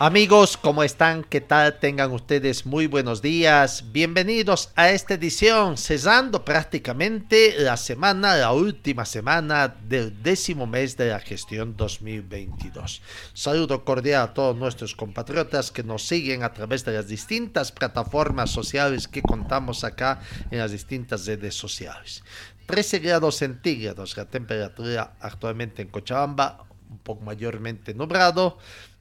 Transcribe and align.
Amigos, 0.00 0.56
¿cómo 0.56 0.84
están? 0.84 1.24
¿Qué 1.24 1.40
tal? 1.40 1.80
Tengan 1.80 2.12
ustedes 2.12 2.64
muy 2.64 2.86
buenos 2.86 3.20
días. 3.20 3.86
Bienvenidos 3.90 4.70
a 4.76 4.90
esta 4.90 5.14
edición, 5.14 5.76
cesando 5.76 6.44
prácticamente 6.44 7.56
la 7.58 7.76
semana, 7.76 8.36
la 8.36 8.52
última 8.52 9.04
semana 9.04 9.66
del 9.66 10.22
décimo 10.22 10.68
mes 10.68 10.96
de 10.96 11.08
la 11.08 11.18
gestión 11.18 11.76
2022. 11.76 13.02
Saludo 13.34 13.84
cordial 13.84 14.22
a 14.22 14.34
todos 14.34 14.54
nuestros 14.54 14.94
compatriotas 14.94 15.72
que 15.72 15.82
nos 15.82 16.04
siguen 16.06 16.44
a 16.44 16.52
través 16.52 16.84
de 16.84 16.92
las 16.92 17.08
distintas 17.08 17.72
plataformas 17.72 18.50
sociales 18.50 19.08
que 19.08 19.22
contamos 19.22 19.82
acá 19.82 20.20
en 20.52 20.60
las 20.60 20.70
distintas 20.70 21.26
redes 21.26 21.56
sociales. 21.56 22.22
13 22.66 23.00
grados 23.00 23.34
centígrados 23.34 24.16
la 24.16 24.26
temperatura 24.26 25.14
actualmente 25.18 25.82
en 25.82 25.88
Cochabamba, 25.88 26.68
un 26.88 26.98
poco 26.98 27.24
mayormente 27.24 27.94
nublado. 27.94 28.58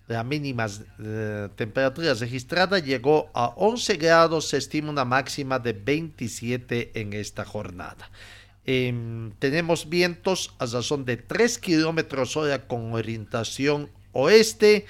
La 0.07 0.23
mínima 0.23 0.67
eh, 0.99 1.49
temperatura 1.55 2.13
registrada 2.13 2.79
llegó 2.79 3.29
a 3.33 3.47
11 3.57 3.97
grados, 3.97 4.47
se 4.47 4.57
estima 4.57 4.89
una 4.89 5.03
máxima 5.03 5.59
de 5.59 5.73
27 5.73 6.91
en 6.99 7.11
esta 7.11 7.43
jornada. 7.43 8.09
Em, 8.65 9.31
tenemos 9.39 9.89
vientos 9.89 10.53
a 10.59 10.65
razón 10.65 11.03
de 11.03 11.17
3 11.17 11.57
kilómetros 11.59 12.37
hora 12.37 12.67
con 12.67 12.93
orientación 12.93 13.89
oeste. 14.13 14.85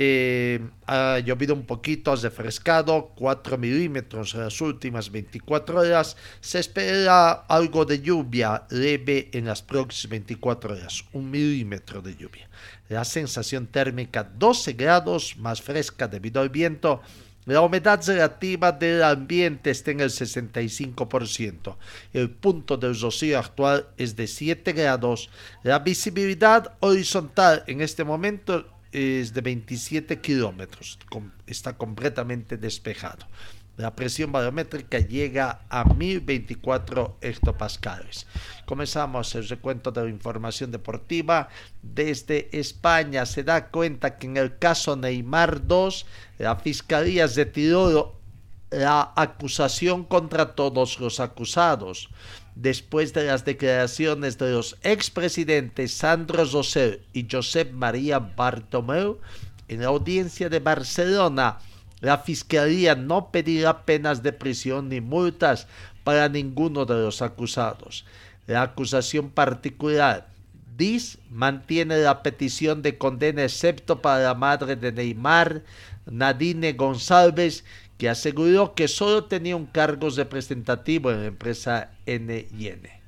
Eh, 0.00 0.60
ha 0.86 1.18
llovido 1.18 1.54
un 1.54 1.66
poquito, 1.66 2.12
ha 2.12 2.16
refrescado 2.16 3.10
4 3.16 3.58
milímetros 3.58 4.32
en 4.34 4.42
las 4.42 4.60
últimas 4.60 5.10
24 5.10 5.80
horas. 5.80 6.16
Se 6.40 6.60
espera 6.60 7.32
algo 7.32 7.84
de 7.84 8.00
lluvia 8.00 8.62
leve 8.70 9.28
en 9.32 9.46
las 9.46 9.60
próximas 9.60 10.08
24 10.08 10.74
horas, 10.74 11.04
un 11.12 11.28
milímetro 11.28 12.00
de 12.00 12.14
lluvia. 12.14 12.48
La 12.88 13.04
sensación 13.04 13.66
térmica 13.66 14.22
12 14.22 14.74
grados, 14.74 15.36
más 15.36 15.60
fresca 15.60 16.06
debido 16.06 16.40
al 16.40 16.50
viento. 16.50 17.02
La 17.46 17.62
humedad 17.62 18.00
relativa 18.06 18.70
del 18.70 19.02
ambiente 19.02 19.70
está 19.70 19.90
en 19.90 20.00
el 20.00 20.10
65%. 20.10 21.76
El 22.12 22.30
punto 22.30 22.76
del 22.76 23.00
rocío 23.00 23.36
actual 23.36 23.88
es 23.96 24.14
de 24.14 24.28
7 24.28 24.72
grados. 24.74 25.28
La 25.64 25.80
visibilidad 25.80 26.76
horizontal 26.78 27.64
en 27.66 27.80
este 27.80 28.04
momento 28.04 28.77
es 28.92 29.34
de 29.34 29.40
27 29.40 30.20
kilómetros. 30.20 30.98
Está 31.46 31.76
completamente 31.76 32.56
despejado. 32.56 33.26
La 33.78 33.94
presión 33.94 34.32
barométrica 34.32 34.98
llega 34.98 35.60
a 35.68 35.84
1024 35.84 37.18
hectopascales. 37.20 38.26
Comenzamos 38.66 39.32
el 39.36 39.48
recuento 39.48 39.92
de 39.92 40.02
la 40.02 40.10
información 40.10 40.72
deportiva. 40.72 41.48
Desde 41.80 42.48
España 42.58 43.24
se 43.24 43.44
da 43.44 43.68
cuenta 43.68 44.18
que 44.18 44.26
en 44.26 44.36
el 44.36 44.58
caso 44.58 44.96
Neymar 44.96 45.64
2, 45.64 46.06
la 46.38 46.56
fiscalía 46.56 47.28
retiró 47.28 48.18
la 48.70 49.12
acusación 49.14 50.02
contra 50.02 50.56
todos 50.56 50.98
los 50.98 51.20
acusados. 51.20 52.10
Después 52.58 53.12
de 53.12 53.22
las 53.22 53.44
declaraciones 53.44 54.36
de 54.36 54.50
los 54.50 54.76
expresidentes 54.82 55.92
Sandro 55.92 56.44
Rosell 56.44 57.02
y 57.12 57.28
Josep 57.30 57.70
María 57.72 58.18
Bartomeu 58.18 59.20
en 59.68 59.82
la 59.82 59.86
audiencia 59.86 60.48
de 60.48 60.58
Barcelona, 60.58 61.60
la 62.00 62.18
Fiscalía 62.18 62.96
no 62.96 63.30
pedirá 63.30 63.84
penas 63.84 64.24
de 64.24 64.32
prisión 64.32 64.88
ni 64.88 65.00
multas 65.00 65.68
para 66.02 66.28
ninguno 66.28 66.84
de 66.84 66.94
los 66.94 67.22
acusados. 67.22 68.04
La 68.48 68.62
acusación 68.62 69.30
particular 69.30 70.26
DIS 70.76 71.18
mantiene 71.30 71.98
la 71.98 72.24
petición 72.24 72.82
de 72.82 72.98
condena 72.98 73.44
excepto 73.44 74.02
para 74.02 74.24
la 74.24 74.34
madre 74.34 74.74
de 74.74 74.90
Neymar, 74.90 75.62
Nadine 76.06 76.72
González, 76.72 77.64
que 77.98 78.08
aseguró 78.08 78.74
que 78.74 78.88
solo 78.88 79.24
tenía 79.24 79.56
un 79.56 79.66
cargo 79.66 80.08
representativo 80.08 81.10
en 81.10 81.20
la 81.20 81.26
empresa 81.26 81.90
NN. 82.06 82.98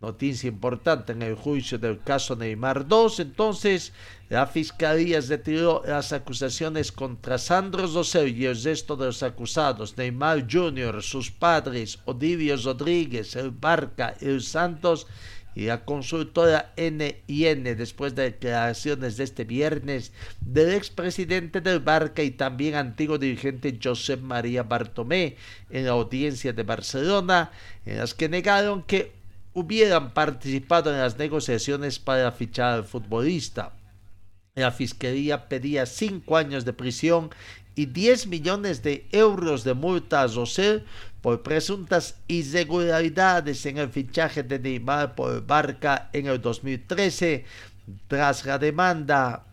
Noticia 0.00 0.48
importante 0.48 1.12
en 1.12 1.22
el 1.22 1.34
juicio 1.34 1.78
del 1.78 2.02
caso 2.02 2.36
Neymar 2.36 2.86
2, 2.86 3.20
entonces 3.20 3.94
la 4.28 4.46
fiscalía 4.46 5.18
retiró 5.22 5.82
las 5.86 6.12
acusaciones 6.12 6.92
contra 6.92 7.38
Sandro 7.38 7.86
Rosell 7.86 8.36
y 8.36 8.44
el 8.44 8.62
resto 8.62 8.96
de 8.96 9.06
los 9.06 9.22
acusados, 9.22 9.96
Neymar 9.96 10.46
Jr., 10.50 11.02
sus 11.02 11.30
padres, 11.30 12.00
Odivio 12.04 12.54
Rodríguez, 12.58 13.34
El 13.36 13.50
Barca, 13.50 14.14
El 14.20 14.42
Santos 14.42 15.06
y 15.54 15.66
la 15.66 15.84
consultora 15.84 16.72
NIN 16.76 17.64
después 17.76 18.14
de 18.14 18.24
declaraciones 18.24 19.16
de 19.16 19.24
este 19.24 19.44
viernes 19.44 20.12
del 20.40 20.72
expresidente 20.74 21.60
del 21.60 21.80
Barca 21.80 22.22
y 22.22 22.32
también 22.32 22.74
antiguo 22.74 23.18
dirigente 23.18 23.78
Josep 23.82 24.20
María 24.20 24.64
Bartomé 24.64 25.36
en 25.70 25.86
la 25.86 25.92
audiencia 25.92 26.52
de 26.52 26.62
Barcelona, 26.62 27.52
en 27.86 27.98
las 27.98 28.14
que 28.14 28.28
negaron 28.28 28.82
que 28.82 29.12
hubieran 29.52 30.12
participado 30.12 30.92
en 30.92 30.98
las 30.98 31.16
negociaciones 31.16 31.98
para 31.98 32.32
fichar 32.32 32.72
al 32.72 32.84
futbolista. 32.84 33.72
La 34.56 34.72
fiscalía 34.72 35.48
pedía 35.48 35.86
cinco 35.86 36.36
años 36.36 36.64
de 36.64 36.72
prisión 36.72 37.30
y 37.74 37.86
10 37.86 38.28
millones 38.28 38.82
de 38.82 39.06
euros 39.10 39.64
de 39.64 39.74
multa 39.74 40.22
a 40.22 40.26
Rosell 40.28 40.84
por 41.24 41.42
presuntas 41.42 42.16
irregularidades 42.28 43.64
en 43.64 43.78
el 43.78 43.88
fichaje 43.88 44.42
de 44.42 44.58
Neymar 44.58 45.14
por 45.14 45.46
Barca 45.46 46.10
en 46.12 46.26
el 46.26 46.38
2013, 46.38 47.46
tras 48.08 48.44
la 48.44 48.58
demanda 48.58 49.46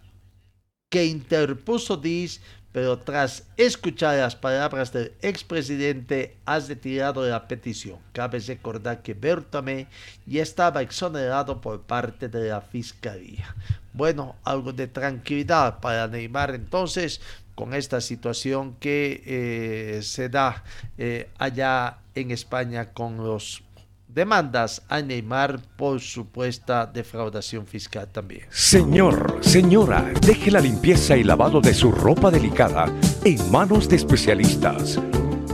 que 0.90 1.06
interpuso 1.06 1.96
DIS 1.96 2.42
pero 2.74 3.00
tras 3.00 3.44
escuchar 3.56 4.18
las 4.18 4.36
palabras 4.36 4.92
del 4.92 5.14
expresidente 5.22 6.38
has 6.46 6.68
retirado 6.68 7.26
la 7.28 7.48
petición. 7.48 8.00
Cabe 8.12 8.40
recordar 8.40 9.02
que 9.02 9.14
Bertame 9.14 9.88
ya 10.26 10.42
estaba 10.44 10.82
exonerado 10.82 11.62
por 11.62 11.82
parte 11.84 12.28
de 12.28 12.50
la 12.50 12.62
fiscalía. 12.62 13.56
Bueno, 13.94 14.36
algo 14.44 14.74
de 14.74 14.88
tranquilidad 14.88 15.80
para 15.80 16.08
Neymar 16.08 16.54
entonces 16.56 17.22
con 17.62 17.76
esta 17.76 18.02
situación 18.02 18.76
que 18.80 19.22
eh, 19.24 20.00
se 20.02 20.30
da 20.30 20.64
eh, 20.98 21.30
allá 21.38 22.00
en 22.16 22.32
España 22.32 22.92
con 22.92 23.18
los 23.18 23.62
demandas 24.08 24.82
a 24.90 25.00
Neymar 25.00 25.62
por 25.78 26.02
supuesta 26.02 26.88
defraudación 26.88 27.68
fiscal 27.68 28.08
también. 28.08 28.48
Señor, 28.50 29.38
señora, 29.42 30.12
deje 30.26 30.50
la 30.50 30.60
limpieza 30.60 31.16
y 31.16 31.24
lavado 31.24 31.62
de 31.62 31.76
su 31.76 31.92
ropa 31.92 32.32
delicada 32.32 32.92
en 33.24 33.52
manos 33.52 33.88
de 33.88 33.98
especialistas. 33.98 35.00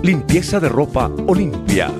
Limpieza 0.01 0.61
de 0.61 0.69
ropa 0.69 1.11
Olimpia. 1.27 1.91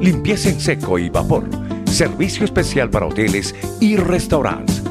Limpieza 0.00 0.48
en 0.48 0.58
seco 0.58 0.98
y 0.98 1.10
vapor. 1.10 1.50
Servicio 1.84 2.46
especial 2.46 2.88
para 2.88 3.04
hoteles 3.04 3.54
y 3.78 3.96
restaurantes. 3.96 4.82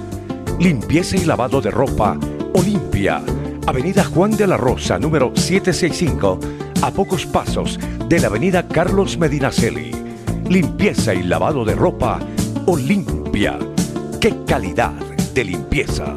Limpieza 0.60 1.16
y 1.18 1.25
lavado 1.25 1.60
de 1.60 1.72
ropa 1.72 2.19
Olimpia. 2.54 3.19
Avenida 3.65 4.04
Juan 4.04 4.31
de 4.31 4.48
la 4.48 4.57
Rosa, 4.57 5.00
número 5.00 5.31
765, 5.36 6.39
a 6.81 6.92
pocos 6.92 7.25
pasos 7.25 7.80
de 8.07 8.19
la 8.19 8.27
Avenida 8.27 8.68
Carlos 8.68 9.18
Medinaceli 9.18 10.04
limpieza 10.50 11.13
y 11.13 11.24
lavado 11.24 11.65
de 11.65 11.74
ropa 11.74 12.19
Olimpia. 12.65 13.57
¡Qué 14.19 14.36
calidad 14.45 14.92
de 15.33 15.44
limpieza! 15.44 16.15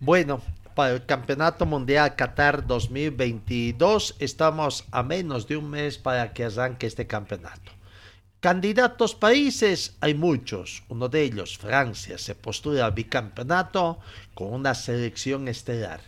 Bueno, 0.00 0.40
para 0.74 0.94
el 0.94 1.06
Campeonato 1.06 1.64
Mundial 1.64 2.16
Qatar 2.16 2.66
2022. 2.66 4.16
Estamos 4.18 4.84
a 4.90 5.02
menos 5.02 5.46
de 5.46 5.56
un 5.56 5.70
mes 5.70 5.98
para 5.98 6.32
que 6.32 6.44
arranque 6.44 6.86
este 6.86 7.06
campeonato. 7.06 7.72
Candidatos 8.42 9.14
países 9.14 9.96
hay 10.00 10.14
muchos. 10.14 10.82
Uno 10.88 11.08
de 11.08 11.22
ellos, 11.22 11.56
Francia, 11.56 12.18
se 12.18 12.34
postula 12.34 12.86
al 12.86 12.90
bicampeonato 12.90 14.00
con 14.34 14.52
una 14.52 14.74
selección 14.74 15.46
estelar. 15.46 16.00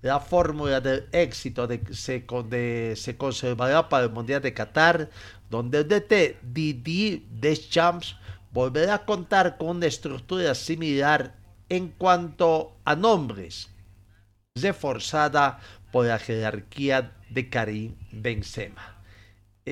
La 0.00 0.20
fórmula 0.20 0.80
del 0.80 1.08
éxito 1.10 1.66
de, 1.66 1.82
se, 1.92 2.24
se 2.94 3.16
conservará 3.16 3.88
para 3.88 4.04
el 4.04 4.12
Mundial 4.12 4.40
de 4.40 4.54
Qatar, 4.54 5.10
donde 5.50 5.78
el 5.78 5.88
DT 5.88 6.38
Didier 6.42 7.22
Deschamps 7.28 8.14
volverá 8.52 8.94
a 8.94 9.04
contar 9.04 9.58
con 9.58 9.78
una 9.78 9.86
estructura 9.86 10.54
similar 10.54 11.34
en 11.68 11.88
cuanto 11.88 12.76
a 12.84 12.94
nombres, 12.94 13.68
reforzada 14.54 15.58
por 15.90 16.06
la 16.06 16.20
jerarquía 16.20 17.16
de 17.30 17.50
Karim 17.50 17.96
Benzema. 18.12 18.99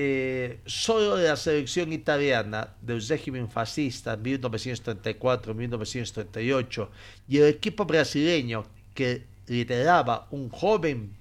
Eh, 0.01 0.61
solo 0.65 1.17
la 1.17 1.35
selección 1.35 1.91
italiana 1.91 2.73
del 2.81 3.05
régimen 3.05 3.49
fascista 3.49 4.17
1934-1938 4.17 6.87
y 7.27 7.39
el 7.39 7.49
equipo 7.49 7.83
brasileño 7.83 8.63
que 8.93 9.25
lideraba 9.47 10.29
un 10.31 10.49
joven 10.49 11.17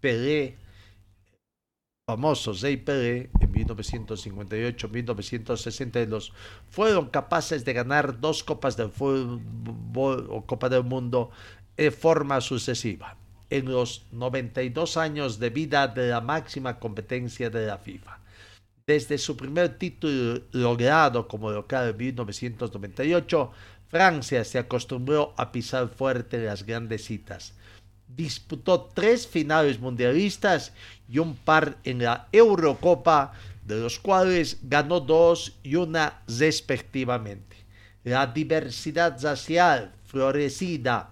Pelé, 0.00 0.56
famoso 2.04 2.52
Zey 2.52 2.78
Pelé, 2.78 3.30
en 3.38 3.52
1958-1962, 3.52 6.32
fueron 6.68 7.10
capaces 7.10 7.64
de 7.64 7.74
ganar 7.74 8.18
dos 8.18 8.42
copas 8.42 8.76
del 8.76 8.90
fútbol 8.90 10.26
o 10.30 10.44
Copa 10.44 10.68
del 10.68 10.82
Mundo 10.82 11.30
de 11.76 11.92
forma 11.92 12.40
sucesiva 12.40 13.16
en 13.50 13.70
los 13.70 14.06
92 14.12 14.96
años 14.96 15.38
de 15.38 15.50
vida 15.50 15.88
de 15.88 16.08
la 16.08 16.20
máxima 16.20 16.78
competencia 16.78 17.50
de 17.50 17.66
la 17.66 17.78
FIFA. 17.78 18.18
Desde 18.86 19.18
su 19.18 19.36
primer 19.36 19.78
título 19.78 20.42
logrado 20.52 21.26
como 21.26 21.50
local 21.50 21.90
en 21.90 21.96
1998, 21.96 23.50
Francia 23.88 24.44
se 24.44 24.58
acostumbró 24.58 25.34
a 25.36 25.50
pisar 25.50 25.88
fuerte 25.88 26.44
las 26.44 26.64
grandes 26.64 27.04
citas. 27.04 27.54
Disputó 28.08 28.90
tres 28.94 29.26
finales 29.26 29.80
mundialistas 29.80 30.72
y 31.08 31.18
un 31.18 31.34
par 31.34 31.78
en 31.84 32.02
la 32.02 32.28
Eurocopa, 32.30 33.32
de 33.64 33.80
los 33.80 33.98
cuales 33.98 34.58
ganó 34.62 35.00
dos 35.00 35.58
y 35.64 35.74
una 35.74 36.22
respectivamente. 36.28 37.56
La 38.04 38.28
diversidad 38.28 39.20
racial 39.20 39.92
florecida 40.04 41.10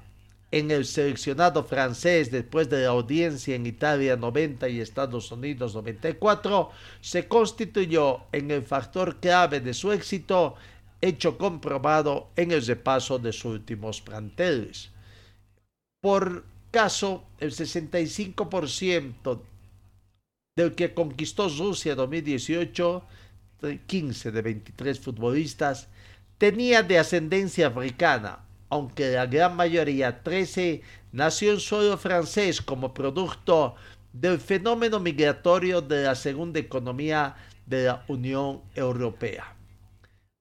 en 0.54 0.70
el 0.70 0.84
seleccionado 0.84 1.64
francés 1.64 2.30
después 2.30 2.70
de 2.70 2.84
la 2.84 2.90
audiencia 2.90 3.56
en 3.56 3.66
Italia 3.66 4.14
90 4.14 4.68
y 4.68 4.78
Estados 4.78 5.32
Unidos 5.32 5.74
94, 5.74 6.70
se 7.00 7.26
constituyó 7.26 8.20
en 8.30 8.52
el 8.52 8.62
factor 8.62 9.16
clave 9.16 9.58
de 9.58 9.74
su 9.74 9.90
éxito, 9.90 10.54
hecho 11.00 11.38
comprobado 11.38 12.28
en 12.36 12.52
el 12.52 12.64
repaso 12.64 13.18
de 13.18 13.32
sus 13.32 13.46
últimos 13.46 14.00
planteles. 14.00 14.90
Por 16.00 16.44
caso, 16.70 17.24
el 17.40 17.50
65% 17.50 19.40
del 20.56 20.76
que 20.76 20.94
conquistó 20.94 21.48
Rusia 21.48 21.96
2018, 21.96 23.02
15 23.88 24.30
de 24.30 24.42
23 24.42 25.00
futbolistas, 25.00 25.88
tenía 26.38 26.84
de 26.84 27.00
ascendencia 27.00 27.66
africana, 27.66 28.44
aunque 28.74 29.12
la 29.12 29.26
gran 29.26 29.54
mayoría, 29.54 30.24
13, 30.24 30.82
nació 31.12 31.52
en 31.52 31.60
suelo 31.60 31.96
francés 31.96 32.60
como 32.60 32.92
producto 32.92 33.76
del 34.12 34.40
fenómeno 34.40 34.98
migratorio 34.98 35.80
de 35.80 36.02
la 36.02 36.16
segunda 36.16 36.58
economía 36.58 37.36
de 37.66 37.84
la 37.84 38.04
Unión 38.08 38.62
Europea. 38.74 39.54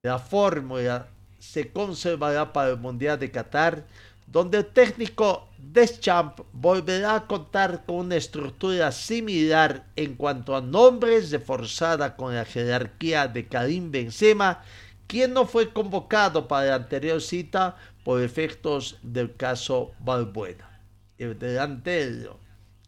La 0.01 0.18
fórmula 0.18 1.09
se 1.38 1.71
conservará 1.71 2.51
para 2.51 2.71
el 2.71 2.77
Mundial 2.77 3.19
de 3.19 3.30
Qatar, 3.30 3.85
donde 4.25 4.57
el 4.57 4.65
técnico 4.65 5.47
Deschamps 5.59 6.41
volverá 6.53 7.18
a 7.18 7.27
contar 7.27 7.85
con 7.85 7.97
una 7.97 8.15
estructura 8.15 8.91
similar 8.91 9.85
en 9.95 10.15
cuanto 10.15 10.56
a 10.56 10.62
nombres, 10.62 11.30
reforzada 11.30 12.15
con 12.15 12.33
la 12.33 12.45
jerarquía 12.45 13.27
de 13.27 13.47
Karim 13.47 13.91
Benzema, 13.91 14.63
quien 15.06 15.33
no 15.33 15.45
fue 15.45 15.71
convocado 15.71 16.47
para 16.47 16.69
la 16.69 16.75
anterior 16.75 17.21
cita 17.21 17.75
por 18.04 18.22
efectos 18.22 18.98
del 19.02 19.36
caso 19.36 19.94
Balbuena. 20.00 20.82
El 21.18 21.40
delantero 21.40 22.40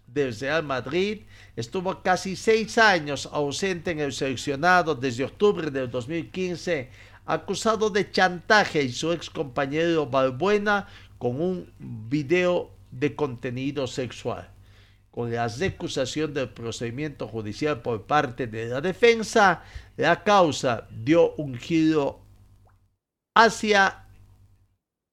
del 0.07 0.37
Real 0.37 0.63
Madrid 0.63 1.23
estuvo 1.55 2.01
casi 2.01 2.35
seis 2.35 2.77
años 2.77 3.29
ausente 3.31 3.91
en 3.91 3.99
el 3.99 4.13
seleccionado 4.13 4.95
desde 4.95 5.25
octubre 5.25 5.71
del 5.71 5.89
2015, 5.89 6.89
acusado 7.25 7.89
de 7.89 8.11
chantaje 8.11 8.83
y 8.83 8.91
su 8.91 9.11
ex 9.11 9.29
compañero 9.29 10.05
Balbuena 10.05 10.87
con 11.17 11.41
un 11.41 11.71
video 11.79 12.71
de 12.91 13.15
contenido 13.15 13.87
sexual. 13.87 14.49
Con 15.11 15.31
la 15.31 15.47
recusación 15.47 16.33
del 16.33 16.49
procedimiento 16.49 17.27
judicial 17.27 17.81
por 17.81 18.03
parte 18.05 18.47
de 18.47 18.67
la 18.67 18.81
defensa, 18.81 19.63
la 19.95 20.23
causa 20.23 20.87
dio 20.91 21.33
un 21.35 21.55
giro 21.55 22.19
hacia 23.33 24.04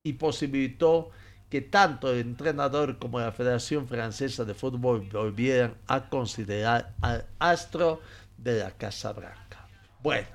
y 0.05 0.15
posibilitó 0.15 1.11
que 1.49 1.61
tanto 1.61 2.11
el 2.11 2.21
entrenador 2.21 2.99
como 2.99 3.21
la 3.21 3.31
Federación 3.31 3.87
Francesa 3.87 4.45
de 4.45 4.55
Fútbol 4.55 5.09
volvieran 5.13 5.77
a 5.87 6.09
considerar 6.09 6.95
al 7.03 7.27
astro 7.39 8.01
de 8.37 8.59
la 8.59 8.73
Casa 8.73 9.13
Blanca. 9.13 9.69
Bueno, 10.03 10.29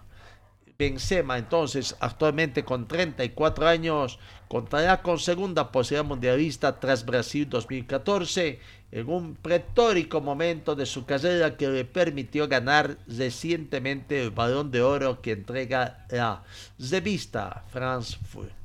Benzema 0.78 1.38
entonces 1.38 1.98
actualmente 2.00 2.64
con 2.64 2.88
34 2.88 3.68
años 3.68 4.20
contará 4.48 5.02
con 5.02 5.20
segunda 5.20 5.72
posibilidad 5.72 6.08
mundialista 6.08 6.80
tras 6.80 7.04
Brasil 7.04 7.50
2014 7.50 8.60
en 8.92 9.10
un 9.10 9.36
pretórico 9.36 10.22
momento 10.22 10.76
de 10.76 10.86
su 10.86 11.06
carrera 11.06 11.58
que 11.58 11.68
le 11.68 11.84
permitió 11.84 12.48
ganar 12.48 12.98
recientemente 13.08 14.24
el 14.24 14.32
balón 14.32 14.72
de 14.72 14.82
oro 14.82 15.22
que 15.22 15.32
entrega 15.34 16.06
la 16.10 16.44
revista 16.80 17.66
France 17.70 18.18
Foot. 18.30 18.57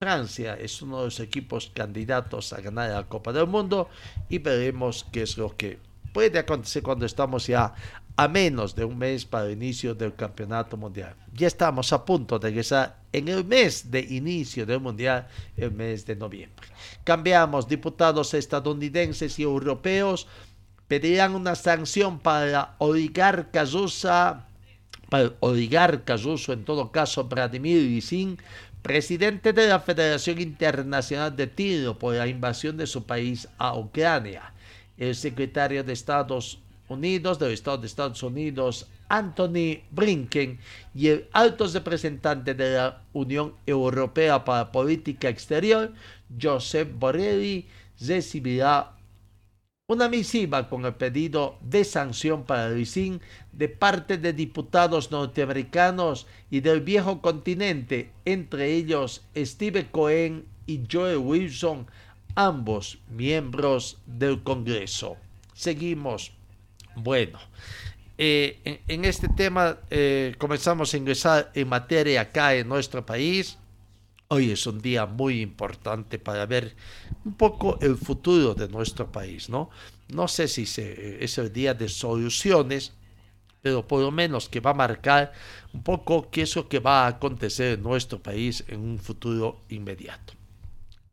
Francia 0.00 0.54
es 0.54 0.80
uno 0.80 0.98
de 0.98 1.04
los 1.06 1.18
equipos 1.18 1.72
candidatos 1.74 2.52
a 2.52 2.60
ganar 2.60 2.90
la 2.90 3.08
Copa 3.08 3.32
del 3.32 3.48
Mundo 3.48 3.88
y 4.28 4.38
veremos 4.38 5.04
qué 5.10 5.22
es 5.22 5.36
lo 5.36 5.56
que 5.56 5.80
puede 6.12 6.38
acontecer 6.38 6.84
cuando 6.84 7.04
estamos 7.04 7.48
ya 7.48 7.74
a 8.16 8.28
menos 8.28 8.76
de 8.76 8.84
un 8.84 8.96
mes 8.96 9.24
para 9.24 9.46
el 9.46 9.54
inicio 9.54 9.96
del 9.96 10.14
campeonato 10.14 10.76
mundial. 10.76 11.16
Ya 11.34 11.48
estamos 11.48 11.92
a 11.92 12.04
punto 12.04 12.38
de 12.38 12.50
ingresar 12.50 13.00
en 13.12 13.26
el 13.26 13.44
mes 13.44 13.90
de 13.90 13.98
inicio 13.98 14.64
del 14.64 14.78
mundial, 14.78 15.26
el 15.56 15.72
mes 15.72 16.06
de 16.06 16.14
noviembre. 16.14 16.68
Cambiamos, 17.02 17.66
diputados 17.66 18.34
estadounidenses 18.34 19.36
y 19.40 19.42
europeos 19.42 20.28
pedirán 20.86 21.34
una 21.34 21.56
sanción 21.56 22.20
para 22.20 22.76
oligarca 22.78 23.64
rusa, 23.64 24.46
para 25.08 25.32
oligarca 25.40 26.14
en 26.14 26.64
todo 26.64 26.92
caso 26.92 27.24
Vladimir 27.24 27.82
Lisin, 27.82 28.38
presidente 28.82 29.52
de 29.52 29.68
la 29.68 29.80
Federación 29.80 30.40
Internacional 30.40 31.34
de 31.34 31.46
Tiro 31.46 31.98
por 31.98 32.14
la 32.14 32.26
invasión 32.26 32.76
de 32.76 32.86
su 32.86 33.04
país 33.04 33.48
a 33.58 33.76
Ucrania, 33.76 34.52
el 34.96 35.14
secretario 35.14 35.84
de 35.84 35.92
Estados 35.92 36.60
Unidos, 36.88 37.38
del 37.38 37.52
Estado 37.52 37.78
de 37.78 37.86
Estados 37.86 38.22
Unidos, 38.22 38.88
Anthony 39.08 39.82
Blinken, 39.90 40.58
y 40.94 41.08
el 41.08 41.28
alto 41.32 41.66
representante 41.66 42.54
de 42.54 42.74
la 42.74 43.02
Unión 43.12 43.54
Europea 43.66 44.44
para 44.44 44.72
Política 44.72 45.28
Exterior, 45.28 45.92
Josep 46.40 46.92
Borrelli, 46.98 47.66
recibirá 48.00 48.92
una 49.88 50.10
misiva 50.10 50.68
con 50.68 50.84
el 50.84 50.94
pedido 50.94 51.56
de 51.62 51.82
sanción 51.82 52.44
para 52.44 52.66
el 52.66 52.78
ISIN 52.78 53.22
de 53.52 53.70
parte 53.70 54.18
de 54.18 54.34
diputados 54.34 55.10
norteamericanos 55.10 56.26
y 56.50 56.60
del 56.60 56.82
viejo 56.82 57.22
continente, 57.22 58.10
entre 58.26 58.74
ellos 58.74 59.24
Steve 59.34 59.86
Cohen 59.90 60.44
y 60.66 60.82
Joe 60.92 61.16
Wilson, 61.16 61.86
ambos 62.34 62.98
miembros 63.08 63.96
del 64.04 64.42
Congreso. 64.42 65.16
Seguimos. 65.54 66.32
Bueno, 66.94 67.38
eh, 68.18 68.82
en, 68.88 69.06
este 69.06 69.28
tema 69.28 69.78
eh, 69.88 70.34
comenzamos 70.36 70.92
a 70.92 70.98
ingresar 70.98 71.50
en 71.54 71.66
materia 71.66 72.20
acá 72.20 72.54
en 72.54 72.68
nuestro 72.68 73.06
país. 73.06 73.56
Hoy 74.30 74.50
es 74.50 74.66
un 74.66 74.78
día 74.82 75.06
muy 75.06 75.40
importante 75.40 76.18
para 76.18 76.44
ver 76.44 76.76
un 77.24 77.32
poco 77.32 77.78
el 77.80 77.96
futuro 77.96 78.54
de 78.54 78.68
nuestro 78.68 79.10
país, 79.10 79.48
¿no? 79.48 79.70
No 80.08 80.28
sé 80.28 80.48
si 80.48 80.64
es 80.64 81.38
el 81.38 81.50
día 81.50 81.72
de 81.72 81.88
soluciones, 81.88 82.92
pero 83.62 83.88
por 83.88 84.02
lo 84.02 84.10
menos 84.10 84.50
que 84.50 84.60
va 84.60 84.72
a 84.72 84.74
marcar 84.74 85.32
un 85.72 85.82
poco 85.82 86.28
qué 86.30 86.42
es 86.42 86.54
lo 86.56 86.68
que 86.68 86.78
va 86.78 87.06
a 87.06 87.08
acontecer 87.08 87.78
en 87.78 87.82
nuestro 87.82 88.22
país 88.22 88.62
en 88.68 88.80
un 88.80 88.98
futuro 88.98 89.62
inmediato. 89.70 90.34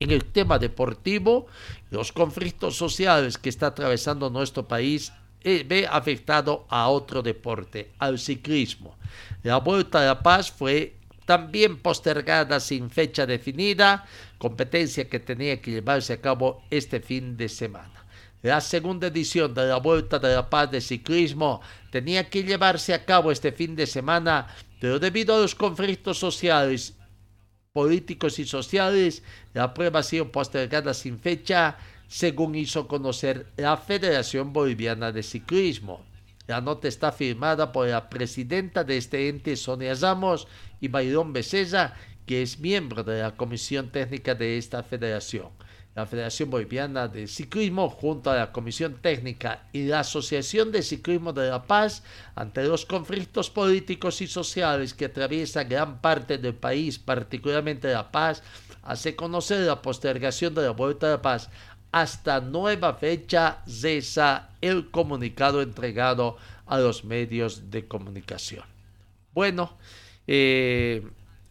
en 0.01 0.11
el 0.11 0.25
tema 0.25 0.59
deportivo, 0.59 1.47
los 1.89 2.11
conflictos 2.11 2.75
sociales 2.75 3.37
que 3.37 3.47
está 3.49 3.67
atravesando 3.67 4.29
nuestro 4.29 4.67
país 4.67 5.13
eh, 5.41 5.63
ve 5.65 5.87
afectado 5.89 6.65
a 6.69 6.89
otro 6.89 7.21
deporte, 7.21 7.93
al 7.97 8.19
ciclismo. 8.19 8.97
La 9.43 9.57
Vuelta 9.59 10.01
a 10.01 10.05
la 10.05 10.21
Paz 10.21 10.51
fue 10.51 10.97
también 11.25 11.77
postergada 11.77 12.59
sin 12.59 12.89
fecha 12.89 13.25
definida, 13.25 14.05
competencia 14.37 15.09
que 15.09 15.19
tenía 15.19 15.61
que 15.61 15.71
llevarse 15.71 16.13
a 16.13 16.21
cabo 16.21 16.63
este 16.69 16.99
fin 16.99 17.35
de 17.35 17.49
semana. 17.49 18.05
La 18.43 18.61
segunda 18.61 19.07
edición 19.07 19.55
de 19.55 19.65
la 19.65 19.77
Vuelta 19.77 20.19
de 20.19 20.35
la 20.35 20.47
Paz 20.47 20.69
de 20.69 20.79
Ciclismo 20.79 21.61
tenía 21.89 22.29
que 22.29 22.43
llevarse 22.43 22.93
a 22.93 23.03
cabo 23.03 23.31
este 23.31 23.51
fin 23.51 23.75
de 23.75 23.87
semana, 23.87 24.47
pero 24.79 24.99
debido 24.99 25.35
a 25.35 25.39
los 25.39 25.55
conflictos 25.55 26.19
sociales, 26.19 26.93
políticos 27.73 28.37
y 28.37 28.45
sociales, 28.45 29.23
la 29.53 29.73
prueba 29.73 30.01
ha 30.01 30.03
sido 30.03 30.31
postergada 30.31 30.93
sin 30.93 31.19
fecha, 31.19 31.77
según 32.07 32.53
hizo 32.53 32.87
conocer 32.87 33.47
la 33.57 33.77
Federación 33.77 34.53
Boliviana 34.53 35.11
de 35.11 35.23
Ciclismo. 35.23 36.05
La 36.47 36.61
nota 36.61 36.87
está 36.87 37.11
firmada 37.11 37.71
por 37.71 37.87
la 37.87 38.07
presidenta 38.07 38.83
de 38.83 38.97
este 38.97 39.27
ente, 39.27 39.55
Sonia 39.55 39.95
Ramos, 39.95 40.47
y 40.79 40.87
Bayrón 40.87 41.33
Becerra, 41.33 41.93
que 42.25 42.41
es 42.41 42.59
miembro 42.59 43.03
de 43.03 43.21
la 43.21 43.35
comisión 43.35 43.91
técnica 43.91 44.35
de 44.35 44.57
esta 44.57 44.83
federación. 44.83 45.49
La 45.95 46.05
Federación 46.05 46.49
Boliviana 46.49 47.07
de 47.07 47.25
Ciclismo, 47.25 47.89
junto 47.89 48.29
a 48.29 48.35
la 48.35 48.51
Comisión 48.51 48.95
Técnica 49.01 49.63
y 49.71 49.85
la 49.85 50.01
Asociación 50.01 50.69
de 50.73 50.83
Ciclismo 50.83 51.31
de 51.31 51.49
La 51.49 51.63
Paz, 51.63 52.03
ante 52.35 52.65
los 52.65 52.85
conflictos 52.85 53.49
políticos 53.49 54.19
y 54.19 54.27
sociales 54.27 54.93
que 54.93 55.05
atraviesan 55.05 55.69
gran 55.69 56.01
parte 56.01 56.37
del 56.37 56.53
país, 56.53 56.99
particularmente 56.99 57.93
La 57.93 58.11
Paz, 58.11 58.43
hace 58.83 59.15
conocer 59.15 59.61
la 59.61 59.81
postergación 59.81 60.53
de 60.53 60.63
la 60.63 60.71
Vuelta 60.71 61.07
de 61.07 61.13
La 61.13 61.21
Paz 61.21 61.49
hasta 61.93 62.41
nueva 62.41 62.95
fecha, 62.95 63.63
cesa 63.65 64.49
el 64.59 64.91
comunicado 64.91 65.61
entregado 65.61 66.35
a 66.65 66.77
los 66.77 67.05
medios 67.05 67.71
de 67.71 67.87
comunicación. 67.87 68.65
Bueno, 69.33 69.77
eh, 70.27 71.03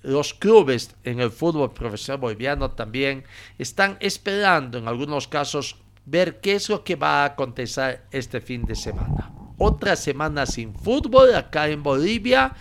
los 0.02 0.34
clubes 0.34 0.94
en 1.04 1.20
el 1.20 1.30
fútbol 1.30 1.72
profesional 1.72 2.20
boliviano 2.20 2.70
también 2.70 3.24
están 3.58 3.96
esperando 4.00 4.78
en 4.78 4.86
algunos 4.86 5.28
casos 5.28 5.76
ver 6.04 6.40
qué 6.40 6.54
es 6.54 6.68
lo 6.68 6.84
que 6.84 6.96
va 6.96 7.22
a 7.22 7.26
acontecer 7.26 8.02
este 8.10 8.40
fin 8.40 8.64
de 8.64 8.74
semana. 8.74 9.32
Otra 9.56 9.96
semana 9.96 10.44
sin 10.46 10.74
fútbol 10.74 11.34
acá 11.34 11.68
en 11.68 11.82
Bolivia. 11.82 12.52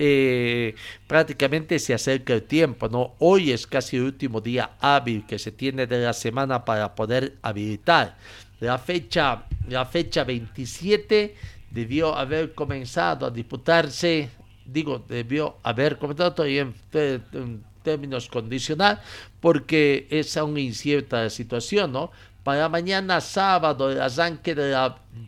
Eh, 0.00 0.76
prácticamente 1.08 1.78
se 1.78 1.92
acerca 1.92 2.32
el 2.32 2.44
tiempo, 2.44 2.88
¿no? 2.88 3.14
Hoy 3.18 3.50
es 3.50 3.66
casi 3.66 3.96
el 3.96 4.04
último 4.04 4.40
día 4.40 4.70
hábil 4.80 5.26
que 5.26 5.40
se 5.40 5.50
tiene 5.50 5.86
de 5.86 5.98
la 5.98 6.12
semana 6.12 6.64
para 6.64 6.94
poder 6.94 7.36
habilitar. 7.42 8.16
La 8.60 8.78
fecha, 8.78 9.44
la 9.68 9.84
fecha 9.86 10.24
27 10.24 11.34
debió 11.70 12.16
haber 12.16 12.54
comenzado 12.54 13.26
a 13.26 13.30
disputarse 13.30 14.30
digo, 14.70 15.04
debió 15.08 15.56
haber 15.62 15.98
comentado 15.98 16.34
todavía 16.34 16.62
en, 16.92 17.64
términos 17.82 18.28
condicional, 18.28 19.00
porque 19.40 20.06
es 20.10 20.36
aún 20.36 20.58
incierta 20.58 21.22
la 21.22 21.30
situación, 21.30 21.92
¿no? 21.92 22.10
Para 22.44 22.68
mañana 22.68 23.20
sábado, 23.20 23.90
el 23.90 24.00
arranque 24.00 24.54
del 24.54 24.74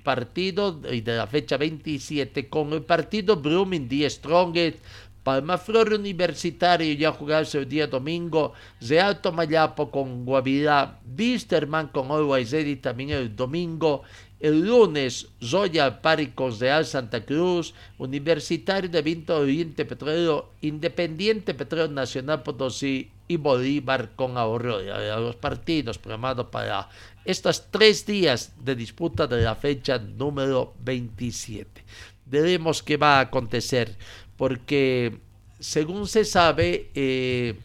partido 0.03 0.81
y 0.91 1.01
de 1.01 1.17
la 1.17 1.27
fecha 1.27 1.57
27 1.57 2.49
con 2.49 2.73
el 2.73 2.83
partido 2.83 3.37
Blooming 3.37 3.89
The 3.89 4.11
Strongest, 4.11 4.79
Palma 5.23 5.59
Flor 5.59 5.93
Universitario 5.93 6.95
ya 6.95 7.13
jugarse 7.13 7.59
el 7.59 7.69
día 7.69 7.87
domingo, 7.87 8.53
Real 8.81 9.21
Tomayapo 9.21 9.91
con 9.91 10.25
Guavirá, 10.25 10.99
Bisterman 11.05 11.89
con 11.89 12.11
Always 12.11 12.53
Ready 12.53 12.77
también 12.77 13.11
el 13.11 13.37
domingo, 13.37 14.03
el 14.41 14.67
lunes, 14.67 15.29
Zoya 15.43 16.01
Páricos 16.01 16.59
Real 16.59 16.87
Santa 16.87 17.25
Cruz, 17.25 17.75
Universitario 17.99 18.89
de 18.89 19.03
Vinto 19.03 19.37
Oriente 19.37 19.85
Petróleo, 19.85 20.49
Independiente 20.63 21.55
Petróleo 21.55 21.89
Nacional 21.89 22.43
Potosí 22.43 23.11
y 23.29 23.37
Bolívar 23.37 24.11
con 24.17 24.39
ahorro. 24.39 24.81
Los 24.81 25.37
partidos 25.37 25.99
programados 25.99 26.47
para 26.47 26.89
estos 27.25 27.71
tres 27.71 28.07
días 28.07 28.53
de 28.65 28.75
disputa 28.75 29.27
de 29.27 29.43
la 29.43 29.55
fecha 29.55 29.99
número 29.99 30.75
27. 30.85 31.85
Veremos 32.25 32.83
qué 32.83 32.97
va 32.97 33.19
a 33.19 33.21
acontecer, 33.21 33.97
porque 34.37 35.19
según 35.59 36.07
se 36.07 36.25
sabe, 36.25 36.91
eh, 36.95 37.57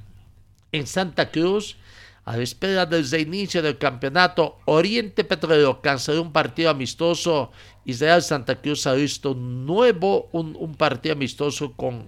en 0.74 0.88
Santa 0.88 1.32
Cruz, 1.32 1.78
a 2.26 2.36
la 2.36 2.44
espera 2.44 2.88
del 2.88 3.06
inicio 3.20 3.62
del 3.62 3.78
campeonato, 3.78 4.58
Oriente 4.66 5.24
Petrolero 5.24 5.80
canceló 5.80 6.24
un 6.24 6.32
partido 6.32 6.72
amistoso. 6.72 7.52
Israel 7.86 8.24
Santa 8.24 8.60
Cruz 8.60 8.88
ha 8.88 8.94
visto 8.94 9.36
nuevo 9.36 10.30
un, 10.32 10.74
partido 10.76 11.14
amistoso 11.14 11.74
con 11.74 12.08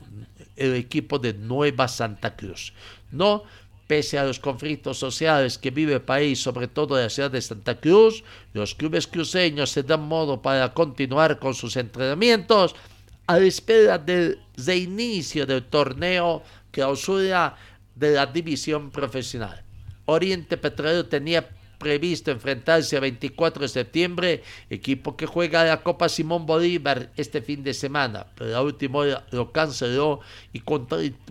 el 0.55 0.73
equipo 0.73 1.19
de 1.19 1.33
Nueva 1.33 1.87
Santa 1.87 2.35
Cruz. 2.35 2.73
No, 3.11 3.43
pese 3.85 4.17
a 4.17 4.25
los 4.25 4.39
conflictos 4.39 4.97
sociales 4.97 5.59
que 5.59 5.69
vive 5.69 5.93
el 5.93 6.01
país, 6.01 6.41
sobre 6.41 6.67
todo 6.67 6.97
en 6.97 7.03
la 7.03 7.09
ciudad 7.11 7.29
de 7.29 7.41
Santa 7.41 7.79
Cruz, 7.79 8.23
los 8.53 8.73
clubes 8.73 9.05
cruceños 9.05 9.69
se 9.69 9.83
dan 9.83 10.01
modo 10.01 10.41
para 10.41 10.73
continuar 10.73 11.37
con 11.37 11.53
sus 11.53 11.77
entrenamientos 11.77 12.75
a 13.27 13.37
la 13.37 13.45
espera 13.45 13.99
del 13.99 14.39
reinicio 14.57 15.45
del 15.45 15.63
torneo 15.65 16.41
clausura 16.71 17.55
de 17.93 18.13
la 18.13 18.25
división 18.25 18.89
profesional. 18.89 19.66
Oriente 20.07 20.57
Petrolero 20.57 21.05
tenía 21.05 21.49
previsto 21.77 22.31
enfrentarse 22.31 22.97
a 22.97 23.01
24 23.01 23.61
de 23.61 23.67
septiembre, 23.67 24.43
equipo 24.69 25.15
que 25.15 25.25
juega 25.25 25.63
la 25.63 25.83
Copa 25.83 26.09
Simón 26.09 26.45
Bolívar 26.45 27.11
este 27.17 27.41
fin 27.41 27.61
de 27.61 27.73
semana, 27.73 28.25
pero 28.35 28.49
la 28.49 28.61
última 28.61 28.99
hora 28.99 29.25
lo 29.31 29.51
canceló 29.51 30.21
y 30.53 30.61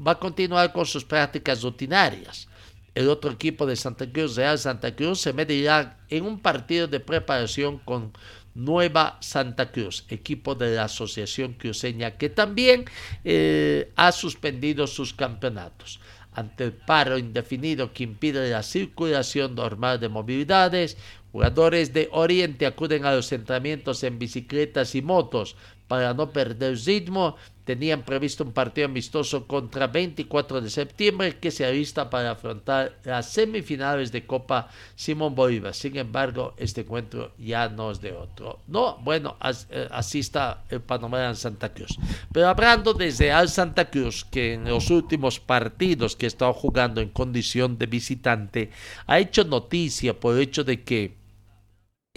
va 0.07 0.13
a 0.13 0.19
continuar 0.19 0.73
con 0.73 0.87
sus 0.87 1.05
prácticas 1.05 1.63
rutinarias. 1.63 2.49
El 2.95 3.09
otro 3.09 3.31
equipo 3.31 3.67
de 3.67 3.77
Santa 3.77 4.11
Cruz, 4.11 4.37
Real 4.37 4.59
Santa 4.59 4.95
Cruz, 4.95 5.21
se 5.21 5.33
medirá 5.33 5.99
en 6.09 6.25
un 6.25 6.39
partido 6.39 6.87
de 6.87 7.01
preparación 7.01 7.79
con 7.79 8.13
Nueva 8.55 9.19
Santa 9.21 9.71
Cruz, 9.71 10.05
equipo 10.09 10.55
de 10.55 10.77
la 10.77 10.85
Asociación 10.85 11.55
Cruceña, 11.55 12.13
que 12.13 12.31
también 12.31 12.87
eh, 13.25 13.93
ha 13.97 14.13
suspendido 14.13 14.87
sus 14.87 15.13
campeonatos 15.13 16.01
ante 16.37 16.65
el 16.65 16.73
paro 16.73 17.17
indefinido 17.17 17.95
que 17.95 18.05
impide 18.05 18.51
la 18.51 18.63
circulación 18.63 19.55
normal 19.55 19.99
de 19.99 20.11
movilidades, 20.11 20.99
jugadores 21.33 21.95
de 21.95 22.11
Oriente 22.13 22.67
acuden 22.67 23.07
a 23.07 23.15
los 23.15 23.33
entrenamientos 23.33 24.05
en 24.05 24.19
bicicletas 24.19 24.95
y 24.95 25.01
motos 25.01 25.57
para 25.89 26.15
no 26.15 26.31
perder 26.31 26.77
ritmo 26.85 27.37
tenían 27.67 28.03
previsto 28.03 28.45
un 28.45 28.53
partido 28.53 28.87
amistoso 28.87 29.47
contra 29.47 29.89
24 29.89 30.61
de 30.61 30.71
septiembre 30.71 31.39
que 31.39 31.51
se 31.51 31.67
avista 31.67 32.09
para 32.09 32.31
afrontar 32.31 32.97
las 33.03 33.33
semifinales 33.33 34.13
de 34.13 34.25
Copa 34.25 34.69
Simón 34.95 35.35
Bolívar. 35.35 35.75
Sin 35.75 35.97
embargo, 35.97 36.55
este 36.59 36.83
encuentro 36.83 37.33
ya 37.39 37.69
no 37.69 37.91
es 37.91 38.01
de 38.01 38.13
otro. 38.13 38.61
No, 38.69 38.99
bueno, 38.99 39.37
eh, 39.71 39.89
así 39.91 40.21
está 40.21 40.63
el 40.71 40.81
panorama 40.81 41.29
en 41.29 41.35
Santa 41.35 41.75
Cruz. 41.75 41.99
Pero 42.33 42.49
hablando 42.49 42.95
desde 42.95 43.33
Al 43.33 43.49
Santa 43.49 43.91
Cruz, 43.91 44.25
que 44.25 44.55
en 44.55 44.65
los 44.67 44.89
últimos 44.91 45.41
partidos 45.41 46.15
que 46.15 46.27
ha 46.27 46.29
estado 46.29 46.53
jugando 46.53 47.01
en 47.01 47.09
condición 47.09 47.79
de 47.79 47.87
visitante, 47.87 48.71
ha 49.09 49.19
hecho 49.19 49.43
noticia 49.43 50.19
por 50.19 50.37
el 50.37 50.43
hecho 50.43 50.63
de 50.63 50.85
que 50.85 51.17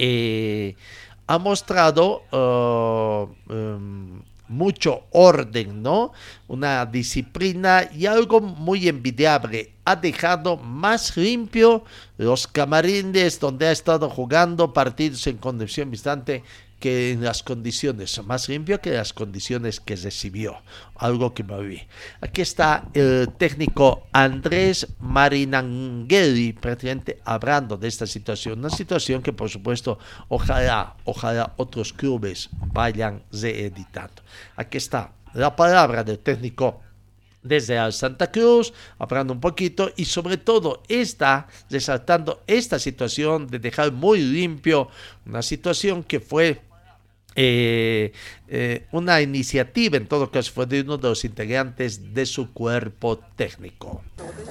eh, 0.01 0.75
ha 1.29 1.37
mostrado 1.37 2.23
uh, 2.31 3.53
um, 3.53 4.19
mucho 4.47 5.03
orden, 5.11 5.83
¿no? 5.83 6.11
Una 6.47 6.83
disciplina 6.87 7.87
y 7.95 8.07
algo 8.07 8.41
muy 8.41 8.89
envidiable. 8.89 9.73
Ha 9.85 9.95
dejado 9.95 10.57
más 10.57 11.15
limpio 11.15 11.83
los 12.17 12.47
camarines 12.47 13.39
donde 13.39 13.67
ha 13.67 13.71
estado 13.71 14.09
jugando 14.09 14.73
partidos 14.73 15.27
en 15.27 15.37
condición 15.37 15.91
distante 15.91 16.43
que 16.79 17.11
en 17.11 17.23
las 17.23 17.43
condiciones, 17.43 18.23
más 18.23 18.47
limpio 18.49 18.81
que 18.81 18.91
las 18.91 19.13
condiciones 19.13 19.79
que 19.79 19.95
recibió, 19.95 20.61
algo 20.95 21.33
que 21.33 21.43
me 21.43 21.61
vi. 21.61 21.81
Aquí 22.21 22.41
está 22.41 22.85
el 22.93 23.29
técnico 23.37 24.07
Andrés 24.11 24.87
Marinangeli, 24.99 26.53
prácticamente 26.53 27.19
hablando 27.25 27.77
de 27.77 27.87
esta 27.87 28.07
situación, 28.07 28.59
una 28.59 28.69
situación 28.69 29.21
que 29.21 29.33
por 29.33 29.49
supuesto 29.49 29.99
ojalá, 30.29 30.95
ojalá 31.03 31.53
otros 31.57 31.93
clubes 31.93 32.49
vayan 32.73 33.23
reeditando. 33.31 34.23
Aquí 34.55 34.77
está 34.77 35.13
la 35.33 35.55
palabra 35.55 36.03
del 36.03 36.19
técnico 36.19 36.81
desde 37.41 37.91
Santa 37.91 38.31
Cruz, 38.31 38.73
hablando 38.97 39.33
un 39.33 39.39
poquito 39.39 39.91
y 39.95 40.05
sobre 40.05 40.37
todo 40.37 40.83
está 40.87 41.47
resaltando 41.69 42.43
esta 42.47 42.79
situación 42.79 43.47
de 43.47 43.59
dejar 43.59 43.91
muy 43.91 44.21
limpio 44.21 44.89
una 45.25 45.41
situación 45.41 46.03
que 46.03 46.19
fue 46.19 46.61
eh, 47.35 48.11
eh, 48.47 48.87
una 48.91 49.21
iniciativa, 49.21 49.97
en 49.97 50.07
todo 50.07 50.31
caso, 50.31 50.51
fue 50.51 50.65
de 50.65 50.81
uno 50.81 50.97
de 50.97 51.09
los 51.09 51.23
integrantes 51.23 52.13
de 52.13 52.25
su 52.25 52.51
cuerpo 52.51 53.19
técnico. 53.35 54.03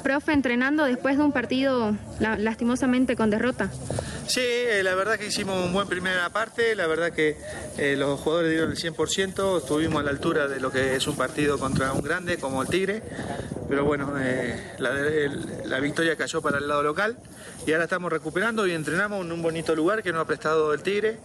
Profe, 0.02 0.32
entrenando 0.32 0.84
después 0.84 1.18
de 1.18 1.24
un 1.24 1.32
partido 1.32 1.96
lastimosamente 2.20 3.16
con 3.16 3.30
derrota. 3.30 3.70
Sí, 4.26 4.40
eh, 4.40 4.82
la 4.84 4.94
verdad 4.94 5.18
que 5.18 5.26
hicimos 5.26 5.64
un 5.64 5.72
buen 5.72 5.88
primera 5.88 6.30
parte, 6.30 6.76
la 6.76 6.86
verdad 6.86 7.12
que 7.12 7.36
los 7.96 8.20
jugadores 8.20 8.50
dieron 8.52 8.70
el 8.70 8.76
100%, 8.76 9.58
estuvimos 9.58 10.00
a 10.00 10.04
la 10.04 10.10
altura 10.10 10.46
de 10.46 10.60
lo 10.60 10.70
que 10.70 10.94
es 10.94 11.06
un 11.08 11.16
partido 11.16 11.58
contra 11.58 11.92
un 11.92 12.02
grande 12.02 12.38
como 12.38 12.62
el 12.62 12.68
Tigre, 12.68 13.02
pero 13.68 13.84
bueno, 13.84 14.14
la, 14.78 14.92
la 15.64 15.80
victoria 15.80 16.16
cayó 16.16 16.40
para 16.40 16.58
el 16.58 16.68
lado 16.68 16.82
local 16.82 17.18
y 17.66 17.72
ahora 17.72 17.84
estamos 17.84 18.10
recuperando 18.10 18.66
y 18.66 18.72
entrenamos 18.72 19.24
en 19.24 19.32
un 19.32 19.42
bonito 19.42 19.74
lugar 19.74 20.02
que 20.02 20.12
nos 20.12 20.22
ha 20.22 20.26
prestado 20.26 20.72
el 20.72 20.82
Tigre. 20.82 21.18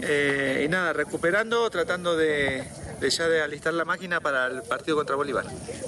Eh, 0.00 0.62
y 0.64 0.68
nada, 0.68 0.92
recuperando, 0.92 1.68
tratando 1.70 2.16
de, 2.16 2.64
ya 3.08 3.28
de 3.28 3.42
alistar 3.42 3.74
la 3.74 3.84
máquina 3.84 4.20
para 4.20 4.46
el 4.46 4.62
partido 4.62 4.96
contra 4.96 5.16
Bolívar. 5.16 5.44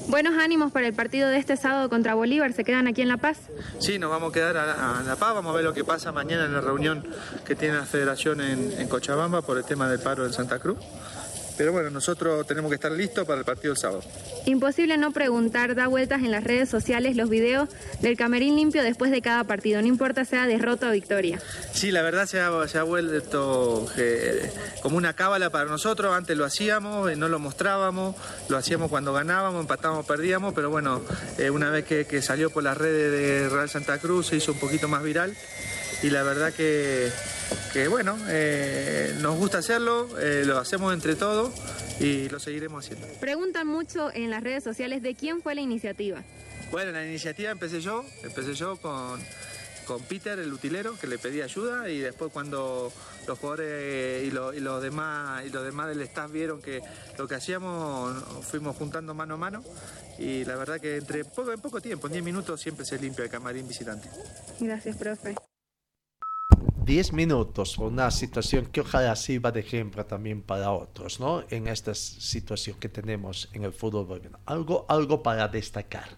Buenos 0.09 0.35
ánimos 0.39 0.73
para 0.73 0.87
el 0.87 0.95
partido 0.95 1.29
de 1.29 1.39
este 1.39 1.57
sábado 1.57 1.89
contra 1.89 2.15
Bolívar, 2.15 2.53
¿se 2.53 2.65
quedan 2.65 2.89
aquí 2.89 3.03
en 3.03 3.09
La 3.09 3.19
Paz? 3.19 3.39
Sí, 3.79 3.99
nos 3.99 4.11
vamos 4.11 4.31
a 4.31 4.33
quedar 4.33 4.57
a, 4.57 5.03
La 5.07 5.17
Paz, 5.17 5.35
vamos 5.35 5.53
a 5.53 5.57
ver 5.57 5.65
lo 5.65 5.75
que 5.75 5.85
pasa 5.85 6.13
mañana 6.13 6.45
en 6.45 6.53
la 6.53 6.61
reunión 6.61 7.07
que 7.45 7.55
tiene 7.55 7.77
la 7.77 7.87
federación 7.87 8.41
en 8.41 8.89
Cochabamba 8.89 9.43
por 9.43 9.59
el 9.59 9.65
tema 9.65 9.89
del 9.89 10.01
paro 10.01 10.27
en 10.27 10.33
Santa 10.33 10.59
Cruz. 10.59 10.79
Pero 11.57 11.73
bueno, 11.73 11.91
nosotros 11.91 12.47
tenemos 12.47 12.71
que 12.71 12.77
estar 12.77 12.93
listos 12.93 13.27
para 13.27 13.39
el 13.39 13.45
partido 13.45 13.75
del 13.75 13.81
sábado. 13.81 14.03
Imposible 14.47 14.97
no 14.97 15.13
preguntar, 15.13 15.75
da 15.75 15.87
vueltas 15.87 16.23
en 16.23 16.31
las 16.31 16.45
redes 16.45 16.69
sociales 16.69 17.17
los 17.17 17.29
videos 17.29 17.69
del 18.01 18.17
camerín 18.17 18.57
limpio 18.57 18.83
después 18.83 19.11
de 19.11 19.21
cada 19.21 19.45
partido, 19.45 19.81
no 19.83 19.89
importa 19.89 20.25
sea 20.25 20.47
derrota 20.47 20.89
o 20.89 20.93
victoria. 20.93 21.41
Sí, 21.73 21.91
la 21.91 22.03
verdad 22.03 22.27
se 22.27 22.41
ha, 22.41 22.51
se 22.69 22.79
ha 22.79 22.83
vuelto 22.83 23.87
eh, 23.97 24.51
como 24.83 24.97
una 24.97 25.13
cábala 25.13 25.51
para 25.51 25.67
nosotros, 25.67 26.15
antes 26.15 26.37
lo 26.37 26.45
hacíamos, 26.45 27.17
no 27.17 27.29
lo 27.29 27.39
mostrábamos, 27.39 28.17
lo 28.49 28.57
hacíamos 28.57 28.89
cuando 28.89 29.13
ganábamos, 29.13 29.61
empatábamos, 29.61 30.07
perdíamos, 30.07 30.55
pero 30.55 30.71
bueno, 30.71 31.03
eh, 31.39 31.51
una 31.51 31.71
vez 31.71 31.85
que, 31.85 32.07
que 32.07 32.23
salió 32.23 32.51
por 32.51 32.63
las 32.63 32.77
redes 32.77 33.13
de 33.13 33.49
Real 33.49 33.69
Santa 33.69 33.99
Cruz 33.99 34.29
se 34.29 34.37
hizo 34.37 34.53
un 34.53 34.59
poquito 34.59 34.89
más 34.89 35.03
viral 35.03 35.35
y 36.03 36.11
la 36.11 36.23
verdad 36.23 36.53
que 36.53 37.11
que 37.73 37.89
bueno, 37.89 38.17
eh, 38.29 39.15
nos 39.21 39.37
gusta 39.37 39.59
hacerlo, 39.59 40.09
eh, 40.19 40.43
lo 40.45 40.59
hacemos 40.59 40.93
entre 40.93 41.15
todos 41.15 41.53
y 42.01 42.29
lo 42.29 42.41
seguiremos 42.41 42.85
haciendo. 42.85 43.07
Preguntan 43.21 43.67
mucho 43.67 44.11
en 44.13 44.31
las 44.31 44.43
redes 44.43 44.65
sociales 44.65 45.03
de 45.03 45.15
quién 45.15 45.41
fue 45.43 45.55
la 45.55 45.61
iniciativa. 45.61 46.23
Bueno, 46.71 46.93
la 46.93 47.07
iniciativa 47.07 47.51
empecé 47.51 47.81
yo, 47.81 48.05
empecé 48.23 48.55
yo 48.55 48.77
con, 48.77 49.21
con 49.87 50.03
Peter, 50.03 50.39
el 50.39 50.53
utilero, 50.53 50.97
que 50.99 51.07
le 51.07 51.19
pedí 51.19 51.43
ayuda 51.43 51.89
y 51.89 51.99
después 51.99 52.33
cuando 52.33 52.93
los 53.27 53.39
jugadores 53.39 54.25
y, 54.25 54.31
los 54.31 54.83
demás 54.83 55.45
y 55.45 55.51
los 55.51 55.65
demás 55.65 55.89
del 55.89 56.01
staff 56.03 56.31
vieron 56.31 56.63
que 56.63 56.81
lo 57.19 57.29
que 57.29 57.35
hacíamos 57.35 58.15
fuimos 58.45 58.77
juntando 58.77 59.15
mano 59.15 59.35
a 59.35 59.37
mano 59.37 59.65
y 60.19 60.45
la 60.45 60.57
verdad 60.57 60.81
que 60.81 60.97
entre 60.97 61.25
poco 61.25 61.53
en 61.53 61.61
poco 61.61 61.81
tiempo, 61.81 62.07
en 62.07 62.15
10 62.15 62.25
minutos 62.25 62.61
siempre 62.61 62.85
se 62.85 62.99
limpia 62.99 63.25
el 63.25 63.31
camarín 63.31 63.67
visitante. 63.67 64.09
Gracias, 64.61 64.97
profe. 64.97 65.35
10 66.85 67.13
minutos, 67.13 67.79
una 67.79 68.11
situación 68.11 68.67
que 68.67 68.81
ojalá 68.81 69.15
sirva 69.15 69.53
de 69.53 69.61
ejemplo 69.61 70.05
también 70.07 70.43
para 70.43 70.73
otros, 70.73 71.21
¿no? 71.21 71.45
En 71.51 71.69
esta 71.69 71.95
situación 71.95 72.77
que 72.81 72.89
tenemos 72.89 73.49
en 73.53 73.65
el 73.65 73.73
fútbol 73.73 74.07
boliviano. 74.07 74.39
Algo, 74.47 74.87
algo 74.89 75.23
para 75.23 75.47
destacar. 75.49 76.09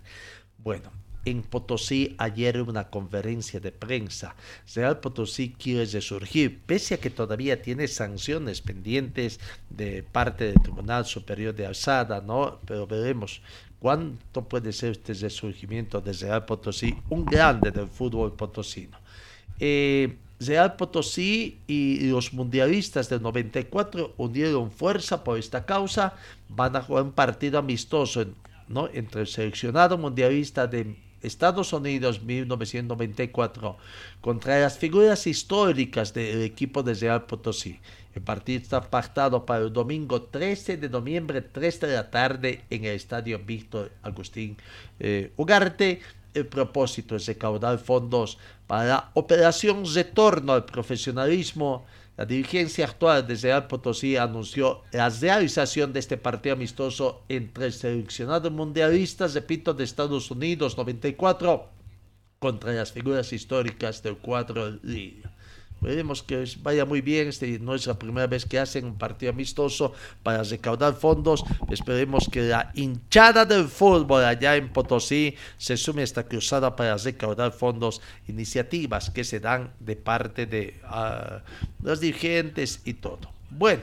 Bueno, 0.58 0.90
en 1.24 1.42
Potosí 1.42 2.14
ayer 2.18 2.60
una 2.62 2.90
conferencia 2.90 3.60
de 3.60 3.72
prensa. 3.72 4.34
Real 4.74 5.00
Potosí 5.00 5.52
quiere 5.52 5.84
resurgir, 5.86 6.62
pese 6.64 6.94
a 6.94 6.98
que 6.98 7.10
todavía 7.10 7.60
tiene 7.60 7.88
sanciones 7.88 8.60
pendientes 8.60 9.40
de 9.70 10.02
parte 10.02 10.44
del 10.44 10.62
Tribunal 10.62 11.04
Superior 11.06 11.54
de 11.54 11.66
Alzada, 11.66 12.20
¿no? 12.20 12.60
Pero 12.66 12.86
veremos 12.86 13.42
cuánto 13.78 14.48
puede 14.48 14.72
ser 14.72 14.92
este 14.92 15.14
resurgimiento 15.14 16.00
de 16.00 16.12
Real 16.12 16.44
Potosí, 16.44 16.94
un 17.10 17.24
grande 17.24 17.70
del 17.70 17.88
fútbol 17.88 18.34
potosino. 18.34 18.98
Eh, 19.58 20.16
Real 20.46 20.76
Potosí 20.76 21.58
y 21.66 22.08
los 22.08 22.32
mundialistas 22.32 23.08
del 23.08 23.22
94 23.22 24.14
unieron 24.16 24.70
fuerza 24.70 25.24
por 25.24 25.38
esta 25.38 25.64
causa. 25.64 26.14
Van 26.48 26.76
a 26.76 26.82
jugar 26.82 27.04
un 27.04 27.12
partido 27.12 27.58
amistoso 27.58 28.26
¿no? 28.68 28.88
entre 28.92 29.22
el 29.22 29.26
seleccionado 29.26 29.98
mundialista 29.98 30.66
de 30.66 30.96
Estados 31.22 31.72
Unidos 31.72 32.22
1994 32.22 33.76
contra 34.20 34.60
las 34.60 34.78
figuras 34.78 35.26
históricas 35.26 36.12
del 36.12 36.42
equipo 36.42 36.82
de 36.82 36.94
Real 36.94 37.26
Potosí. 37.26 37.78
El 38.14 38.22
partido 38.22 38.60
está 38.60 38.90
pactado 38.90 39.46
para 39.46 39.64
el 39.64 39.72
domingo 39.72 40.22
13 40.22 40.76
de 40.76 40.88
noviembre, 40.88 41.40
3 41.40 41.80
de 41.80 41.94
la 41.94 42.10
tarde, 42.10 42.64
en 42.68 42.84
el 42.84 42.96
estadio 42.96 43.38
Víctor 43.38 43.92
Agustín 44.02 44.56
eh, 45.00 45.32
Ugarte 45.36 46.00
el 46.34 46.46
propósito 46.46 47.16
es 47.16 47.26
recaudar 47.26 47.78
fondos 47.78 48.38
para 48.66 48.84
la 48.84 49.10
operación 49.14 49.84
Retorno 49.92 50.52
al 50.52 50.64
Profesionalismo. 50.64 51.84
La 52.16 52.26
dirigencia 52.26 52.84
actual 52.84 53.26
de 53.26 53.36
Real 53.36 53.66
Potosí 53.66 54.16
anunció 54.16 54.82
la 54.92 55.08
realización 55.08 55.92
de 55.92 56.00
este 56.00 56.16
partido 56.16 56.54
amistoso 56.54 57.22
entre 57.28 57.66
el 57.66 57.72
seleccionado 57.72 58.50
mundialista, 58.50 59.26
repito, 59.26 59.72
de 59.74 59.84
Estados 59.84 60.30
Unidos 60.30 60.76
94 60.76 61.68
contra 62.38 62.72
las 62.72 62.92
figuras 62.92 63.32
históricas 63.32 64.02
del 64.02 64.18
cuadro. 64.18 64.78
Veremos 65.82 66.22
que 66.22 66.44
vaya 66.62 66.84
muy 66.84 67.00
bien. 67.00 67.28
Este 67.28 67.58
no 67.58 67.74
es 67.74 67.86
la 67.86 67.98
primera 67.98 68.28
vez 68.28 68.46
que 68.46 68.58
hacen 68.58 68.84
un 68.84 68.96
partido 68.96 69.32
amistoso 69.32 69.92
para 70.22 70.44
recaudar 70.44 70.94
fondos. 70.94 71.44
Esperemos 71.70 72.28
que 72.30 72.42
la 72.42 72.70
hinchada 72.74 73.44
del 73.44 73.66
fútbol 73.66 74.24
allá 74.24 74.54
en 74.56 74.72
Potosí 74.72 75.34
se 75.58 75.76
sume 75.76 76.02
a 76.02 76.04
esta 76.04 76.22
cruzada 76.24 76.76
para 76.76 76.96
recaudar 76.96 77.50
fondos, 77.50 78.00
iniciativas 78.28 79.10
que 79.10 79.24
se 79.24 79.40
dan 79.40 79.72
de 79.80 79.96
parte 79.96 80.46
de 80.46 80.80
uh, 80.84 81.40
los 81.84 81.98
dirigentes 81.98 82.80
y 82.84 82.94
todo. 82.94 83.32
Bueno, 83.50 83.82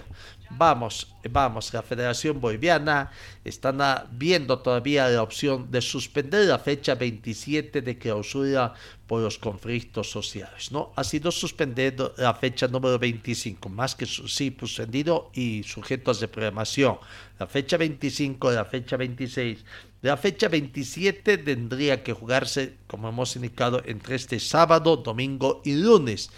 Vamos, 0.51 1.15
vamos, 1.29 1.71
la 1.73 1.83
Federación 1.83 2.41
Boliviana 2.41 3.11
está 3.45 4.07
viendo 4.11 4.59
todavía 4.59 5.07
la 5.07 5.21
opción 5.21 5.69
de 5.69 5.79
suspender 5.79 6.47
la 6.47 6.57
fecha 6.57 6.95
27 6.95 7.81
de 7.81 7.97
clausura 7.99 8.73
por 9.05 9.21
los 9.21 9.37
conflictos 9.37 10.09
sociales, 10.09 10.71
¿no? 10.71 10.91
Ha 10.95 11.03
sido 11.03 11.31
suspendido 11.31 12.13
la 12.17 12.33
fecha 12.33 12.67
número 12.67 12.97
25, 12.97 13.69
más 13.69 13.95
que 13.95 14.07
sí 14.07 14.55
suspendido 14.59 15.29
y 15.33 15.63
sujetos 15.63 16.19
de 16.19 16.27
programación. 16.27 16.97
La 17.37 17.45
fecha 17.45 17.77
25, 17.77 18.51
la 18.51 18.65
fecha 18.65 18.97
26, 18.97 19.63
la 20.01 20.17
fecha 20.17 20.47
27 20.47 21.37
tendría 21.37 22.03
que 22.03 22.13
jugarse, 22.13 22.75
como 22.87 23.09
hemos 23.09 23.35
indicado, 23.35 23.83
entre 23.85 24.15
este 24.15 24.39
sábado, 24.39 24.97
domingo 24.97 25.61
y 25.63 25.75
lunes. 25.75 26.31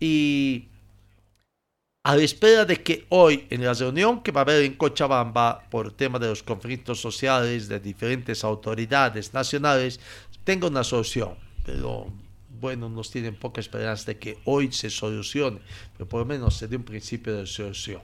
Y 0.00 0.68
a 2.08 2.16
la 2.16 2.22
espera 2.22 2.64
de 2.64 2.82
que 2.82 3.04
hoy, 3.10 3.46
en 3.50 3.62
la 3.62 3.74
reunión 3.74 4.22
que 4.22 4.32
va 4.32 4.40
a 4.40 4.44
haber 4.44 4.64
en 4.64 4.76
Cochabamba 4.76 5.60
por 5.68 5.92
tema 5.92 6.18
de 6.18 6.28
los 6.28 6.42
conflictos 6.42 6.98
sociales 6.98 7.68
de 7.68 7.80
diferentes 7.80 8.44
autoridades 8.44 9.34
nacionales, 9.34 10.00
tenga 10.42 10.68
una 10.68 10.82
solución. 10.84 11.34
Pero 11.66 12.10
bueno, 12.58 12.88
nos 12.88 13.10
tienen 13.10 13.34
poca 13.34 13.60
esperanza 13.60 14.06
de 14.06 14.18
que 14.18 14.38
hoy 14.46 14.72
se 14.72 14.88
solucione, 14.88 15.60
pero 15.98 16.08
por 16.08 16.20
lo 16.20 16.24
menos 16.24 16.56
se 16.56 16.66
dé 16.66 16.76
un 16.76 16.82
principio 16.82 17.36
de 17.36 17.46
solución. 17.46 18.00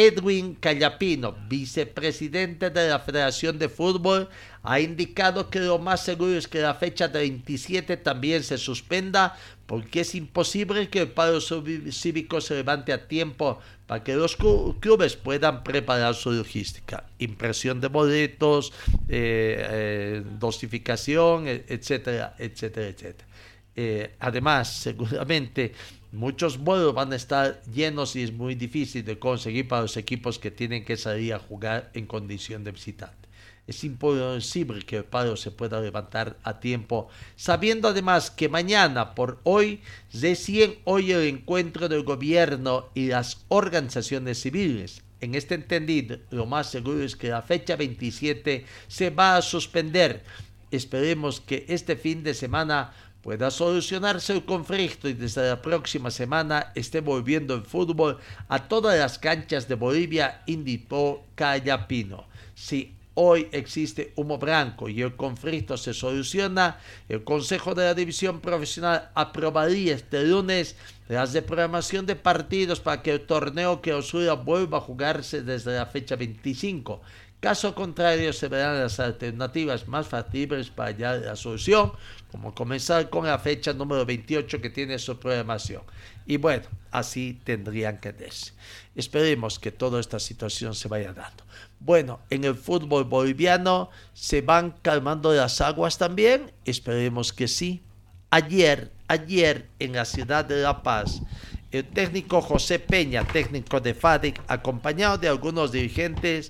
Edwin 0.00 0.54
Callapino, 0.54 1.34
vicepresidente 1.48 2.70
de 2.70 2.88
la 2.88 3.00
Federación 3.00 3.58
de 3.58 3.68
Fútbol, 3.68 4.28
ha 4.62 4.78
indicado 4.78 5.50
que 5.50 5.58
lo 5.58 5.80
más 5.80 6.04
seguro 6.04 6.36
es 6.38 6.46
que 6.46 6.60
la 6.60 6.74
fecha 6.74 7.08
de 7.08 7.18
27 7.18 7.96
también 7.96 8.44
se 8.44 8.58
suspenda 8.58 9.36
porque 9.66 10.02
es 10.02 10.14
imposible 10.14 10.88
que 10.88 11.00
el 11.00 11.08
paro 11.08 11.40
cívico 11.40 12.40
se 12.40 12.54
levante 12.54 12.92
a 12.92 13.08
tiempo 13.08 13.58
para 13.88 14.04
que 14.04 14.14
los 14.14 14.36
clubes 14.36 15.16
puedan 15.16 15.64
preparar 15.64 16.14
su 16.14 16.30
logística, 16.30 17.02
impresión 17.18 17.80
de 17.80 17.88
boletos, 17.88 18.72
eh, 19.08 19.66
eh, 19.68 20.22
dosificación, 20.38 21.48
e-, 21.48 21.64
etcétera, 21.66 22.36
etcétera, 22.38 22.86
etcétera. 22.86 23.28
Eh, 23.74 24.14
además, 24.20 24.72
seguramente 24.72 25.72
muchos 26.12 26.58
vuelos 26.58 26.94
van 26.94 27.12
a 27.12 27.16
estar 27.16 27.62
llenos 27.72 28.16
y 28.16 28.22
es 28.22 28.32
muy 28.32 28.54
difícil 28.54 29.04
de 29.04 29.18
conseguir 29.18 29.68
para 29.68 29.82
los 29.82 29.96
equipos 29.96 30.38
que 30.38 30.50
tienen 30.50 30.84
que 30.84 30.96
salir 30.96 31.34
a 31.34 31.38
jugar 31.38 31.90
en 31.94 32.06
condición 32.06 32.64
de 32.64 32.72
visitante. 32.72 33.28
Es 33.66 33.84
imposible 33.84 34.80
que 34.86 34.96
el 34.96 35.04
paro 35.04 35.36
se 35.36 35.50
pueda 35.50 35.78
levantar 35.80 36.38
a 36.42 36.58
tiempo, 36.58 37.08
sabiendo 37.36 37.88
además 37.88 38.30
que 38.30 38.48
mañana 38.48 39.14
por 39.14 39.40
hoy 39.44 39.82
recién 40.14 40.78
hoy 40.84 41.12
el 41.12 41.26
encuentro 41.26 41.86
del 41.86 42.02
gobierno 42.02 42.88
y 42.94 43.08
las 43.08 43.44
organizaciones 43.48 44.40
civiles. 44.40 45.02
En 45.20 45.34
este 45.34 45.54
entendido, 45.54 46.16
lo 46.30 46.46
más 46.46 46.70
seguro 46.70 47.02
es 47.02 47.14
que 47.14 47.28
la 47.28 47.42
fecha 47.42 47.76
27 47.76 48.64
se 48.86 49.10
va 49.10 49.36
a 49.36 49.42
suspender. 49.42 50.24
Esperemos 50.70 51.40
que 51.40 51.66
este 51.68 51.96
fin 51.96 52.22
de 52.22 52.32
semana 52.32 52.92
pueda 53.22 53.50
solucionarse 53.50 54.32
el 54.32 54.44
conflicto 54.44 55.08
y 55.08 55.14
desde 55.14 55.48
la 55.48 55.60
próxima 55.60 56.10
semana 56.10 56.72
esté 56.74 57.00
volviendo 57.00 57.54
el 57.54 57.62
fútbol 57.62 58.18
a 58.48 58.68
todas 58.68 58.98
las 58.98 59.18
canchas 59.18 59.68
de 59.68 59.74
Bolivia, 59.74 60.42
indicó 60.46 61.24
Callapino. 61.34 62.26
Si 62.54 62.94
hoy 63.20 63.48
existe 63.50 64.12
humo 64.14 64.38
blanco 64.38 64.88
y 64.88 65.02
el 65.02 65.16
conflicto 65.16 65.76
se 65.76 65.92
soluciona, 65.92 66.78
el 67.08 67.24
Consejo 67.24 67.74
de 67.74 67.84
la 67.84 67.94
División 67.94 68.40
Profesional 68.40 69.10
aprobaría 69.14 69.96
este 69.96 70.24
lunes 70.24 70.76
las 71.08 71.32
de 71.32 71.42
programación 71.42 72.06
de 72.06 72.14
partidos 72.14 72.78
para 72.78 73.02
que 73.02 73.12
el 73.12 73.26
torneo 73.26 73.82
que 73.82 73.92
Osura 73.92 74.34
vuelva 74.34 74.78
a 74.78 74.82
jugarse 74.82 75.42
desde 75.42 75.74
la 75.74 75.86
fecha 75.86 76.14
25. 76.14 77.00
Caso 77.40 77.74
contrario, 77.74 78.32
se 78.32 78.48
verán 78.48 78.80
las 78.80 78.98
alternativas 78.98 79.86
más 79.86 80.08
factibles 80.08 80.70
para 80.70 80.90
hallar 80.90 81.20
la 81.20 81.36
solución, 81.36 81.92
como 82.30 82.54
comenzar 82.54 83.08
con 83.10 83.26
la 83.26 83.38
fecha 83.38 83.72
número 83.72 84.04
28 84.04 84.60
que 84.60 84.70
tiene 84.70 84.98
su 84.98 85.18
programación. 85.18 85.82
Y 86.26 86.36
bueno, 86.36 86.64
así 86.90 87.40
tendrían 87.44 87.98
que 87.98 88.12
darse. 88.12 88.52
Esperemos 88.94 89.58
que 89.58 89.72
toda 89.72 89.98
esta 90.00 90.18
situación 90.18 90.74
se 90.74 90.88
vaya 90.88 91.12
dando. 91.12 91.44
Bueno, 91.80 92.20
en 92.28 92.44
el 92.44 92.54
fútbol 92.54 93.04
boliviano 93.04 93.90
se 94.12 94.42
van 94.42 94.74
calmando 94.82 95.32
las 95.32 95.60
aguas 95.60 95.96
también. 95.96 96.52
Esperemos 96.64 97.32
que 97.32 97.48
sí. 97.48 97.82
Ayer, 98.30 98.92
ayer 99.06 99.68
en 99.78 99.94
la 99.94 100.04
ciudad 100.04 100.44
de 100.44 100.60
La 100.60 100.82
Paz, 100.82 101.22
el 101.70 101.84
técnico 101.84 102.42
José 102.42 102.78
Peña, 102.78 103.24
técnico 103.24 103.80
de 103.80 103.94
FADIC, 103.94 104.40
acompañado 104.48 105.16
de 105.16 105.28
algunos 105.28 105.72
dirigentes, 105.72 106.48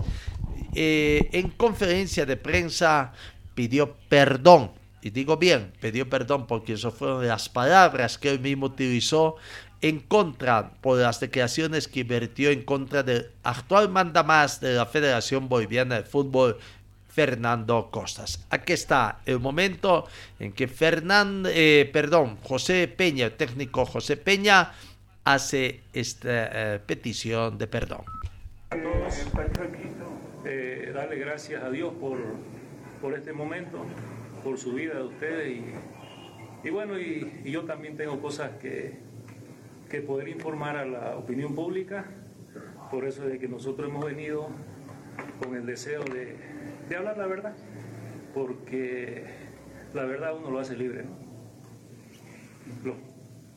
eh, 0.75 1.29
en 1.31 1.49
conferencia 1.49 2.25
de 2.25 2.35
prensa 2.37 3.13
pidió 3.55 3.95
perdón. 4.07 4.71
Y 5.01 5.11
digo 5.11 5.37
bien, 5.37 5.71
pidió 5.79 6.09
perdón 6.09 6.45
porque 6.47 6.73
eso 6.73 6.91
fueron 6.91 7.27
las 7.27 7.49
palabras 7.49 8.17
que 8.17 8.29
él 8.29 8.39
mismo 8.39 8.67
utilizó 8.67 9.37
en 9.81 9.99
contra 9.99 10.71
por 10.81 10.97
las 10.99 11.19
declaraciones 11.19 11.87
que 11.87 12.03
vertió 12.03 12.49
en 12.49 12.63
contra 12.63 13.03
del 13.03 13.31
actual 13.43 13.89
mandamás 13.89 14.59
de 14.59 14.73
la 14.73 14.85
Federación 14.85 15.47
Boliviana 15.47 15.95
de 15.95 16.03
Fútbol, 16.03 16.57
Fernando 17.07 17.89
Costas. 17.89 18.45
Aquí 18.49 18.73
está 18.73 19.19
el 19.25 19.39
momento 19.39 20.07
en 20.39 20.51
que 20.51 20.67
Fernando, 20.67 21.49
eh, 21.51 21.89
perdón, 21.91 22.37
José 22.43 22.87
Peña, 22.87 23.25
el 23.27 23.33
técnico 23.33 23.85
José 23.85 24.17
Peña, 24.17 24.73
hace 25.23 25.81
esta 25.93 26.75
eh, 26.75 26.79
petición 26.85 27.57
de 27.57 27.67
perdón. 27.67 28.03
Eh, 30.45 30.91
darle 30.93 31.17
gracias 31.17 31.63
a 31.63 31.69
Dios 31.69 31.93
por, 31.99 32.17
por 33.01 33.13
este 33.13 33.33
momento, 33.33 33.85
por 34.43 34.57
su 34.57 34.73
vida 34.73 34.95
de 34.95 35.03
ustedes 35.03 35.57
y, 35.57 36.67
y 36.67 36.69
bueno, 36.71 36.99
y, 36.99 37.41
y 37.43 37.51
yo 37.51 37.65
también 37.65 37.97
tengo 37.97 38.21
cosas 38.21 38.51
que, 38.61 38.99
que 39.89 40.01
poder 40.01 40.27
informar 40.27 40.77
a 40.77 40.85
la 40.85 41.17
opinión 41.17 41.55
pública. 41.55 42.05
Por 42.91 43.05
eso 43.05 43.23
es 43.25 43.31
de 43.33 43.39
que 43.39 43.47
nosotros 43.47 43.89
hemos 43.89 44.05
venido 44.05 44.49
con 45.43 45.55
el 45.55 45.65
deseo 45.65 46.03
de, 46.03 46.35
de 46.89 46.95
hablar 46.95 47.17
la 47.17 47.27
verdad, 47.27 47.55
porque 48.33 49.25
la 49.93 50.05
verdad 50.05 50.35
uno 50.37 50.49
lo 50.51 50.59
hace 50.59 50.75
libre. 50.75 51.03
¿no? 52.83 52.93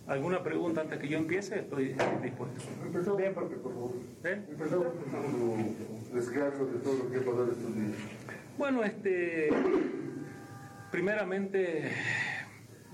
¿Alguna 0.06 0.42
pregunta 0.42 0.80
antes 0.80 0.98
que 0.98 1.08
yo 1.08 1.16
empiece? 1.16 1.60
Estoy 1.60 1.94
dispuesto. 2.22 2.62
Empezó 2.84 3.16
bien, 3.16 3.32
porque 3.34 3.54
por 3.56 3.72
favor. 3.72 3.92
¿Eh? 4.24 4.42
Empezó 4.50 4.82
con 4.82 5.30
su 5.30 6.14
descargo 6.14 6.66
de 6.66 6.78
todo 6.80 7.04
lo 7.04 7.10
que 7.10 7.16
ha 7.16 7.20
pasado 7.20 7.52
estos 7.52 7.74
días. 7.74 7.92
Bueno, 8.58 8.82
este, 8.84 9.48
primeramente, 10.92 11.90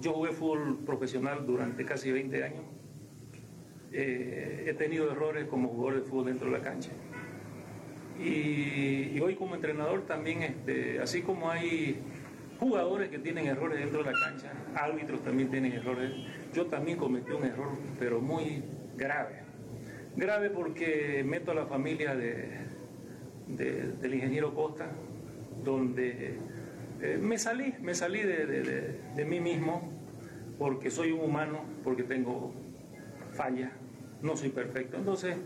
yo 0.01 0.13
jugué 0.13 0.31
fútbol 0.31 0.79
profesional 0.87 1.45
durante 1.45 1.85
casi 1.85 2.11
20 2.11 2.45
años. 2.45 2.63
Eh, 3.93 4.67
he 4.69 4.75
tenido 4.75 5.11
errores 5.11 5.47
como 5.49 5.69
jugador 5.69 6.01
de 6.03 6.09
fútbol 6.09 6.27
dentro 6.27 6.51
de 6.51 6.57
la 6.57 6.63
cancha. 6.63 6.91
Y, 8.19 9.19
hoy 9.21 9.35
como 9.35 9.57
entrenador 9.57 10.07
también, 10.07 10.43
este, 10.43 11.01
así 11.01 11.23
como 11.23 11.51
hay 11.51 11.99
jugadores 12.59 13.11
que 13.11 13.19
tienen 13.19 13.47
errores 13.47 13.81
dentro 13.81 14.03
de 14.03 14.13
la 14.13 14.19
cancha, 14.19 14.53
árbitros 14.75 15.23
también 15.23 15.51
tienen 15.51 15.73
errores, 15.73 16.13
yo 16.55 16.67
también 16.67 16.99
cometí 16.99 17.33
un 17.33 17.45
error, 17.45 17.71
pero 17.99 18.21
muy 18.21 18.63
grave. 18.97 19.43
Grave 20.17 20.51
porque 20.51 21.23
meto 21.25 21.53
a 21.53 21.55
la 21.55 21.67
familia 21.67 22.15
de, 22.17 22.49
del 23.49 24.15
ingeniero 24.15 24.55
Costa, 24.55 24.91
donde 25.65 26.39
eh, 27.01 27.19
me 27.21 27.39
salí, 27.39 27.75
me 27.81 27.95
salí 27.95 28.23
de, 28.23 28.47
de, 28.47 29.01
de, 29.15 29.25
mí 29.25 29.41
mismo, 29.41 29.89
porque 30.59 30.91
soy 30.91 31.13
un 31.13 31.21
humano, 31.21 31.63
porque 31.85 32.03
tengo 32.03 32.53
falla, 33.33 33.73
no 34.21 34.37
soy 34.37 34.49
perfecto. 34.49 34.97
Entonces, 34.97 35.37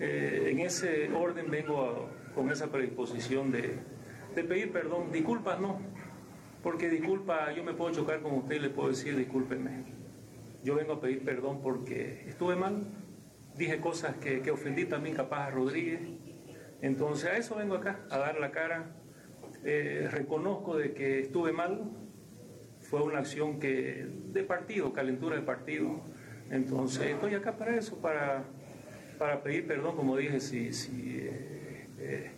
eh, 0.00 0.48
en 0.52 0.60
ese 0.60 1.10
orden 1.12 1.50
vengo 1.50 2.10
con 2.34 2.50
esa 2.50 2.70
predisposición 2.70 3.50
de, 3.50 3.78
de 4.34 4.44
pedir 4.44 4.70
perdón. 4.70 5.10
Disculpas 5.10 5.60
no, 5.60 5.80
porque 6.62 6.88
disculpa, 6.90 7.52
yo 7.52 7.64
me 7.64 7.72
puedo 7.72 7.92
chocar 7.92 8.20
con 8.20 8.34
usted 8.34 8.56
y 8.56 8.60
le 8.60 8.70
puedo 8.70 8.90
decir 8.90 9.16
discúlpeme. 9.16 9.84
Yo 10.62 10.74
vengo 10.74 10.94
a 10.94 11.00
pedir 11.00 11.24
perdón 11.24 11.60
porque 11.62 12.28
estuve 12.28 12.54
mal, 12.54 12.86
dije 13.56 13.80
cosas 13.80 14.16
que, 14.16 14.42
que 14.42 14.50
ofendí 14.50 14.84
también 14.84 15.16
capaz 15.16 15.46
a 15.46 15.50
Rodríguez. 15.50 16.00
Entonces 16.82 17.30
a 17.30 17.36
eso 17.36 17.56
vengo 17.56 17.74
acá, 17.74 18.00
a 18.10 18.18
dar 18.18 18.38
la 18.38 18.50
cara. 18.50 18.97
Eh, 19.64 20.08
reconozco 20.10 20.76
de 20.76 20.92
que 20.92 21.20
estuve 21.20 21.52
mal, 21.52 21.90
fue 22.80 23.02
una 23.02 23.18
acción 23.18 23.58
que 23.58 24.06
de 24.32 24.42
partido, 24.44 24.92
calentura 24.92 25.36
de 25.36 25.42
partido. 25.42 26.00
Entonces 26.50 27.08
estoy 27.08 27.34
acá 27.34 27.56
para 27.56 27.76
eso, 27.76 28.00
para, 28.00 28.44
para 29.18 29.42
pedir 29.42 29.66
perdón, 29.66 29.96
como 29.96 30.16
dije, 30.16 30.40
si, 30.40 30.70
eh, 31.98 32.30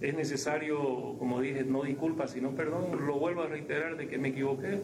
es 0.00 0.14
necesario, 0.14 1.16
como 1.18 1.40
dije, 1.40 1.64
no 1.64 1.82
disculpas, 1.82 2.30
sino 2.30 2.54
perdón, 2.54 3.06
lo 3.06 3.18
vuelvo 3.18 3.42
a 3.42 3.46
reiterar 3.48 3.96
de 3.96 4.08
que 4.08 4.18
me 4.18 4.28
equivoqué. 4.28 4.80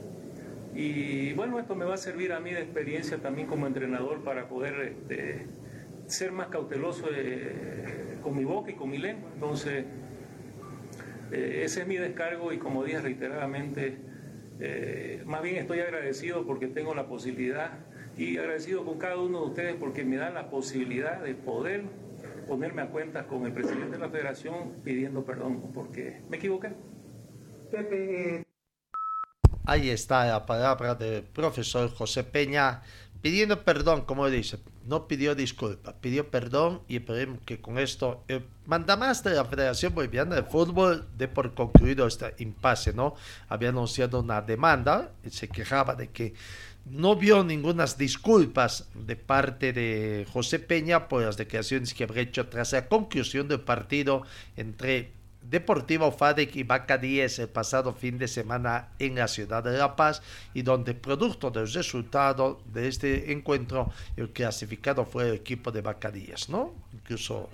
Y 0.74 1.33
bueno, 1.35 1.61
esto 1.61 1.76
me 1.76 1.85
va 1.85 1.94
a 1.94 1.98
servir 1.98 2.33
a 2.33 2.40
mí 2.40 2.50
de 2.50 2.61
experiencia 2.61 3.18
también 3.18 3.46
como 3.46 3.66
entrenador 3.68 4.24
para 4.24 4.48
poder 4.48 4.80
este, 4.80 5.46
ser 6.07 6.33
más 6.33 6.48
cauteloso 6.48 7.07
eh, 7.14 8.18
con 8.22 8.37
mi 8.37 8.44
boca 8.44 8.72
y 8.72 8.74
con 8.74 8.90
mi 8.90 8.98
lengua. 8.98 9.30
Entonces, 9.35 9.85
eh, 11.34 11.64
ese 11.64 11.82
es 11.82 11.86
mi 11.86 11.96
descargo 11.96 12.52
y 12.52 12.58
como 12.58 12.84
dije 12.84 13.00
reiteradamente, 13.00 13.98
eh, 14.60 15.22
más 15.26 15.42
bien 15.42 15.56
estoy 15.56 15.80
agradecido 15.80 16.46
porque 16.46 16.68
tengo 16.68 16.94
la 16.94 17.08
posibilidad 17.08 17.72
y 18.16 18.38
agradecido 18.38 18.84
con 18.84 18.98
cada 18.98 19.18
uno 19.18 19.40
de 19.40 19.46
ustedes 19.48 19.74
porque 19.74 20.04
me 20.04 20.16
dan 20.16 20.34
la 20.34 20.48
posibilidad 20.48 21.20
de 21.20 21.34
poder 21.34 21.82
ponerme 22.46 22.82
a 22.82 22.86
cuenta 22.86 23.26
con 23.26 23.46
el 23.46 23.52
presidente 23.52 23.92
de 23.92 23.98
la 23.98 24.10
federación 24.10 24.74
pidiendo 24.84 25.24
perdón 25.24 25.72
porque 25.72 26.22
me 26.28 26.36
equivoqué. 26.36 26.72
Pepe, 27.70 28.44
Ahí 29.66 29.88
está 29.88 30.26
la 30.26 30.44
palabra 30.44 30.94
del 30.94 31.22
profesor 31.22 31.90
José 31.90 32.22
Peña 32.22 32.82
pidiendo 33.24 33.64
perdón, 33.64 34.02
como 34.02 34.28
dice, 34.28 34.58
no 34.84 35.08
pidió 35.08 35.34
disculpas, 35.34 35.94
pidió 36.02 36.28
perdón 36.30 36.82
y 36.88 36.96
esperemos 36.96 37.38
que 37.46 37.58
con 37.58 37.78
esto 37.78 38.22
el 38.28 38.44
mandamás 38.66 39.24
de 39.24 39.30
la 39.30 39.46
Federación 39.46 39.94
Boliviana 39.94 40.37
de 40.37 40.42
Fútbol 40.42 41.06
dé 41.16 41.26
por 41.26 41.54
concluido 41.54 42.06
este 42.06 42.34
impasse, 42.37 42.92
¿no? 42.92 43.14
Había 43.48 43.70
anunciado 43.70 44.20
una 44.20 44.42
demanda 44.42 45.10
y 45.24 45.30
se 45.30 45.48
quejaba 45.48 45.94
de 45.94 46.10
que 46.10 46.34
no 46.84 47.16
vio 47.16 47.42
ninguna 47.44 47.87
disculpas 47.96 48.90
de 48.92 49.16
parte 49.16 49.72
de 49.72 50.26
José 50.30 50.58
Peña 50.58 51.08
por 51.08 51.22
las 51.22 51.38
declaraciones 51.38 51.94
que 51.94 52.04
habría 52.04 52.24
hecho 52.24 52.48
tras 52.48 52.72
la 52.74 52.88
conclusión 52.88 53.48
del 53.48 53.60
partido 53.60 54.24
entre 54.54 55.12
Deportivo 55.44 56.11
FADEC 56.11 56.57
y 56.57 56.62
Vaca 56.62 56.98
10 56.98 57.38
el 57.38 57.48
pasado 57.48 57.92
fin 57.92 58.18
de 58.18 58.28
semana 58.28 58.88
en 58.98 59.16
la 59.16 59.28
ciudad 59.28 59.62
de 59.62 59.76
La 59.76 59.94
Paz 59.94 60.22
y 60.54 60.62
donde 60.62 60.94
producto 60.94 61.50
del 61.50 61.70
resultado 61.72 62.61
de 62.72 62.88
este 62.88 63.33
encuentro 63.33 63.92
el 64.16 64.30
clasificado 64.30 65.04
fue 65.04 65.28
el 65.28 65.35
equipo 65.35 65.70
de 65.70 65.83
Vaca 65.83 66.11
10, 66.11 66.48
¿no? 66.48 66.74
Incluso 66.92 67.50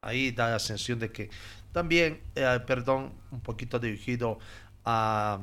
ahí 0.00 0.32
da 0.32 0.50
la 0.50 0.58
sensación 0.58 0.98
de 0.98 1.12
que 1.12 1.30
también, 1.72 2.20
eh, 2.34 2.60
perdón, 2.66 3.12
un 3.30 3.40
poquito 3.40 3.78
dirigido 3.78 4.38
a 4.84 5.38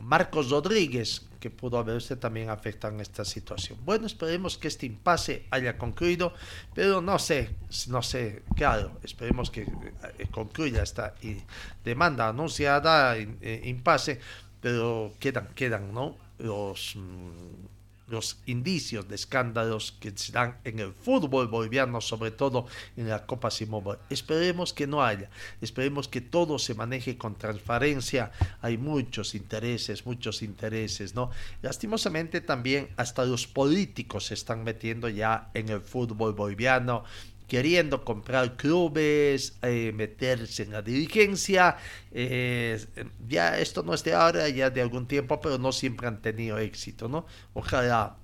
Marcos 0.00 0.50
Rodríguez, 0.50 1.28
que 1.42 1.50
pudo 1.50 1.76
haberse 1.76 2.14
también 2.14 2.50
afectado 2.50 2.94
en 2.94 3.00
esta 3.00 3.24
situación. 3.24 3.76
Bueno, 3.84 4.06
esperemos 4.06 4.56
que 4.56 4.68
este 4.68 4.86
impasse 4.86 5.44
haya 5.50 5.76
concluido, 5.76 6.32
pero 6.72 7.02
no 7.02 7.18
sé, 7.18 7.50
no 7.88 8.00
sé, 8.00 8.44
claro, 8.54 8.92
esperemos 9.02 9.50
que 9.50 9.62
eh, 9.62 10.28
concluya 10.30 10.84
esta 10.84 11.14
eh, 11.20 11.42
demanda 11.84 12.28
anunciada, 12.28 13.16
eh, 13.18 13.60
impasse, 13.64 14.20
pero 14.60 15.12
quedan, 15.18 15.48
quedan, 15.56 15.92
¿no? 15.92 16.16
Los, 16.38 16.94
mm, 16.94 17.72
los 18.08 18.38
indicios 18.46 19.08
de 19.08 19.14
escándalos 19.14 19.92
que 20.00 20.12
se 20.16 20.32
dan 20.32 20.58
en 20.64 20.78
el 20.78 20.92
fútbol 20.92 21.48
boliviano, 21.48 22.00
sobre 22.00 22.30
todo 22.30 22.66
en 22.96 23.08
la 23.08 23.26
Copa 23.26 23.50
Simón. 23.50 23.98
Esperemos 24.10 24.72
que 24.72 24.86
no 24.86 25.02
haya, 25.02 25.30
esperemos 25.60 26.08
que 26.08 26.20
todo 26.20 26.58
se 26.58 26.74
maneje 26.74 27.16
con 27.16 27.36
transparencia. 27.36 28.32
Hay 28.60 28.76
muchos 28.78 29.34
intereses, 29.34 30.04
muchos 30.06 30.42
intereses, 30.42 31.14
¿no? 31.14 31.30
Lastimosamente 31.62 32.40
también 32.40 32.88
hasta 32.96 33.24
los 33.24 33.46
políticos 33.46 34.26
se 34.26 34.34
están 34.34 34.62
metiendo 34.64 35.08
ya 35.08 35.50
en 35.54 35.68
el 35.68 35.80
fútbol 35.80 36.34
boliviano 36.34 37.04
queriendo 37.52 38.02
comprar 38.02 38.56
clubes, 38.56 39.58
eh, 39.60 39.92
meterse 39.94 40.62
en 40.62 40.72
la 40.72 40.80
dirigencia. 40.80 41.76
Eh, 42.10 42.82
ya 43.28 43.58
esto 43.58 43.82
no 43.82 43.92
es 43.92 44.02
de 44.04 44.14
ahora, 44.14 44.48
ya 44.48 44.70
de 44.70 44.80
algún 44.80 45.06
tiempo, 45.06 45.38
pero 45.38 45.58
no 45.58 45.70
siempre 45.70 46.08
han 46.08 46.22
tenido 46.22 46.56
éxito, 46.56 47.10
¿no? 47.10 47.26
Ojalá 47.52 48.16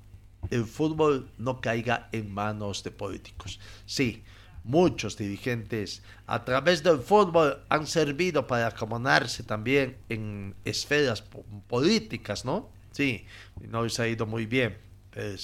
el 0.51 0.65
fútbol 0.65 1.31
no 1.37 1.61
caiga 1.61 2.09
en 2.13 2.33
manos 2.33 2.83
de 2.85 2.91
políticos. 2.91 3.61
Sí, 3.85 4.25
muchos 4.65 5.19
dirigentes 5.19 6.03
a 6.27 6.43
través 6.47 6.83
del 6.83 6.99
fútbol 7.01 7.59
han 7.69 7.87
servido 7.87 8.47
para 8.47 8.69
acomodarse 8.69 9.43
también 9.43 9.99
en 10.09 10.55
esferas 10.65 11.23
políticas, 11.67 12.47
¿no? 12.47 12.71
Sí, 12.93 13.27
no 13.61 13.85
les 13.85 14.01
ha 14.01 14.09
ido 14.09 14.25
muy 14.25 14.47
bien 14.47 14.88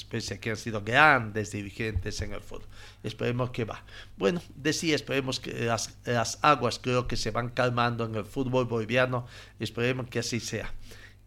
pese 0.09 0.35
a 0.35 0.41
que 0.41 0.51
han 0.51 0.57
sido 0.57 0.83
grandes 0.83 1.51
dirigentes 1.53 2.21
en 2.21 2.33
el 2.33 2.41
fútbol. 2.41 2.69
Esperemos 3.03 3.51
que 3.51 3.65
va. 3.65 3.85
Bueno, 4.17 4.41
decía, 4.55 4.95
esperemos 4.95 5.41
que 5.41 5.53
las, 5.65 6.39
aguas 6.43 6.79
creo 6.79 7.07
que 7.07 7.17
se 7.17 7.31
van 7.31 7.51
calmando 7.51 8.05
en 8.05 8.15
el 8.15 8.25
fútbol 8.25 8.67
boliviano, 8.67 9.27
esperemos 9.59 10.09
que 10.09 10.21
así 10.21 10.41
sea. 10.41 10.73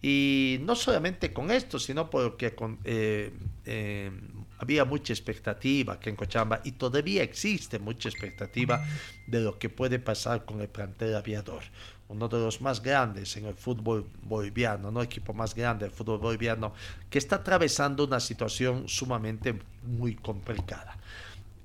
Y 0.02 0.60
no 0.62 0.76
solamente 0.76 1.34
con 1.34 1.50
esto, 1.50 1.80
sino 1.80 2.10
porque 2.10 2.56
eh, 2.84 3.34
eh, 3.66 4.12
había 4.60 4.86
mucha 4.86 5.12
expectativa 5.12 6.00
que 6.00 6.10
en 6.10 6.16
Cochabamba 6.16 6.62
y 6.64 6.74
todavía 6.74 7.24
existe 7.24 7.80
mucha 7.80 8.10
expectativa 8.10 8.86
de 9.26 9.42
lo 9.42 9.58
que 9.58 9.70
puede 9.70 9.98
pasar 10.00 10.46
con 10.46 10.62
el 10.62 10.70
plantel 10.70 11.16
aviador 11.16 11.64
uno 12.10 12.28
de 12.28 12.38
los 12.38 12.62
más 12.62 12.82
grandes 12.82 13.36
en 13.38 13.46
el 13.46 13.54
fútbol 13.54 14.06
boliviano, 14.24 14.92
no 14.92 15.02
equipo 15.02 15.34
más 15.34 15.54
grande 15.54 15.86
del 15.86 15.94
fútbol 15.94 16.20
boliviano, 16.20 16.74
que 17.10 17.18
está 17.18 17.38
atravesando 17.38 18.06
una 18.06 18.20
situación 18.20 18.88
sumamente 18.88 19.60
muy 19.84 20.16
complicada. 20.16 20.98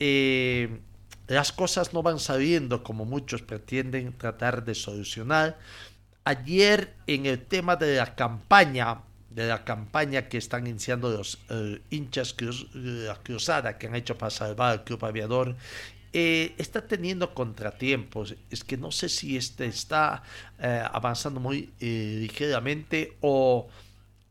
Eh, 0.00 0.81
las 1.28 1.52
cosas 1.52 1.94
no 1.94 2.02
van 2.02 2.18
saliendo 2.18 2.83
como 2.83 3.05
muchos 3.05 3.42
pretenden 3.42 4.12
tratar 4.12 4.64
de 4.64 4.74
solucionar. 4.74 5.59
Ayer 6.24 6.94
en 7.07 7.26
el 7.26 7.40
tema 7.40 7.76
de 7.76 7.96
la 7.96 8.14
campaña, 8.14 9.02
de 9.31 9.46
la 9.46 9.64
campaña 9.64 10.28
que 10.28 10.38
están 10.38 10.66
iniciando 10.66 11.11
los 11.11 11.38
eh, 11.48 11.81
hinchas 11.90 12.35
cruz, 12.35 12.68
la 12.74 13.14
cruzada 13.14 13.78
que 13.78 13.87
han 13.87 13.94
hecho 13.94 14.18
para 14.18 14.31
salvar 14.31 14.72
al 14.72 14.85
club 14.85 15.05
aviador 15.05 15.57
eh, 16.12 16.55
está 16.59 16.87
teniendo 16.87 17.33
contratiempos. 17.35 18.35
Es 18.51 18.64
que 18.64 18.77
no 18.77 18.90
sé 18.90 19.09
si 19.09 19.37
este 19.37 19.66
está 19.66 20.22
eh, 20.59 20.83
avanzando 20.92 21.40
muy 21.40 21.72
eh, 21.81 22.18
ligeramente 22.20 23.16
o 23.20 23.68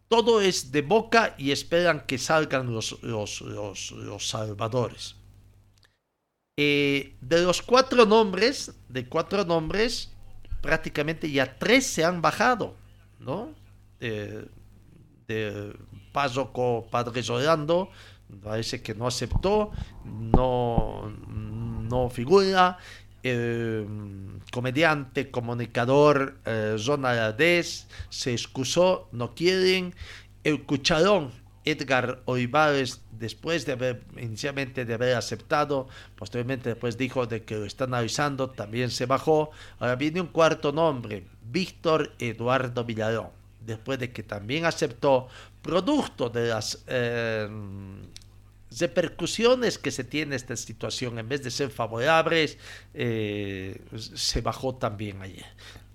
todo 0.07 0.41
es 0.41 0.71
de 0.71 0.81
boca 0.83 1.33
y 1.37 1.51
esperan 1.51 2.05
que 2.05 2.17
salgan 2.17 2.71
los, 2.73 3.01
los, 3.01 3.41
los, 3.41 4.27
salvadores. 4.27 5.15
de 6.57 7.15
los 7.21 7.61
cuatro 7.61 8.05
nombres, 8.05 8.73
de 8.89 9.07
cuatro 9.07 9.45
nombres, 9.45 10.11
prácticamente 10.61 11.31
ya 11.31 11.57
tres 11.57 11.87
se 11.87 12.03
han 12.03 12.21
bajado, 12.21 12.75
¿no? 13.19 13.55
de 13.99 15.73
Paso 16.11 16.51
con 16.51 16.89
Padre 16.89 17.21
Orlando, 17.29 17.89
parece 18.37 18.81
que 18.81 18.95
no 18.95 19.07
aceptó, 19.07 19.71
no, 20.05 21.11
no 21.89 22.09
figura. 22.09 22.77
Eh, 23.23 23.85
comediante, 24.51 25.29
comunicador 25.29 26.39
eh, 26.45 26.75
se 28.09 28.31
excusó, 28.31 29.09
no 29.11 29.35
quieren. 29.35 29.93
El 30.43 30.63
cucharón 30.63 31.31
Edgar 31.63 32.21
Olivares, 32.25 33.01
después 33.11 33.65
de 33.65 33.73
haber 33.73 34.03
inicialmente 34.17 34.85
de 34.85 34.93
haber 34.95 35.15
aceptado, 35.15 35.87
posteriormente 36.15 36.69
después 36.69 36.97
dijo 36.97 37.27
de 37.27 37.43
que 37.43 37.55
lo 37.55 37.65
están 37.65 37.93
avisando, 37.93 38.49
también 38.49 38.89
se 38.89 39.05
bajó. 39.05 39.51
Ahora 39.79 39.95
viene 39.95 40.21
un 40.21 40.27
cuarto 40.27 40.71
nombre, 40.71 41.27
Víctor 41.51 42.13
Eduardo 42.17 42.83
Villarón, 42.83 43.29
después 43.59 43.99
de 43.99 44.11
que 44.11 44.23
también 44.23 44.65
aceptó, 44.65 45.27
producto 45.61 46.29
de 46.29 46.47
las 46.47 46.83
eh, 46.87 47.47
repercusiones 48.79 49.77
que 49.77 49.91
se 49.91 50.03
tiene 50.03 50.35
esta 50.35 50.55
situación, 50.55 51.19
en 51.19 51.27
vez 51.27 51.43
de 51.43 51.51
ser 51.51 51.69
favorables, 51.69 52.57
eh, 52.93 53.81
se 53.97 54.41
bajó 54.41 54.75
también 54.75 55.21
ayer. 55.21 55.45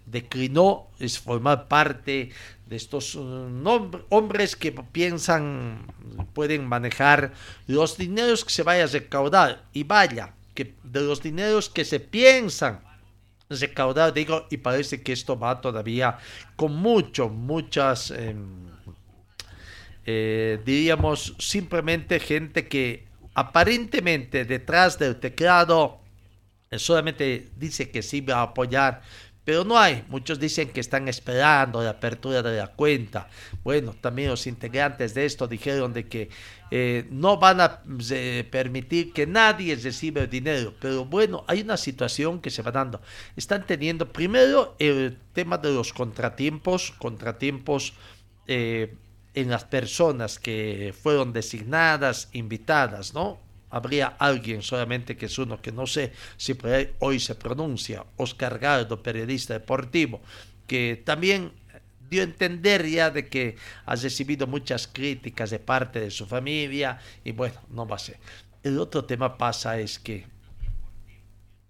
Declinó 0.04 0.88
es 1.00 1.18
formar 1.18 1.66
parte 1.66 2.30
de 2.66 2.76
estos 2.76 3.14
uh, 3.16 4.04
hombres 4.10 4.54
que 4.54 4.72
piensan, 4.72 5.86
pueden 6.32 6.66
manejar 6.66 7.32
los 7.66 7.96
dineros 7.96 8.44
que 8.44 8.52
se 8.52 8.62
vaya 8.62 8.84
a 8.84 8.88
recaudar. 8.88 9.64
Y 9.72 9.82
vaya, 9.82 10.34
que 10.54 10.74
de 10.84 11.00
los 11.00 11.22
dineros 11.22 11.68
que 11.68 11.84
se 11.84 11.98
piensan 11.98 12.82
recaudar, 13.48 14.12
digo, 14.12 14.46
y 14.50 14.58
parece 14.58 15.02
que 15.02 15.12
esto 15.12 15.38
va 15.38 15.60
todavía 15.60 16.18
con 16.56 16.74
mucho, 16.74 17.28
muchas... 17.28 18.10
Em, 18.10 18.75
eh, 20.08 20.60
diríamos 20.64 21.34
simplemente 21.40 22.20
gente 22.20 22.68
que 22.68 23.08
aparentemente 23.34 24.44
detrás 24.44 25.00
del 25.00 25.16
teclado 25.16 25.98
eh, 26.70 26.78
solamente 26.78 27.50
dice 27.56 27.90
que 27.90 28.02
sí 28.02 28.20
va 28.20 28.36
a 28.36 28.42
apoyar, 28.42 29.02
pero 29.44 29.64
no 29.64 29.76
hay. 29.76 30.04
Muchos 30.08 30.38
dicen 30.38 30.68
que 30.68 30.78
están 30.78 31.08
esperando 31.08 31.82
la 31.82 31.90
apertura 31.90 32.40
de 32.40 32.56
la 32.56 32.68
cuenta. 32.68 33.28
Bueno, 33.64 33.96
también 34.00 34.30
los 34.30 34.46
integrantes 34.46 35.12
de 35.12 35.24
esto 35.24 35.48
dijeron 35.48 35.92
de 35.92 36.06
que 36.06 36.30
eh, 36.70 37.06
no 37.10 37.38
van 37.38 37.60
a 37.60 37.82
permitir 38.50 39.12
que 39.12 39.26
nadie 39.26 39.74
reciba 39.74 40.22
el 40.22 40.30
dinero. 40.30 40.72
Pero 40.80 41.04
bueno, 41.04 41.44
hay 41.48 41.62
una 41.62 41.76
situación 41.76 42.40
que 42.40 42.50
se 42.50 42.62
va 42.62 42.70
dando. 42.70 43.00
Están 43.34 43.66
teniendo 43.66 44.12
primero 44.12 44.76
el 44.78 45.18
tema 45.32 45.58
de 45.58 45.72
los 45.72 45.92
contratiempos, 45.92 46.92
contratiempos 46.98 47.94
en 49.36 49.50
las 49.50 49.64
personas 49.64 50.38
que 50.38 50.94
fueron 50.98 51.32
designadas, 51.34 52.30
invitadas, 52.32 53.12
¿no? 53.12 53.38
Habría 53.68 54.06
alguien 54.18 54.62
solamente 54.62 55.16
que 55.16 55.26
es 55.26 55.38
uno 55.38 55.60
que 55.60 55.72
no 55.72 55.86
sé 55.86 56.12
si 56.38 56.56
hoy 57.00 57.20
se 57.20 57.34
pronuncia, 57.34 58.06
Oscar 58.16 58.58
Gardo, 58.58 59.02
periodista 59.02 59.52
deportivo, 59.52 60.22
que 60.66 61.02
también 61.04 61.52
dio 62.08 62.22
a 62.22 62.24
entender 62.24 62.86
ya 62.88 63.10
de 63.10 63.28
que 63.28 63.56
ha 63.84 63.94
recibido 63.94 64.46
muchas 64.46 64.88
críticas 64.88 65.50
de 65.50 65.58
parte 65.58 66.00
de 66.00 66.10
su 66.10 66.24
familia 66.24 66.98
y 67.22 67.32
bueno, 67.32 67.60
no 67.68 67.86
va 67.86 67.96
a 67.96 67.98
ser. 67.98 68.18
El 68.62 68.78
otro 68.78 69.04
tema 69.04 69.36
pasa 69.36 69.78
es 69.78 69.98
que 69.98 70.26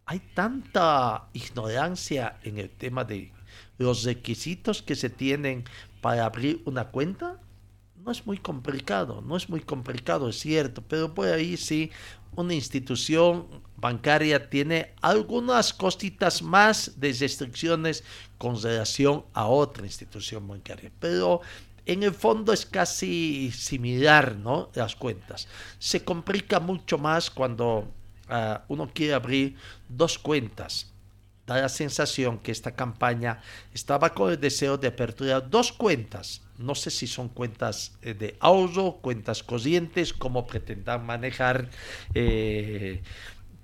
hay 0.04 0.20
tanta 0.34 1.30
ignorancia 1.32 2.38
en 2.44 2.58
el 2.58 2.70
tema 2.70 3.02
de 3.02 3.32
los 3.76 4.04
requisitos 4.04 4.82
que 4.82 4.94
se 4.94 5.10
tienen 5.10 5.64
para 6.00 6.26
abrir 6.26 6.62
una 6.64 6.84
cuenta 6.92 7.40
no 8.06 8.12
es 8.12 8.24
muy 8.24 8.38
complicado, 8.38 9.20
no 9.20 9.36
es 9.36 9.48
muy 9.50 9.60
complicado, 9.60 10.28
es 10.28 10.38
cierto, 10.38 10.80
pero 10.80 11.12
por 11.12 11.26
ahí 11.26 11.56
sí 11.56 11.90
una 12.36 12.54
institución 12.54 13.46
bancaria 13.76 14.48
tiene 14.48 14.94
algunas 15.02 15.74
cositas 15.74 16.40
más 16.40 17.00
de 17.00 17.12
restricciones 17.12 18.04
con 18.38 18.62
relación 18.62 19.24
a 19.34 19.46
otra 19.48 19.84
institución 19.84 20.46
bancaria, 20.46 20.92
pero 21.00 21.40
en 21.84 22.04
el 22.04 22.14
fondo 22.14 22.52
es 22.52 22.64
casi 22.64 23.50
similar, 23.50 24.36
¿no? 24.36 24.70
Las 24.74 24.94
cuentas. 24.94 25.48
Se 25.80 26.04
complica 26.04 26.60
mucho 26.60 26.98
más 26.98 27.28
cuando 27.28 27.88
ah, 28.28 28.64
uno 28.68 28.88
quiere 28.94 29.14
abrir 29.14 29.56
dos 29.88 30.16
cuentas 30.18 30.92
da 31.46 31.60
la 31.60 31.68
sensación 31.68 32.38
que 32.38 32.50
esta 32.50 32.74
campaña 32.74 33.40
estaba 33.72 34.12
con 34.12 34.32
el 34.32 34.40
deseo 34.40 34.76
de 34.76 34.88
apertura 34.88 35.40
dos 35.40 35.72
cuentas. 35.72 36.42
No 36.58 36.74
sé 36.74 36.90
si 36.90 37.06
son 37.06 37.28
cuentas 37.28 37.96
eh, 38.02 38.14
de 38.14 38.36
ahorro, 38.40 38.98
cuentas 39.00 39.42
corrientes, 39.42 40.12
como 40.12 40.46
pretendan 40.46 41.04
manejar. 41.04 41.68
Eh, 42.14 43.02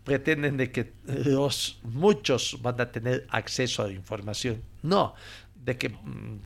pretenden 0.05 0.57
de 0.57 0.71
que 0.71 0.93
los 1.07 1.81
muchos 1.85 2.59
van 2.61 2.81
a 2.81 2.91
tener 2.91 3.27
acceso 3.31 3.83
a 3.83 3.87
la 3.87 3.93
información. 3.93 4.63
No, 4.83 5.15
de 5.55 5.79
que 5.79 5.91
mm, 5.91 6.41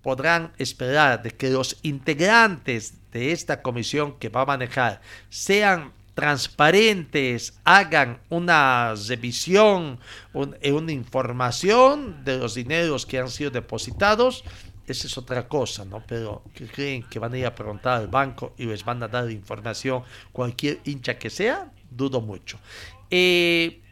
podrán 0.00 0.52
esperar 0.58 1.22
de 1.22 1.30
que 1.32 1.50
los 1.50 1.78
integrantes 1.82 2.94
de 3.12 3.32
esta 3.32 3.62
comisión 3.62 4.18
que 4.18 4.28
va 4.28 4.42
a 4.42 4.46
manejar 4.46 5.02
sean 5.28 5.92
transparentes, 6.14 7.58
hagan 7.64 8.20
una 8.28 8.94
revisión, 9.08 9.98
eh, 10.60 10.72
una 10.72 10.92
información 10.92 12.22
de 12.24 12.38
los 12.38 12.54
dineros 12.54 13.06
que 13.06 13.18
han 13.18 13.30
sido 13.30 13.50
depositados, 13.50 14.44
esa 14.92 15.06
es 15.08 15.18
otra 15.18 15.48
cosa, 15.48 15.84
¿no? 15.84 16.02
Pero 16.06 16.44
que 16.54 16.66
creen 16.66 17.02
que 17.02 17.18
van 17.18 17.34
a 17.34 17.38
ir 17.38 17.46
a 17.46 17.54
preguntar 17.54 18.00
al 18.00 18.08
banco 18.08 18.54
y 18.56 18.66
les 18.66 18.84
van 18.84 19.02
a 19.02 19.08
dar 19.08 19.30
información 19.30 20.04
cualquier 20.32 20.80
hincha 20.84 21.18
que 21.18 21.30
sea, 21.30 21.72
dudo 21.90 22.20
mucho. 22.20 22.58
Eh, 23.10 23.82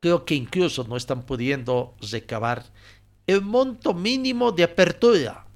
creo 0.00 0.24
que 0.24 0.34
incluso 0.34 0.84
no 0.84 0.96
están 0.96 1.22
pudiendo 1.24 1.94
recabar 2.12 2.64
el 3.26 3.40
monto 3.40 3.94
mínimo 3.94 4.52
de 4.52 4.64
apertura. 4.64 5.46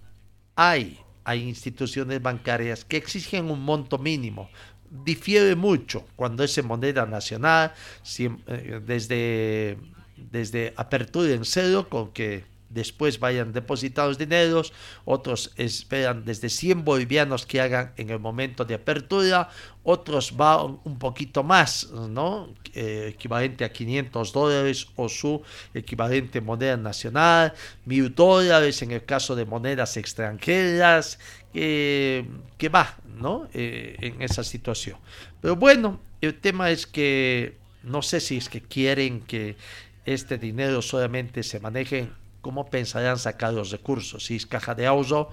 Hay, 0.56 0.98
hay 1.24 1.42
instituciones 1.48 2.22
bancarias 2.22 2.84
que 2.84 2.96
exigen 2.96 3.50
un 3.50 3.60
monto 3.60 3.98
mínimo. 3.98 4.48
Difiere 4.90 5.54
mucho 5.54 6.06
cuando 6.16 6.44
es 6.44 6.56
en 6.56 6.66
moneda 6.66 7.04
nacional, 7.04 7.74
eh, 8.18 8.80
desde, 8.86 9.78
desde 10.16 10.72
apertura 10.76 11.34
en 11.34 11.44
cero, 11.44 11.88
con 11.90 12.12
que 12.12 12.44
después 12.70 13.18
vayan 13.18 13.52
depositados 13.52 14.18
dineros, 14.18 14.72
otros 15.04 15.52
esperan 15.56 16.24
desde 16.24 16.48
100 16.48 16.84
bolivianos 16.84 17.46
que 17.46 17.60
hagan 17.60 17.92
en 17.96 18.10
el 18.10 18.18
momento 18.18 18.64
de 18.64 18.74
apertura, 18.74 19.48
otros 19.82 20.36
van 20.36 20.80
un 20.84 20.98
poquito 20.98 21.42
más, 21.42 21.90
¿no? 21.90 22.54
Eh, 22.74 23.12
equivalente 23.14 23.64
a 23.64 23.72
500 23.72 24.32
dólares 24.32 24.86
o 24.96 25.08
su 25.08 25.42
equivalente 25.72 26.40
moneda 26.40 26.76
nacional, 26.76 27.54
mil 27.86 28.14
dólares 28.14 28.82
en 28.82 28.90
el 28.90 29.04
caso 29.04 29.34
de 29.34 29.46
monedas 29.46 29.96
extranjeras, 29.96 31.18
que 31.52 32.68
va, 32.72 32.96
¿no? 33.16 33.48
Eh, 33.54 33.96
en 34.00 34.22
esa 34.22 34.44
situación. 34.44 34.98
Pero 35.40 35.56
bueno, 35.56 36.00
el 36.20 36.38
tema 36.38 36.70
es 36.70 36.86
que 36.86 37.56
no 37.82 38.02
sé 38.02 38.20
si 38.20 38.36
es 38.36 38.48
que 38.48 38.60
quieren 38.60 39.20
que 39.20 39.56
este 40.04 40.38
dinero 40.38 40.82
solamente 40.82 41.42
se 41.42 41.60
maneje 41.60 42.08
cómo 42.40 42.70
pensarán 42.70 43.18
sacar 43.18 43.52
los 43.52 43.70
recursos. 43.70 44.24
Si 44.26 44.36
es 44.36 44.46
caja 44.46 44.74
de 44.74 44.86
ahorro, 44.86 45.30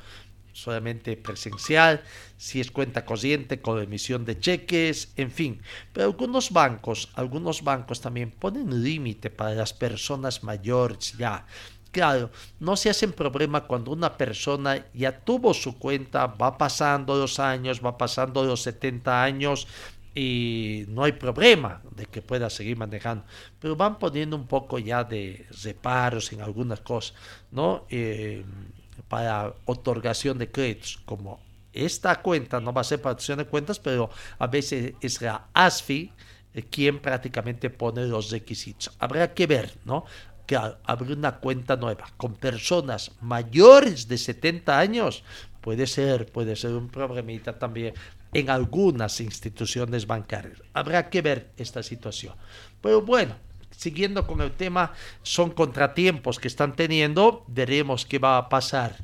solamente 0.56 1.18
presencial, 1.18 2.02
si 2.38 2.62
es 2.62 2.72
cuenta 2.72 3.04
corriente 3.04 3.62
con 3.62 3.82
emisión 3.82 4.24
de 4.24 4.39
cheques, 4.39 5.12
en 5.18 5.30
fin. 5.30 5.62
Pero 5.91 6.08
algunos 6.08 6.52
bancos, 6.52 7.10
algunos 7.15 7.62
bancos 7.62 8.00
también 8.00 8.32
ponen 8.32 8.82
límite 8.82 9.30
para 9.30 9.54
las 9.54 9.74
personas 9.74 10.44
mayores 10.44 11.18
ya. 11.18 11.46
Claro, 11.91 12.30
no 12.60 12.76
se 12.76 12.89
hacen 12.89 13.13
problema 13.13 13.68
cuando 13.68 13.91
una 13.91 14.18
persona 14.18 14.86
ya 14.94 15.18
tuvo 15.24 15.54
su 15.54 15.78
cuenta, 15.78 16.28
va 16.28 16.58
pasando 16.58 17.15
los 17.15 17.39
años, 17.39 17.80
va 17.84 17.98
pasando 17.98 18.44
los 18.44 18.62
70 18.63 19.24
años, 19.24 19.68
y 20.15 20.86
no 20.88 21.04
hay 21.04 21.12
problema 21.12 21.82
de 21.91 22.06
que 22.06 22.21
pueda 22.21 22.49
seguir 22.49 22.78
manejando, 22.78 23.25
pero 23.60 23.75
van 23.75 23.99
poniendo 23.99 24.38
un 24.38 24.47
poco 24.47 24.80
ya 24.80 25.04
de 25.04 25.45
reparos 25.63 26.32
en 26.32 26.41
algunas 26.41 26.80
cosas, 26.80 27.15
¿no? 27.51 27.86
Eh, 27.89 28.43
para 29.10 29.54
otorgación 29.65 30.38
de 30.38 30.49
créditos, 30.49 30.99
como 31.06 31.41
esta 31.73 32.21
cuenta 32.21 32.62
no 32.62 32.71
va 32.71 32.82
a 32.82 32.86
ser 32.86 33.01
para 33.01 33.15
de 33.15 33.45
cuentas, 33.45 33.78
pero 33.80 34.10
a 34.39 34.47
veces 34.47 34.93
es 35.01 35.21
la 35.21 35.49
ASFI 35.54 36.12
eh, 36.54 36.63
quien 36.63 36.99
prácticamente 36.99 37.69
pone 37.69 38.06
los 38.06 38.32
requisitos. 38.32 38.95
Habrá 38.99 39.34
que 39.34 39.45
ver, 39.45 39.78
¿no? 39.84 40.06
Que 40.47 40.56
abrir 40.56 41.17
una 41.17 41.38
cuenta 41.39 41.75
nueva 41.75 42.06
con 42.15 42.36
personas 42.36 43.12
mayores 43.19 44.08
de 44.08 44.17
70 44.17 44.80
años 44.80 45.23
puede 45.60 45.88
ser, 45.88 46.32
puede 46.32 46.56
ser 46.56 46.71
un 46.73 46.89
problemita 46.89 47.58
también 47.58 47.95
en 48.36 48.50
algunas 48.50 49.21
instituciones 49.21 50.06
bancarias. 50.06 50.62
Habrá 50.74 51.10
que 51.10 51.21
ver 51.21 51.52
esta 51.56 51.82
situación. 51.82 52.36
Pero 52.82 53.02
bueno, 53.02 53.34
siguiendo 53.71 54.28
con 54.28 54.41
el 54.41 54.52
tema, 54.52 54.91
son 55.24 55.52
contratiempos 55.52 56.38
que 56.38 56.50
están 56.50 56.76
teniendo, 56.76 57.45
veremos 57.48 58.06
qué 58.06 58.19
va 58.19 58.38
a 58.38 58.50
pasar. 58.50 58.98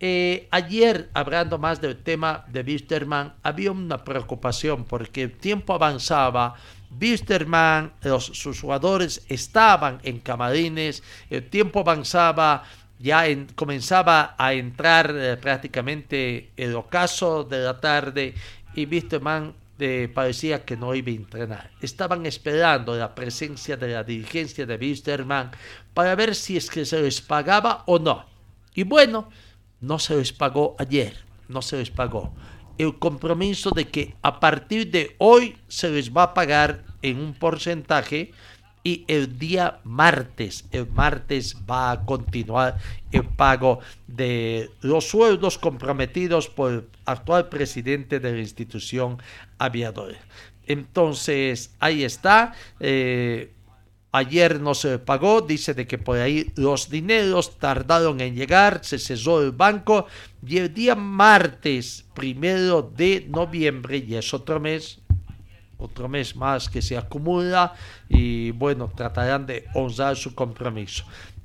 Eh, 0.00 0.48
ayer, 0.50 1.08
hablando 1.14 1.56
más 1.56 1.80
del 1.80 2.02
tema 2.02 2.44
de 2.48 2.62
Wisterman, 2.62 3.34
había 3.44 3.70
una 3.70 4.02
preocupación 4.02 4.82
porque 4.82 5.22
el 5.22 5.36
tiempo 5.36 5.72
avanzaba, 5.72 6.56
Wisterman, 7.00 7.92
sus 8.18 8.60
jugadores 8.60 9.24
estaban 9.28 10.00
en 10.02 10.18
camarines, 10.18 11.04
el 11.30 11.48
tiempo 11.48 11.78
avanzaba, 11.78 12.64
ya 12.98 13.24
comenzaba 13.54 14.34
a 14.38 14.52
entrar 14.54 15.14
eh, 15.14 15.36
prácticamente 15.36 16.50
el 16.56 16.74
ocaso 16.74 17.44
de 17.44 17.58
la 17.58 17.80
tarde 17.80 18.34
y 18.74 18.86
Wisterman 18.86 19.54
eh, 19.78 20.08
parecía 20.12 20.64
que 20.64 20.76
no 20.76 20.94
iba 20.94 21.10
a 21.10 21.14
entrenar. 21.14 21.70
Estaban 21.80 22.26
esperando 22.26 22.96
la 22.96 23.14
presencia 23.14 23.76
de 23.76 23.88
la 23.88 24.04
dirigencia 24.04 24.66
de 24.66 24.76
Wisterman 24.76 25.50
para 25.92 26.14
ver 26.14 26.34
si 26.34 26.56
es 26.56 26.70
que 26.70 26.84
se 26.84 27.02
les 27.02 27.20
pagaba 27.20 27.82
o 27.86 27.98
no. 27.98 28.24
Y 28.74 28.84
bueno, 28.84 29.28
no 29.80 29.98
se 29.98 30.16
les 30.16 30.32
pagó 30.32 30.76
ayer, 30.78 31.16
no 31.48 31.60
se 31.60 31.76
les 31.76 31.90
pagó. 31.90 32.32
El 32.78 32.98
compromiso 32.98 33.70
de 33.70 33.88
que 33.88 34.14
a 34.22 34.40
partir 34.40 34.90
de 34.90 35.14
hoy 35.18 35.56
se 35.68 35.90
les 35.90 36.12
va 36.12 36.24
a 36.24 36.34
pagar 36.34 36.84
en 37.02 37.18
un 37.18 37.34
porcentaje 37.34 38.32
y 38.84 39.04
el 39.08 39.38
día 39.38 39.80
martes, 39.82 40.66
el 40.70 40.86
martes 40.90 41.56
va 41.68 41.90
a 41.90 42.04
continuar 42.04 42.76
el 43.10 43.24
pago 43.24 43.80
de 44.06 44.70
los 44.82 45.08
sueldos 45.08 45.56
comprometidos 45.56 46.48
por 46.48 46.72
el 46.72 46.84
actual 47.06 47.48
presidente 47.48 48.20
de 48.20 48.32
la 48.32 48.40
institución 48.40 49.16
aviadora. 49.58 50.18
Entonces, 50.66 51.74
ahí 51.80 52.04
está. 52.04 52.52
Eh, 52.78 53.54
ayer 54.12 54.60
no 54.60 54.74
se 54.74 54.98
pagó, 54.98 55.40
dice 55.40 55.72
de 55.72 55.86
que 55.86 55.98
por 55.98 56.18
ahí 56.18 56.52
los 56.54 56.90
dineros 56.90 57.58
tardaron 57.58 58.20
en 58.20 58.34
llegar, 58.34 58.84
se 58.84 58.98
cesó 58.98 59.42
el 59.42 59.52
banco 59.52 60.06
y 60.46 60.58
el 60.58 60.72
día 60.72 60.94
martes 60.94 62.04
primero 62.14 62.82
de 62.82 63.26
noviembre, 63.28 64.04
y 64.06 64.14
es 64.14 64.32
otro 64.32 64.60
mes, 64.60 65.00
otro 65.84 66.08
mes 66.08 66.36
más 66.36 66.68
que 66.68 66.82
se 66.82 66.96
acumula 66.96 67.74
y 68.08 68.50
bueno, 68.52 68.90
tratarán 68.94 69.46
de 69.46 69.66
honrar 69.74 70.16
su 70.16 70.34
compromiso. 70.34 71.04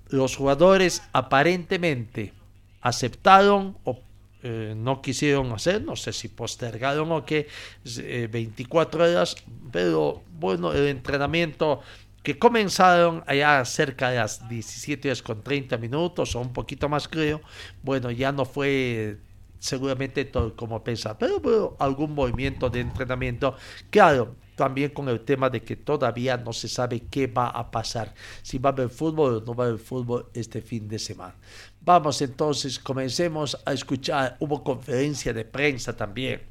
Los 0.09 0.35
jugadores 0.35 1.03
aparentemente 1.13 2.33
aceptaron 2.81 3.77
o 3.83 3.99
eh, 4.41 4.73
no 4.75 5.01
quisieron 5.01 5.51
hacer, 5.51 5.83
no 5.83 5.97
sé 5.97 6.13
si 6.13 6.29
postergaron 6.29 7.11
o 7.11 7.25
qué, 7.25 7.47
24 7.83 9.05
eh, 9.05 9.11
horas, 9.11 9.35
pero 9.71 10.23
bueno, 10.39 10.71
el 10.71 10.87
entrenamiento 10.87 11.81
que 12.23 12.39
comenzaron 12.39 13.23
allá 13.27 13.63
cerca 13.65 14.09
de 14.11 14.17
las 14.17 14.47
17 14.47 15.09
horas 15.09 15.21
con 15.21 15.43
30 15.43 15.77
minutos 15.77 16.35
o 16.35 16.39
un 16.39 16.53
poquito 16.53 16.87
más 16.87 17.07
creo, 17.09 17.41
bueno, 17.83 18.11
ya 18.11 18.31
no 18.31 18.45
fue 18.45 19.17
seguramente 19.59 20.25
todo 20.25 20.55
como 20.55 20.83
pensaba, 20.83 21.17
pero, 21.17 21.75
algún 21.79 22.13
movimiento 22.13 22.69
de 22.69 22.79
entrenamiento, 22.79 23.55
claro, 23.89 24.35
también 24.55 24.91
con 24.91 25.07
el 25.07 25.21
tema 25.21 25.49
de 25.49 25.61
que 25.61 25.75
todavía 25.75 26.35
no 26.37 26.51
se 26.51 26.67
sabe 26.67 27.01
qué 27.09 27.27
va 27.27 27.47
a 27.47 27.71
pasar, 27.71 28.13
si 28.41 28.57
va 28.57 28.71
a 28.71 28.73
haber 28.73 28.89
fútbol 28.89 29.35
o 29.35 29.41
no 29.41 29.53
va 29.53 29.65
a 29.65 29.67
haber 29.67 29.79
fútbol 29.79 30.29
este 30.33 30.61
fin 30.61 30.87
de 30.87 30.99
semana. 30.99 31.35
Vamos 31.81 32.21
entonces, 32.21 32.77
comencemos 32.77 33.57
a 33.65 33.73
escuchar, 33.73 34.35
hubo 34.39 34.63
conferencia 34.63 35.33
de 35.33 35.45
prensa 35.45 35.95
también. 35.95 36.41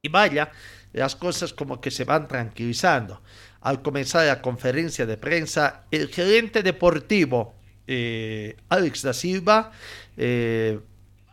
Y 0.00 0.08
vaya, 0.08 0.50
las 0.92 1.16
cosas 1.16 1.52
como 1.52 1.80
que 1.80 1.90
se 1.90 2.04
van 2.04 2.28
tranquilizando. 2.28 3.20
Al 3.60 3.82
comenzar 3.82 4.26
la 4.26 4.40
conferencia 4.40 5.04
de 5.04 5.16
prensa, 5.16 5.84
el 5.90 6.08
gerente 6.08 6.62
deportivo, 6.62 7.54
eh, 7.86 8.56
Alex 8.68 9.02
da 9.02 9.12
Silva, 9.12 9.72
eh, 10.16 10.78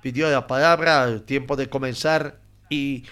pidió 0.05 0.29
la 0.29 0.45
palabra 0.45 1.01
al 1.01 1.23
tiempo 1.23 1.55
de 1.55 1.67
comenzar 1.67 2.39
y 2.69 3.05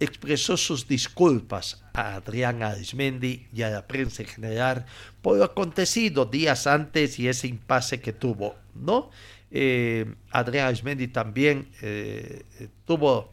expresó 0.00 0.56
sus 0.56 0.88
disculpas 0.88 1.84
a 1.92 2.14
Adrián 2.14 2.62
Arismendi 2.62 3.48
y 3.52 3.60
a 3.60 3.68
la 3.68 3.86
prensa 3.86 4.22
en 4.22 4.30
general 4.30 4.86
por 5.20 5.36
lo 5.36 5.44
acontecido 5.44 6.24
días 6.24 6.66
antes 6.66 7.18
y 7.18 7.28
ese 7.28 7.48
impasse 7.48 8.00
que 8.00 8.14
tuvo, 8.14 8.54
¿no? 8.74 9.10
Eh, 9.50 10.06
Adrián 10.30 10.68
Arismendi 10.68 11.08
también 11.08 11.68
eh, 11.82 12.44
tuvo 12.86 13.30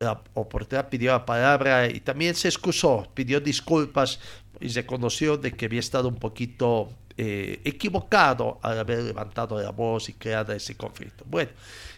la 0.00 0.22
oportunidad, 0.32 0.88
pidió 0.88 1.12
la 1.12 1.26
palabra 1.26 1.90
y 1.90 2.00
también 2.00 2.34
se 2.34 2.48
excusó, 2.48 3.06
pidió 3.12 3.38
disculpas 3.38 4.18
y 4.60 4.68
reconoció 4.68 5.36
de 5.36 5.52
que 5.52 5.66
había 5.66 5.80
estado 5.80 6.08
un 6.08 6.16
poquito 6.16 6.88
eh, 7.16 7.60
equivocado 7.64 8.58
al 8.60 8.76
haber 8.76 9.04
levantado 9.04 9.62
la 9.62 9.70
voz 9.70 10.08
y 10.08 10.14
creado 10.14 10.52
ese 10.52 10.74
conflicto. 10.74 11.24
Bueno, 11.28 11.52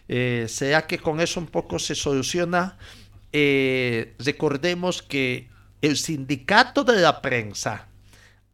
eh, 0.08 0.46
¿Será 0.48 0.86
que 0.86 0.98
con 0.98 1.20
eso 1.20 1.40
un 1.40 1.46
poco 1.46 1.78
se 1.78 1.94
soluciona? 1.94 2.78
Eh, 3.32 4.14
recordemos 4.18 5.02
que 5.02 5.50
el 5.82 5.96
sindicato 5.96 6.84
de 6.84 7.00
la 7.00 7.20
prensa 7.20 7.88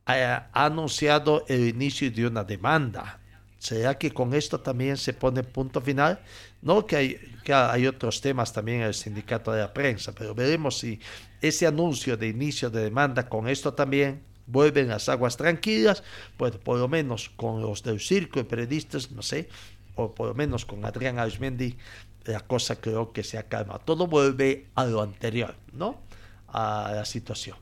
ha, 0.07 0.51
anunciado 0.53 1.45
el 1.49 1.69
inicio 1.69 2.11
de 2.11 2.27
una 2.27 2.45
demanda. 2.45 3.21
¿Será 3.59 3.97
que 3.97 4.11
con 4.11 4.35
esto 4.35 4.59
también 4.59 4.97
se 4.97 5.13
pone 5.13 5.45
punto 5.45 5.81
final? 5.81 6.21
No 6.63 6.85
que 6.85 6.97
hay, 6.97 7.21
que 7.45 7.53
hay 7.53 7.87
otros 7.87 8.21
temas 8.21 8.53
también 8.53 8.81
en 8.81 8.87
el 8.89 8.95
sindicato 8.95 9.53
de 9.53 9.61
la 9.61 9.73
prensa, 9.73 10.13
pero 10.13 10.35
veremos 10.35 10.79
si 10.79 10.99
ese 11.41 11.67
anuncio 11.67 12.17
de 12.17 12.29
inicio 12.29 12.71
de 12.71 12.83
demanda 12.83 13.29
con 13.29 13.47
esto 13.47 13.73
también 13.73 14.25
vuelven 14.47 14.89
las 14.89 15.09
aguas 15.09 15.37
tranquilas, 15.37 16.03
pues 16.37 16.57
por 16.57 16.79
lo 16.79 16.89
menos 16.89 17.31
con 17.31 17.63
los 17.63 17.83
del 17.83 18.01
circo 18.01 18.41
y 18.41 18.45
periodistas, 18.45 19.11
no 19.13 19.23
sé, 19.23 19.49
o 19.95 20.11
por 20.11 20.29
lo 20.29 20.35
menos 20.35 20.65
con 20.65 20.85
Adrián 20.85 21.19
Arismendi, 21.19 21.77
la 22.25 22.41
cosa 22.41 22.77
creo 22.77 23.13
que 23.13 23.25
se 23.25 23.39
ha 23.39 23.49
calmado. 23.49 23.81
Todo 23.81 24.07
vuelve 24.07 24.69
a 24.75 24.85
lo 24.85 25.03
anterior, 25.03 25.55
¿no? 25.73 26.01
A 26.49 26.93
la 26.95 27.05
situación. 27.05 27.57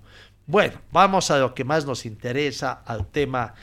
Bueno, 0.46 0.80
vamos 0.90 1.30
a 1.30 1.38
lo 1.38 1.54
que 1.54 1.64
más 1.64 1.86
nos 1.86 2.06
interesa, 2.06 2.82
al 2.84 3.06
tema 3.06 3.54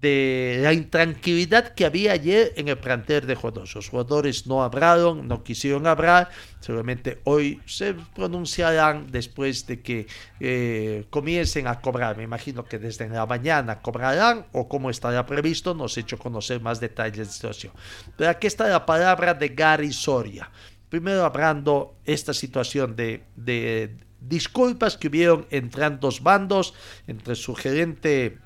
de 0.00 0.58
la 0.60 0.72
intranquilidad 0.72 1.74
que 1.74 1.86
había 1.86 2.12
ayer 2.12 2.52
en 2.56 2.68
el 2.68 2.78
plantel 2.78 3.26
de 3.26 3.34
jugadores. 3.34 3.74
Los 3.74 3.88
jugadores 3.88 4.46
no 4.46 4.62
hablaron, 4.62 5.26
no 5.26 5.42
quisieron 5.42 5.86
hablar, 5.86 6.28
seguramente 6.60 7.20
hoy 7.24 7.60
se 7.66 7.94
pronunciarán 8.14 9.10
después 9.10 9.66
de 9.66 9.80
que 9.80 10.06
eh, 10.40 11.06
comiencen 11.10 11.66
a 11.66 11.80
cobrar. 11.80 12.16
Me 12.16 12.24
imagino 12.24 12.64
que 12.64 12.78
desde 12.78 13.08
la 13.08 13.26
mañana 13.26 13.80
cobrarán 13.80 14.46
o 14.52 14.68
como 14.68 14.90
estará 14.90 15.24
previsto, 15.24 15.74
nos 15.74 15.96
he 15.96 16.00
hecho 16.00 16.18
conocer 16.18 16.60
más 16.60 16.78
detalles 16.78 17.16
de 17.16 17.24
la 17.24 17.30
situación. 17.30 17.72
Pero 18.16 18.30
aquí 18.30 18.46
está 18.46 18.68
la 18.68 18.84
palabra 18.84 19.32
de 19.32 19.48
Gary 19.48 19.92
Soria. 19.92 20.50
Primero 20.90 21.24
hablando 21.24 21.96
esta 22.04 22.34
situación 22.34 22.94
de, 22.94 23.24
de 23.34 23.96
disculpas 24.20 24.96
que 24.96 25.08
hubieron 25.08 25.46
entre 25.50 25.84
ambos 25.84 26.22
bandos, 26.22 26.74
entre 27.06 27.34
su 27.34 27.54
gerente 27.54 28.38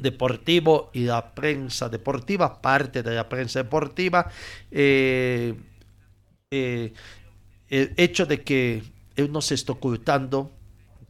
deportivo 0.00 0.90
y 0.92 1.04
la 1.04 1.34
prensa 1.34 1.88
deportiva, 1.88 2.60
parte 2.60 3.02
de 3.02 3.14
la 3.14 3.28
prensa 3.28 3.62
deportiva, 3.62 4.30
eh, 4.70 5.54
eh, 6.50 6.92
el 7.68 7.94
hecho 7.96 8.26
de 8.26 8.42
que 8.42 8.82
él 9.16 9.30
no 9.32 9.40
se 9.40 9.54
está 9.54 9.72
ocultando, 9.72 10.50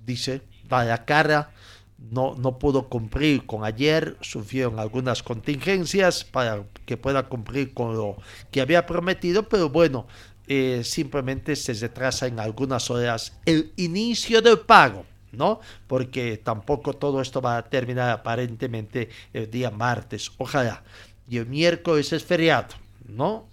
dice, 0.05 0.43
va 0.71 0.81
a 0.81 0.85
la 0.85 1.05
cara, 1.05 1.53
no, 1.99 2.35
no 2.35 2.59
pudo 2.59 2.89
cumplir 2.89 3.47
con 3.47 3.65
ayer, 3.65 4.17
sufrieron 4.21 4.79
algunas 4.79 5.23
contingencias 5.23 6.25
para 6.25 6.65
que 6.87 6.97
pueda 6.97 7.29
cumplir 7.29 7.75
con 7.75 7.97
lo 7.97 8.17
que 8.51 8.61
había 8.61 8.87
prometido, 8.87 9.49
pero 9.49 9.69
bueno, 9.69 10.07
eh, 10.47 10.83
simplemente 10.83 11.55
se 11.55 11.75
retrasa 11.75 12.27
en 12.27 12.41
algunas 12.41 12.91
horas 12.91 13.39
el 13.45 13.73
inicio 13.77 14.43
del 14.43 14.59
pago. 14.61 15.07
¿No? 15.33 15.61
Porque 15.87 16.39
tampoco 16.39 16.95
todo 16.95 17.21
esto 17.21 17.41
va 17.41 17.57
a 17.57 17.63
terminar 17.69 18.11
aparentemente 18.11 19.09
el 19.33 19.51
día 19.51 19.71
martes, 19.71 20.31
ojalá. 20.39 20.83
Y 21.29 21.39
el 21.39 21.47
miércoles 21.47 22.13
es 22.13 22.25
feriado, 22.25 22.75
¿no? 23.07 23.49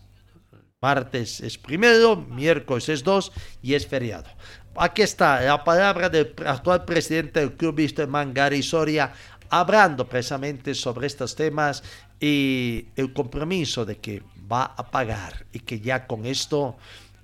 Martes 0.81 1.41
es 1.41 1.57
primero, 1.57 2.15
miércoles 2.15 2.89
es 2.89 3.03
dos 3.03 3.31
y 3.61 3.73
es 3.73 3.87
feriado. 3.87 4.29
Aquí 4.75 5.01
está 5.01 5.41
la 5.41 5.63
palabra 5.63 6.07
del 6.07 6.35
actual 6.45 6.85
presidente 6.85 7.39
del 7.39 7.53
club 7.53 7.77
Wisterman, 7.77 8.31
Gary 8.33 8.61
Soria, 8.61 9.11
hablando 9.49 10.07
precisamente 10.07 10.75
sobre 10.75 11.07
estos 11.07 11.35
temas 11.35 11.83
y 12.19 12.87
el 12.95 13.13
compromiso 13.13 13.85
de 13.85 13.97
que 13.97 14.21
va 14.51 14.63
a 14.77 14.89
pagar 14.89 15.45
y 15.51 15.59
que 15.59 15.79
ya 15.79 16.05
con 16.05 16.25
esto 16.25 16.77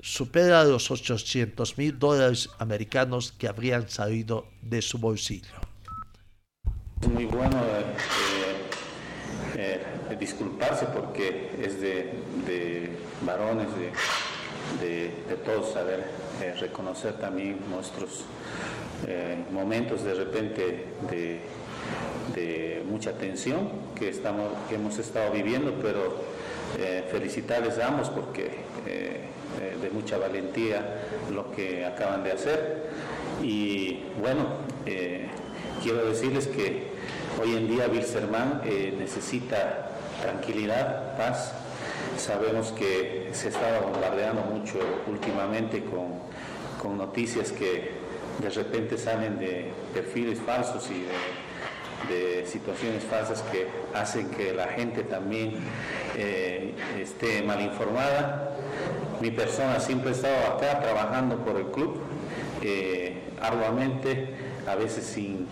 supera 0.04 0.66
los 0.66 0.92
800 0.92 1.78
mil 1.78 1.98
dólares 1.98 2.50
americanos 2.60 3.32
que 3.32 3.48
habrían 3.48 3.90
salido 3.90 4.48
de 4.62 4.82
su 4.82 4.98
bolsillo. 4.98 5.54
Muy 7.10 7.24
bueno 7.26 7.58
eh, 9.56 9.80
eh, 10.12 10.16
disculparse 10.20 10.88
porque 10.88 11.52
es 11.58 11.80
de, 11.80 12.90
varones, 13.26 13.68
de, 14.82 15.12
todos 15.46 15.72
saber 15.72 16.04
eh, 16.42 16.54
reconocer 16.60 17.14
también 17.14 17.60
nuestros 17.70 18.26
momentos 19.52 20.04
de 20.04 20.14
repente 20.14 20.86
de, 21.10 22.84
mucha 22.90 23.14
tensión 23.14 23.70
que, 23.96 24.10
estamos, 24.10 24.52
que 24.70 24.76
hemos 24.76 24.98
estado 25.00 25.32
viviendo, 25.32 25.74
pero 25.82 26.24
felicitarles 27.12 27.80
a 27.80 27.88
ambos 27.88 28.10
porque 28.10 28.52
eh, 28.86 29.23
de 29.84 29.90
mucha 29.90 30.18
valentía 30.18 31.02
lo 31.32 31.52
que 31.52 31.86
acaban 31.86 32.24
de 32.24 32.32
hacer. 32.32 32.90
Y 33.42 34.04
bueno, 34.20 34.48
eh, 34.86 35.28
quiero 35.82 36.06
decirles 36.06 36.48
que 36.48 36.88
hoy 37.42 37.56
en 37.56 37.68
día 37.68 37.88
Wilserman 37.88 38.62
eh, 38.66 38.96
necesita 38.98 39.90
tranquilidad, 40.22 41.18
paz. 41.18 41.54
Sabemos 42.18 42.72
que 42.72 43.30
se 43.34 43.50
estaba 43.50 43.80
bombardeando 43.80 44.42
mucho 44.44 44.80
últimamente 45.08 45.84
con, 45.84 46.20
con 46.82 46.98
noticias 46.98 47.52
que 47.52 47.92
de 48.42 48.50
repente 48.50 48.98
salen 48.98 49.38
de 49.38 49.72
perfiles 49.94 50.40
falsos 50.40 50.90
y 50.90 51.02
de 51.02 51.44
de 52.10 52.46
situaciones 52.46 53.02
falsas 53.02 53.42
que 53.44 53.66
hacen 53.94 54.30
que 54.30 54.54
la 54.54 54.68
gente 54.68 55.04
también 55.04 55.54
esté 57.00 57.42
mal 57.44 57.62
informada 57.62 58.54
mi 59.24 59.32
persona 59.32 59.80
siempre 59.80 60.10
ha 60.10 60.12
estado 60.12 60.36
acá 60.54 60.82
trabajando 60.82 61.38
por 61.46 61.56
el 61.56 61.68
club, 61.68 61.98
eh, 62.62 63.22
arduamente, 63.42 64.36
a 64.68 64.76
veces 64.76 65.06
sin, 65.06 65.48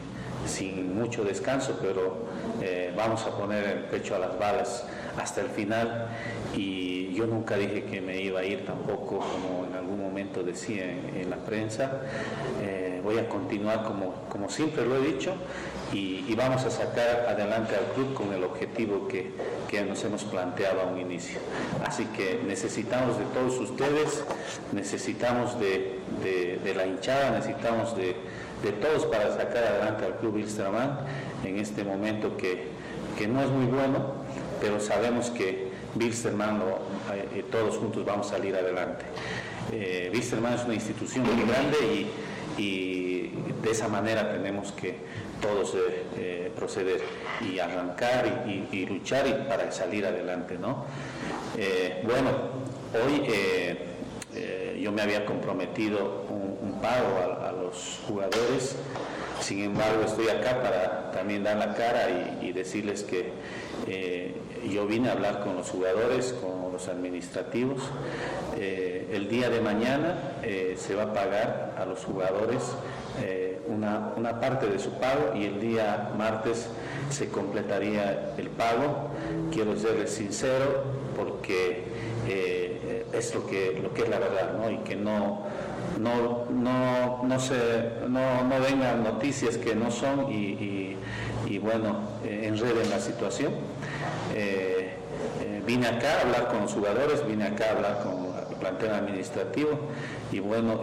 sin 0.46 0.94
mucho 0.94 1.24
descanso, 1.24 1.80
pero 1.82 2.26
eh, 2.62 2.94
vamos 2.98 3.26
a 3.26 3.38
poner 3.38 3.66
el 3.66 3.80
pecho 3.86 4.14
a 4.14 4.20
las 4.20 4.38
balas 4.38 4.86
hasta 5.18 5.40
el 5.40 5.48
final 5.48 6.10
y 6.54 7.14
yo 7.14 7.28
nunca 7.28 7.56
dije 7.56 7.86
que 7.86 8.02
me 8.02 8.22
iba 8.22 8.42
a 8.42 8.44
ir 8.44 8.66
tampoco 8.66 9.20
como 9.20 9.66
en 9.66 9.74
algún 9.74 10.02
momento 10.02 10.44
decía 10.44 10.84
en, 10.92 11.30
la 11.30 11.38
prensa. 11.38 12.02
Eh, 12.62 13.00
voy 13.02 13.20
a 13.20 13.30
continuar 13.30 13.84
como, 13.84 14.14
como 14.28 14.50
siempre 14.50 14.86
lo 14.86 14.98
he 14.98 15.14
dicho 15.14 15.34
y, 15.94 16.36
vamos 16.36 16.66
a 16.66 16.72
sacar 16.72 17.28
adelante 17.30 17.76
al 17.76 17.94
club 17.94 18.14
con 18.14 18.34
el 18.34 18.44
objetivo 18.44 19.08
que, 19.08 19.32
que 19.72 19.82
nos 19.86 20.04
hemos 20.04 20.26
planteado 20.26 20.82
a 20.82 20.86
un 20.86 21.00
inicio. 21.00 21.40
Así 21.86 22.06
que 22.06 22.42
necesitamos 22.46 23.18
de 23.18 23.24
todos 23.34 23.58
ustedes, 23.58 24.24
necesitamos 24.74 25.58
de, 25.60 26.00
de, 26.22 26.76
la 26.76 26.86
hinchada, 26.86 27.32
necesitamos 27.32 27.96
de, 27.96 28.18
de, 28.64 28.72
todos 28.74 29.06
para 29.06 29.32
sacar 29.32 29.64
adelante 29.64 30.06
al 30.06 30.18
club 30.18 30.38
Ilstraman 30.38 31.00
en 31.46 31.58
este 31.58 31.86
momento 31.86 32.36
que, 32.36 32.68
que 33.18 33.28
no 33.28 33.42
es 33.42 33.50
muy 33.50 33.66
bueno, 33.66 34.14
pero 34.60 34.80
sabemos 34.82 35.30
que 35.32 35.72
Bilsterman, 35.96 36.62
eh, 37.14 37.28
eh, 37.36 37.46
todos 37.50 37.78
juntos 37.78 38.06
vamos 38.06 38.28
a 38.28 38.32
salir 38.32 38.56
adelante. 38.56 39.06
Eh, 39.72 40.12
es 40.14 40.34
una 40.34 40.74
institución 40.74 41.26
muy 41.26 41.46
grande 41.46 41.78
y, 42.58 42.62
y 42.62 43.11
de 43.62 43.72
esa 43.72 43.88
manera 43.88 44.32
tenemos 44.32 44.72
que 44.72 44.96
todos 45.42 45.76
eh, 45.76 46.04
eh, 46.18 46.52
proceder 46.56 47.02
y 47.42 47.60
arrancar 47.60 48.44
y, 48.48 48.86
luchar 48.86 49.28
y 49.28 49.34
para 49.48 49.72
salir 49.72 50.06
adelante. 50.06 50.58
¿no? 50.58 50.86
Eh, 51.58 52.02
bueno, 52.04 52.30
hoy 53.04 53.28
yo 54.80 54.92
me 54.92 55.02
había 55.02 55.26
comprometido 55.26 56.26
un, 56.30 56.80
pago 56.82 57.46
a, 57.46 57.52
los 57.52 58.00
jugadores, 58.08 58.76
sin 59.40 59.62
embargo 59.62 60.02
estoy 60.04 60.30
acá 60.30 60.64
para 60.64 61.12
también 61.12 61.44
dar 61.44 61.58
la 61.58 61.76
cara 61.76 62.40
y, 62.42 62.52
decirles 62.52 63.04
que 63.04 64.34
yo 64.68 64.88
vine 64.88 65.10
a 65.10 65.12
hablar 65.12 65.42
con 65.42 65.56
los 65.56 65.70
jugadores, 65.70 66.34
con 66.34 66.61
administrativos. 66.88 67.82
el 68.58 69.28
día 69.30 69.50
de 69.50 69.62
mañana 69.62 70.16
se 70.76 70.96
va 70.96 71.04
a 71.04 71.14
pagar 71.14 71.76
a 71.78 71.86
los 71.86 72.04
jugadores 72.06 72.64
una, 73.68 74.40
parte 74.40 74.68
de 74.68 74.80
su 74.80 74.92
pago 74.94 75.34
y 75.36 75.46
el 75.46 75.60
día 75.60 76.12
martes 76.18 76.68
se 77.10 77.30
completaría 77.30 78.34
el 78.38 78.50
pago. 78.50 79.10
Quiero 79.52 79.78
serles 79.78 80.12
sincero 80.12 80.84
porque 81.16 81.84
eh, 82.28 83.06
es 83.14 83.34
lo 83.36 83.46
que, 83.46 83.80
lo 83.82 83.94
que 83.94 84.04
es 84.04 84.10
la 84.10 84.20
verdad 84.20 84.54
¿no? 84.58 84.70
y 84.70 84.78
que 84.80 84.96
no, 84.96 85.44
no, 86.00 86.46
no, 86.50 87.24
no, 87.24 87.40
se, 87.40 87.56
no, 88.08 88.44
no 88.44 88.60
vengan 88.60 89.04
noticias 89.04 89.58
que 89.58 89.76
no 89.76 89.92
son 89.92 90.32
y, 90.32 90.98
y, 91.48 91.58
bueno, 91.60 92.00
eh, 92.24 92.46
enreden 92.46 92.90
la 92.90 93.00
situación. 93.00 93.54
Eh, 94.34 94.81
vine 95.66 95.88
acá 95.88 96.18
a 96.18 96.22
hablar 96.22 96.48
con 96.48 96.62
los 96.62 96.74
jugadores, 96.74 97.26
vine 97.28 97.46
acá 97.46 97.66
a 97.66 97.72
hablar 97.72 98.04
con 98.04 98.26
el 98.50 98.56
plantel 98.58 98.92
administrativo 98.92 99.80
y 100.32 100.40
bueno, 100.40 100.82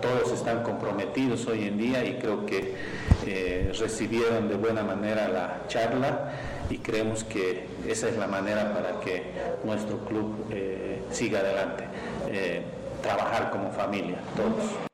todos 0.00 0.32
están 0.32 0.62
comprometidos 0.62 1.46
hoy 1.46 1.64
en 1.64 1.78
día 1.78 2.04
y 2.04 2.14
creo 2.14 2.44
que 2.46 2.74
eh, 3.26 3.72
recibieron 3.78 4.48
de 4.48 4.56
buena 4.56 4.82
manera 4.82 5.28
la 5.28 5.60
charla 5.68 6.32
y 6.70 6.78
creemos 6.78 7.24
que 7.24 7.66
esa 7.86 8.08
es 8.08 8.16
la 8.16 8.26
manera 8.26 8.72
para 8.72 9.00
que 9.00 9.22
nuestro 9.64 9.98
club 10.04 10.46
eh, 10.50 11.02
siga 11.10 11.40
adelante, 11.40 11.84
eh, 12.28 12.62
trabajar 13.02 13.50
como 13.50 13.70
familia, 13.70 14.18
todos. 14.36 14.87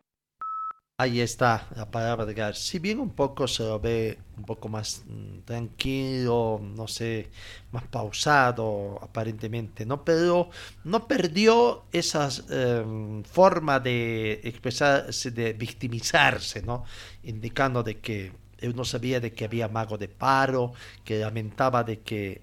Ahí 0.96 1.20
está 1.20 1.66
la 1.74 1.90
palabra 1.90 2.24
de 2.24 2.34
Gar. 2.34 2.54
Si 2.54 2.78
bien 2.78 3.00
un 3.00 3.10
poco 3.10 3.48
se 3.48 3.64
lo 3.64 3.80
ve 3.80 4.16
un 4.36 4.44
poco 4.44 4.68
más 4.68 5.02
mm, 5.08 5.40
tranquilo, 5.44 6.60
no 6.62 6.86
sé, 6.86 7.30
más 7.72 7.82
pausado 7.88 9.00
aparentemente, 9.02 9.84
¿no? 9.84 10.04
Pero 10.04 10.50
no 10.84 11.08
perdió 11.08 11.84
esa 11.90 12.28
em, 12.48 13.24
forma 13.24 13.80
de 13.80 14.40
expresarse, 14.44 15.32
de 15.32 15.52
victimizarse, 15.54 16.62
¿no? 16.62 16.84
Indicando 17.24 17.82
de 17.82 17.98
que 18.00 18.32
él 18.58 18.76
no 18.76 18.84
sabía 18.84 19.18
de 19.18 19.32
que 19.32 19.46
había 19.46 19.66
mago 19.68 19.98
de 19.98 20.08
paro, 20.08 20.74
que 21.04 21.18
lamentaba 21.18 21.82
de 21.82 22.02
que 22.02 22.42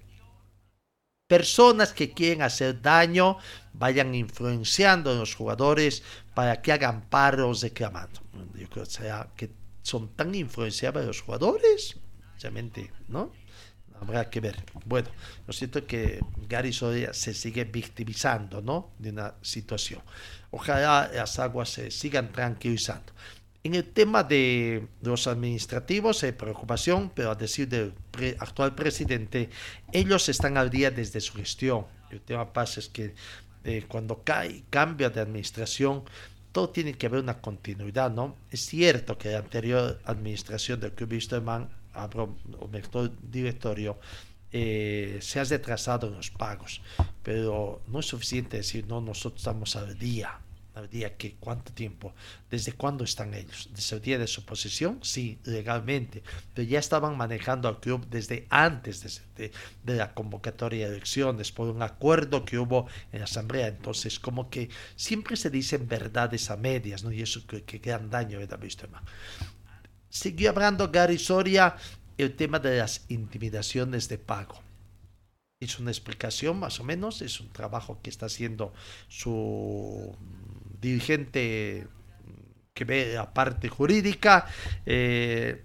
personas 1.32 1.94
que 1.94 2.12
quieren 2.12 2.42
hacer 2.42 2.82
daño 2.82 3.38
vayan 3.72 4.14
influenciando 4.14 5.12
a 5.12 5.14
los 5.14 5.34
jugadores 5.34 6.02
para 6.34 6.60
que 6.60 6.72
hagan 6.72 7.08
paros 7.08 7.62
reclamando. 7.62 8.20
Yo 8.54 8.68
creo 8.68 8.84
sea, 8.84 9.30
que 9.34 9.50
son 9.82 10.10
tan 10.14 10.34
influenciables 10.34 11.06
los 11.06 11.22
jugadores, 11.22 11.96
realmente, 12.38 12.92
¿no? 13.08 13.32
Habrá 13.98 14.28
que 14.28 14.40
ver. 14.40 14.62
Bueno, 14.84 15.08
lo 15.46 15.54
cierto 15.54 15.78
es 15.78 15.84
que 15.86 16.20
Gary 16.46 16.74
Soria 16.74 17.14
se 17.14 17.32
sigue 17.32 17.64
victimizando, 17.64 18.60
¿no? 18.60 18.90
De 18.98 19.08
una 19.08 19.32
situación. 19.40 20.02
Ojalá 20.50 21.10
las 21.14 21.38
aguas 21.38 21.70
se 21.70 21.90
sigan 21.90 22.30
tranquilizando. 22.30 23.10
En 23.64 23.76
el 23.76 23.84
tema 23.84 24.24
de 24.24 24.88
los 25.02 25.28
administrativos 25.28 26.24
hay 26.24 26.32
preocupación, 26.32 27.12
pero 27.14 27.30
a 27.30 27.36
decir 27.36 27.68
del 27.68 27.94
actual 28.40 28.74
presidente, 28.74 29.50
ellos 29.92 30.28
están 30.28 30.56
al 30.56 30.68
día 30.68 30.90
desde 30.90 31.20
su 31.20 31.34
gestión. 31.34 31.86
El 32.10 32.20
tema 32.20 32.52
pasa 32.52 32.80
es 32.80 32.88
que 32.88 33.14
eh, 33.62 33.84
cuando 33.86 34.24
cae, 34.24 34.64
cambia 34.68 35.10
de 35.10 35.20
administración, 35.20 36.02
todo 36.50 36.70
tiene 36.70 36.94
que 36.94 37.06
haber 37.06 37.22
una 37.22 37.40
continuidad, 37.40 38.10
¿no? 38.10 38.36
Es 38.50 38.66
cierto 38.66 39.16
que 39.16 39.30
la 39.30 39.38
anterior 39.38 40.00
administración 40.06 40.80
del 40.80 40.92
Club 40.92 41.12
Wisterman, 41.12 41.70
abro 41.92 42.36
o 42.58 42.68
directorio, 43.22 43.96
eh, 44.50 45.18
se 45.22 45.38
ha 45.38 45.44
retrasado 45.44 46.08
en 46.08 46.14
los 46.14 46.30
pagos, 46.30 46.82
pero 47.22 47.80
no 47.86 48.00
es 48.00 48.06
suficiente 48.06 48.56
decir, 48.56 48.86
no, 48.88 49.00
nosotros 49.00 49.40
estamos 49.40 49.76
al 49.76 49.96
día 49.96 50.40
día 50.88 51.16
que 51.16 51.36
cuánto 51.36 51.72
tiempo, 51.72 52.14
desde 52.50 52.72
cuándo 52.72 53.04
están 53.04 53.34
ellos, 53.34 53.68
desde 53.74 53.96
el 53.96 54.02
día 54.02 54.18
de 54.18 54.26
su 54.26 54.44
posesión, 54.44 54.98
sí, 55.02 55.38
legalmente, 55.44 56.22
pero 56.54 56.66
ya 56.66 56.78
estaban 56.78 57.16
manejando 57.16 57.68
al 57.68 57.80
club 57.80 58.06
desde 58.08 58.46
antes 58.50 59.22
de, 59.36 59.52
la 59.84 60.14
convocatoria 60.14 60.88
de 60.88 60.96
elecciones 60.96 61.52
por 61.52 61.68
un 61.68 61.82
acuerdo 61.82 62.44
que 62.44 62.58
hubo 62.58 62.86
en 63.12 63.20
la 63.20 63.24
asamblea, 63.24 63.68
entonces 63.68 64.18
como 64.18 64.50
que 64.50 64.68
siempre 64.96 65.36
se 65.36 65.50
dicen 65.50 65.88
verdades 65.88 66.50
a 66.50 66.56
medias, 66.56 67.04
¿no? 67.04 67.12
Y 67.12 67.22
eso 67.22 67.46
que, 67.46 67.62
que 67.62 67.78
gran 67.78 68.10
daño 68.10 68.38
de 68.38 68.46
David 68.46 68.72
Siguió 70.08 70.50
hablando 70.50 70.90
Gary 70.90 71.18
Soria 71.18 71.76
el 72.18 72.36
tema 72.36 72.58
de 72.58 72.78
las 72.78 73.04
intimidaciones 73.08 74.08
de 74.08 74.18
pago. 74.18 74.60
Es 75.60 75.78
una 75.78 75.90
explicación 75.90 76.58
más 76.58 76.80
o 76.80 76.84
menos, 76.84 77.22
es 77.22 77.40
un 77.40 77.48
trabajo 77.50 78.00
que 78.02 78.10
está 78.10 78.26
haciendo 78.26 78.72
su 79.08 80.14
dirigente 80.82 81.86
que 82.74 82.84
ve 82.84 83.14
la 83.14 83.32
parte 83.32 83.68
jurídica, 83.68 84.46
eh, 84.84 85.62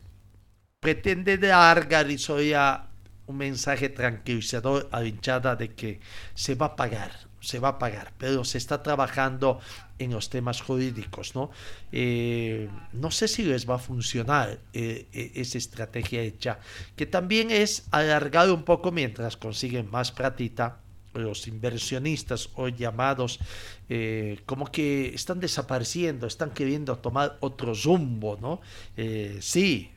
pretende 0.80 1.38
dar 1.38 1.88
Garizoya 1.88 2.88
un 3.26 3.38
mensaje 3.38 3.89
tranquilizador 3.89 4.88
a 4.91 5.01
la 5.01 5.07
hinchada 5.07 5.55
de 5.55 5.74
que 5.76 5.99
se 6.34 6.55
va 6.55 6.68
a 6.68 6.76
pagar, 6.76 7.11
se 7.41 7.59
va 7.59 7.70
a 7.70 7.80
pagar, 7.80 8.13
pero 8.18 8.45
se 8.45 8.57
está 8.57 8.82
trabajando 8.84 9.59
en 9.99 10.11
los 10.11 10.30
temas 10.30 10.61
jurídicos, 10.61 11.36
¿no? 11.36 11.49
Eh, 11.91 12.70
no 12.93 13.11
sé 13.11 13.28
si 13.28 13.43
les 13.43 13.70
va 13.70 13.76
a 13.76 13.80
funcionar 13.80 14.59
eh, 14.72 15.07
esa 15.36 15.57
estrategia 15.57 16.22
hecha, 16.22 16.59
que 16.95 17.05
también 17.05 17.51
es 17.51 17.88
alargar 17.91 18.49
un 18.49 18.63
poco 18.63 18.91
mientras 18.91 19.36
consiguen 19.36 19.91
más 19.91 20.11
platita 20.11 20.80
los 21.18 21.47
inversionistas 21.47 22.49
hoy 22.55 22.74
llamados 22.78 23.39
eh, 23.89 24.39
como 24.45 24.72
que 24.72 25.13
están 25.13 25.39
desapareciendo, 25.39 26.28
están 26.28 26.51
queriendo 26.51 26.97
tomar 26.97 27.38
otro 27.41 27.74
rumbo, 27.74 28.38
¿no? 28.39 28.61
Eh, 28.95 29.38
sí, 29.41 29.91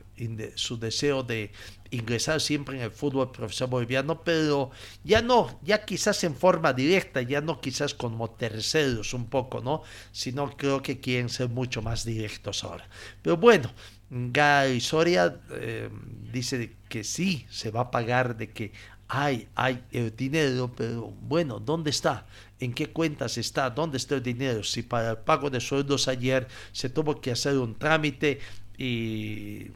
su 0.55 0.77
deseo 0.77 1.23
de 1.23 1.51
ingresar 1.89 2.39
siempre 2.39 2.77
en 2.77 2.83
el 2.83 2.91
fútbol 2.91 3.31
profesional 3.31 3.71
boliviano, 3.71 4.23
pero 4.23 4.71
ya 5.03 5.21
no, 5.21 5.59
ya 5.63 5.83
quizás 5.83 6.23
en 6.23 6.35
forma 6.35 6.73
directa, 6.73 7.21
ya 7.21 7.41
no 7.41 7.59
quizás 7.59 7.93
como 7.93 8.29
terceros 8.29 9.13
un 9.13 9.25
poco, 9.27 9.61
¿no? 9.61 9.81
Sino 10.11 10.55
creo 10.55 10.81
que 10.81 10.99
quieren 10.99 11.29
ser 11.29 11.49
mucho 11.49 11.81
más 11.81 12.05
directos 12.05 12.63
ahora. 12.63 12.87
Pero 13.21 13.37
bueno, 13.37 13.71
Gay 14.09 14.79
Soria 14.79 15.39
eh, 15.51 15.89
dice 16.31 16.75
que 16.87 17.03
sí, 17.03 17.45
se 17.49 17.71
va 17.71 17.81
a 17.81 17.91
pagar, 17.91 18.37
de 18.37 18.51
que 18.51 18.71
hay, 19.13 19.49
hay 19.55 19.83
el 19.91 20.15
dinero, 20.15 20.71
pero 20.73 21.13
bueno, 21.23 21.59
¿dónde 21.59 21.89
está? 21.89 22.25
¿En 22.61 22.73
qué 22.73 22.93
cuentas 22.93 23.37
está? 23.37 23.69
¿Dónde 23.69 23.97
está 23.97 24.15
el 24.15 24.23
dinero? 24.23 24.63
Si 24.63 24.83
para 24.83 25.11
el 25.11 25.17
pago 25.17 25.49
de 25.49 25.59
sueldos 25.59 26.07
ayer 26.07 26.47
se 26.71 26.89
tuvo 26.89 27.19
que 27.19 27.31
hacer 27.31 27.57
un 27.57 27.75
trámite 27.75 28.39
y 28.77 29.67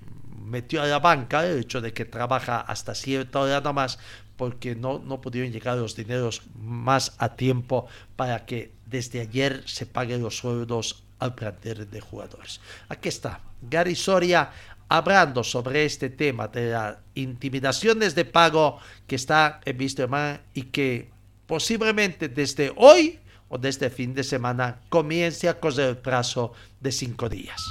metió 0.42 0.82
a 0.82 0.86
la 0.86 1.00
banca 1.00 1.46
el 1.46 1.60
hecho 1.60 1.82
de 1.82 1.92
que 1.92 2.06
trabaja 2.06 2.62
hasta 2.62 2.96
cierta 2.96 3.42
hora 3.42 3.56
nada 3.56 3.74
más 3.74 4.00
porque 4.38 4.74
no, 4.74 5.00
no 5.00 5.20
pudieron 5.20 5.52
llegar 5.52 5.78
los 5.78 5.98
dineros 5.98 6.44
más 6.58 7.12
a 7.18 7.36
tiempo 7.36 7.88
para 8.16 8.46
que 8.46 8.72
desde 8.86 9.20
ayer 9.20 9.64
se 9.66 9.86
paguen 9.86 10.22
los 10.22 10.38
sueldos 10.38 11.04
al 11.20 11.36
plantel 11.36 11.90
de 11.90 12.00
jugadores. 12.00 12.62
Aquí 12.88 13.10
está, 13.10 13.42
Gary 13.62 13.96
Soria 13.96 14.52
hablando 14.90 15.44
sobre 15.44 15.86
este 15.86 16.10
tema 16.10 16.48
de 16.48 16.72
las 16.72 16.98
intimidaciones 17.16 18.16
de 18.16 18.26
pago 18.26 18.80
que 19.08 19.16
está 19.16 19.60
en 19.66 19.80
Wisterman 19.80 20.42
y 20.54 20.64
que 20.64 21.10
posiblemente 21.48 22.30
desde 22.30 22.74
hoy 22.76 23.20
o 23.50 23.58
desde 23.58 23.90
fin 23.90 24.14
de 24.14 24.24
semana 24.24 24.82
comience 24.90 25.48
a 25.48 25.60
correr 25.60 25.90
el 25.90 25.98
plazo 25.98 26.54
de 26.80 26.92
cinco 26.92 27.30
días. 27.30 27.62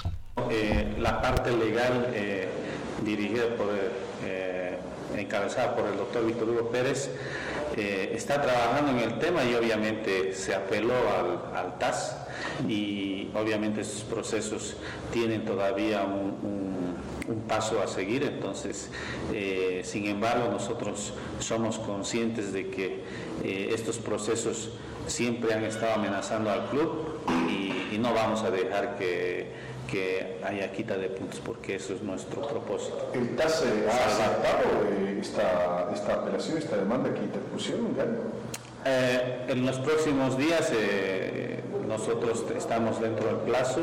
Eh, 0.50 0.94
la 0.98 1.20
parte 1.20 1.50
legal 1.50 2.10
eh, 2.12 2.48
dirigida 3.04 3.54
por, 3.56 3.68
eh, 4.24 4.78
encabezada 5.16 5.74
por 5.74 5.88
el 5.88 5.96
doctor 5.96 6.26
Víctor 6.26 6.48
Hugo 6.50 6.70
Pérez 6.70 7.10
está 7.76 8.40
trabajando 8.40 8.92
en 8.92 8.98
el 8.98 9.18
tema 9.18 9.42
y 9.44 9.52
obviamente 9.56 10.32
se 10.32 10.54
apeló 10.54 10.94
al, 10.94 11.56
al 11.56 11.76
TAS 11.76 12.16
y 12.68 13.28
obviamente 13.34 13.80
esos 13.80 14.02
procesos 14.02 14.76
tienen 15.12 15.44
todavía 15.44 16.04
un 16.04 16.84
un 16.84 16.93
paso 17.48 17.82
a 17.82 17.86
seguir. 17.86 18.24
Entonces, 18.24 18.90
eh, 19.32 19.82
sin 19.84 20.06
embargo, 20.06 20.48
nosotros 20.50 21.12
somos 21.38 21.78
conscientes 21.78 22.52
de 22.52 22.68
que 22.68 23.04
eh, 23.42 23.70
estos 23.72 23.98
procesos 23.98 24.70
siempre 25.06 25.54
han 25.54 25.64
estado 25.64 25.94
amenazando 25.94 26.50
al 26.50 26.66
club 26.68 27.20
y, 27.48 27.72
no 27.94 28.12
vamos 28.12 28.42
a 28.42 28.50
dejar 28.50 28.96
que, 28.96 29.46
que, 29.90 30.38
haya 30.44 30.70
quita 30.72 30.98
de 30.98 31.08
puntos 31.08 31.40
porque 31.40 31.76
eso 31.76 31.94
es 31.94 32.02
nuestro 32.02 32.42
propósito. 32.42 33.12
¿El 33.14 33.34
TAS 33.34 33.62
ha 33.62 34.06
aceptado 34.06 34.84
eh, 34.90 35.18
esta, 35.20 35.90
esta 35.94 36.14
apelación, 36.14 36.58
esta 36.58 36.76
demanda 36.76 37.14
que 37.14 37.20
interpusieron? 37.20 37.96
en 38.86 39.64
los 39.64 39.78
próximos 39.78 40.36
días 40.36 40.70
nosotros 41.88 42.44
estamos 42.54 43.00
dentro 43.00 43.28
del 43.28 43.36
plazo 43.36 43.80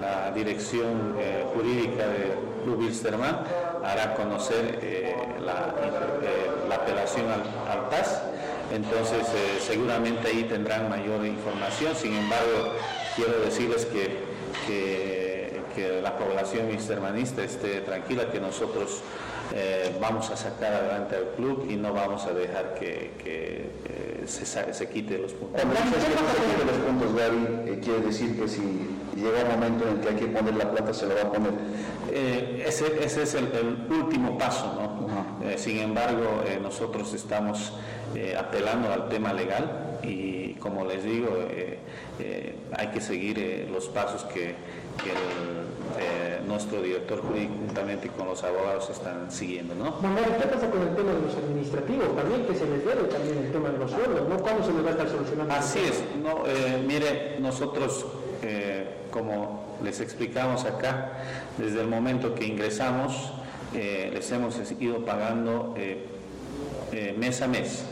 la 0.00 0.30
dirección 0.32 1.16
eh, 1.18 1.44
jurídica 1.54 2.06
de 2.08 2.34
Club 2.64 2.80
Wilstermann 2.80 3.44
hará 3.84 4.14
conocer 4.14 4.78
eh, 4.82 5.14
la, 5.40 5.74
eh, 6.22 6.50
la, 6.68 6.74
apelación 6.76 7.26
al, 7.28 7.42
al 7.70 7.88
TAS. 7.90 8.22
Entonces, 8.72 9.26
seguramente 9.60 10.28
ahí 10.28 10.44
tendrán 10.44 10.88
mayor 10.88 11.26
información. 11.26 11.94
Sin 11.96 12.14
embargo, 12.14 12.72
quiero 13.16 13.40
decirles 13.40 13.86
que, 13.86 14.30
que 15.74 16.00
la 16.00 16.16
población 16.16 16.68
wilstermanista 16.68 17.42
esté 17.42 17.80
tranquila, 17.80 18.30
que 18.30 18.40
nosotros 18.40 19.02
vamos 20.00 20.30
a 20.30 20.36
sacar 20.36 20.72
adelante 20.72 21.16
al 21.16 21.24
club 21.36 21.66
y 21.68 21.74
no 21.74 21.92
vamos 21.92 22.24
a 22.26 22.32
dejar 22.32 22.74
que, 22.74 23.10
que 23.22 23.66
se, 24.26 24.46
se, 24.46 24.88
quite 24.88 25.18
los 25.18 25.32
puntos. 25.32 25.60
Cuando 25.60 25.74
dices 25.74 26.04
que 26.04 26.10
se 26.10 26.50
quite 26.50 26.64
los 26.64 26.76
puntos, 26.86 27.14
Gaby, 27.16 27.80
quiere 27.80 28.00
decir 28.02 28.40
que 28.40 28.46
si 28.46 28.60
llega 29.16 29.42
un 29.42 29.60
momento 29.60 29.88
en 29.88 29.96
el 29.96 30.00
que 30.00 30.08
hay 30.08 30.14
que 30.16 30.26
poner 30.26 30.54
la 30.54 30.70
plata, 30.70 30.94
se 30.94 31.06
lo 31.06 31.14
va 31.14 31.22
a 31.22 31.32
poner. 31.32 31.52
Eh, 32.12 32.64
ese, 32.66 33.04
ese, 33.04 33.22
es 33.22 33.34
el, 33.34 33.46
último 33.90 34.36
paso, 34.38 34.66
¿no? 34.74 35.48
Eh, 35.48 35.56
sin 35.58 35.78
embargo, 35.78 36.42
eh, 36.46 36.58
nosotros 36.60 37.12
estamos 37.14 37.72
apelando 38.36 38.92
al 38.92 39.08
tema 39.08 39.32
legal 39.32 39.98
y, 40.02 40.54
como 40.54 40.84
les 40.84 41.04
digo, 41.04 41.28
hay 42.76 42.88
que 42.88 43.00
seguir 43.00 43.68
los 43.72 43.88
pasos 43.88 44.24
que, 44.24 44.56
nuestro 46.46 46.82
director 46.82 47.20
jurídico 47.20 47.54
juntamente 47.66 48.08
con 48.08 48.26
los 48.26 48.42
abogados 48.42 48.90
están 48.90 49.30
siguiendo, 49.30 49.74
¿no? 49.74 49.98
¿qué 50.00 50.46
pasa 50.46 50.70
con 50.70 50.82
el 50.82 50.94
tema 50.96 51.12
de 51.12 51.20
los 51.20 51.34
administrativos 51.36 52.16
también? 52.16 52.46
Que 52.46 52.54
se 52.54 52.66
les 52.66 52.84
debe 52.84 53.02
también 53.08 53.38
el 53.38 53.52
tema 53.52 53.68
de 53.70 53.78
los 53.78 53.90
sueldos, 53.90 54.28
¿no? 54.28 54.38
¿Cuándo 54.38 54.64
se 54.64 54.72
les 54.72 54.84
va 54.84 54.88
a 54.88 54.92
estar 54.92 55.08
solucionando? 55.08 55.54
Así 55.54 55.78
es, 55.80 56.02
no, 56.22 56.42
mire, 56.86 57.38
nosotros 57.40 58.06
como 59.10 59.76
les 59.82 60.00
explicamos 60.00 60.64
acá, 60.64 61.12
desde 61.58 61.80
el 61.80 61.88
momento 61.88 62.34
que 62.34 62.46
ingresamos, 62.46 63.32
eh, 63.74 64.10
les 64.12 64.30
hemos 64.32 64.58
ido 64.80 65.04
pagando 65.04 65.74
eh, 65.76 66.06
eh, 66.92 67.14
mes 67.18 67.42
a 67.42 67.48
mes. 67.48 67.84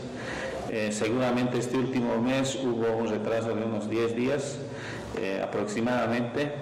seguramente 0.91 1.57
este 1.57 1.77
último 1.77 2.21
mes 2.21 2.55
hubo 2.55 2.97
un 2.97 3.07
retraso 3.07 3.55
de 3.55 3.63
unos 3.63 3.89
10 3.89 4.15
días 4.15 4.59
aproximadamente, 5.43 6.53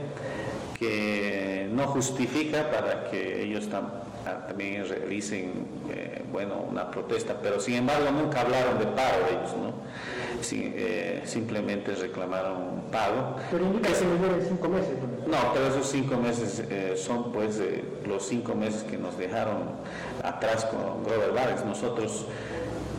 que 0.80 1.68
no 1.72 1.88
justifica 1.88 2.70
para 2.70 3.10
que 3.10 3.44
ellos 3.44 3.68
también 3.70 4.88
realicen, 4.88 5.68
eh, 5.90 6.24
bueno, 6.32 6.66
una 6.70 6.92
protesta, 6.92 7.36
pero 7.42 7.60
sin 7.60 7.76
embargo 7.76 8.12
nunca 8.12 8.42
hablaron 8.42 8.78
de 8.78 8.86
paro 8.86 9.26
ellos, 9.30 9.56
¿no? 9.58 9.74
Eh, 10.52 11.22
simplemente 11.26 11.96
reclamaron 11.96 12.84
pago. 12.92 13.38
Pero 13.50 13.66
indica 13.66 13.90
que 13.90 13.96
se 13.96 14.06
cinco 14.48 14.70
meses. 14.70 14.94
No, 15.26 15.54
pero 15.54 15.68
esos 15.68 15.88
cinco 15.90 16.16
meses 16.18 16.64
son 17.00 17.32
pues 17.32 17.60
los 18.06 18.28
cinco 18.28 18.54
meses 18.54 18.84
que 18.84 18.98
nos 18.98 19.18
dejaron 19.18 19.72
atrás 20.24 20.66
con 20.66 21.04
Grover 21.04 21.32
Vargas. 21.32 21.66
Nosotros, 21.66 22.28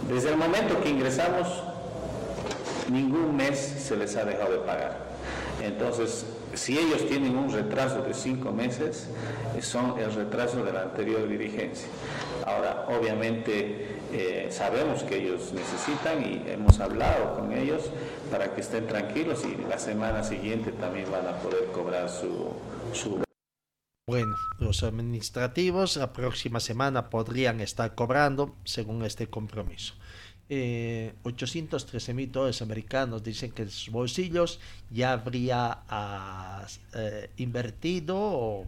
desde 0.08 0.30
el 0.30 0.36
momento 0.36 0.82
que 0.82 0.90
ingresamos, 0.90 1.62
ningún 2.90 3.36
mes 3.36 3.58
se 3.58 3.96
les 3.96 4.16
ha 4.16 4.24
dejado 4.24 4.52
de 4.52 4.58
pagar. 4.58 4.96
Entonces, 5.62 6.26
si 6.54 6.78
ellos 6.78 7.06
tienen 7.06 7.36
un 7.36 7.52
retraso 7.52 8.02
de 8.02 8.14
cinco 8.14 8.52
meses, 8.52 9.08
son 9.60 9.98
el 9.98 10.12
retraso 10.12 10.64
de 10.64 10.72
la 10.72 10.82
anterior 10.82 11.28
dirigencia. 11.28 11.88
Ahora, 12.46 12.86
obviamente 12.88 13.98
eh, 14.12 14.48
sabemos 14.50 15.02
que 15.02 15.16
ellos 15.16 15.52
necesitan 15.52 16.24
y 16.24 16.50
hemos 16.50 16.80
hablado 16.80 17.34
con 17.34 17.52
ellos 17.52 17.90
para 18.30 18.54
que 18.54 18.60
estén 18.60 18.86
tranquilos 18.86 19.44
y 19.44 19.56
la 19.68 19.78
semana 19.78 20.24
siguiente 20.24 20.72
también 20.72 21.10
van 21.10 21.26
a 21.26 21.38
poder 21.38 21.66
cobrar 21.72 22.08
su... 22.08 22.52
su... 22.92 23.22
Bueno, 24.06 24.34
los 24.58 24.82
administrativos 24.82 25.96
la 25.96 26.14
próxima 26.14 26.60
semana 26.60 27.10
podrían 27.10 27.60
estar 27.60 27.94
cobrando 27.94 28.56
según 28.64 29.04
este 29.04 29.28
compromiso 29.28 29.94
eh, 30.50 31.14
813 31.24 32.14
mil 32.14 32.32
dólares 32.32 32.62
americanos 32.62 33.22
dicen 33.22 33.50
que 33.52 33.62
en 33.62 33.70
sus 33.70 33.92
bolsillos 33.92 34.60
ya 34.90 35.12
habría 35.12 35.80
ah, 35.88 36.66
eh, 36.94 37.30
invertido 37.36 38.64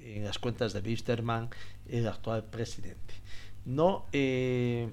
en 0.00 0.24
las 0.24 0.38
cuentas 0.38 0.72
de 0.72 0.80
Wisterman 0.80 1.48
el 1.88 2.06
actual 2.08 2.44
presidente. 2.44 3.14
No, 3.64 4.04
eh, 4.12 4.90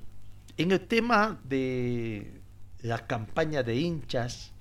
en 0.58 0.72
el 0.72 0.82
tema 0.88 1.40
de 1.44 2.42
la 2.82 3.06
campaña 3.06 3.64
de 3.64 3.76
hinchas, 3.76 4.52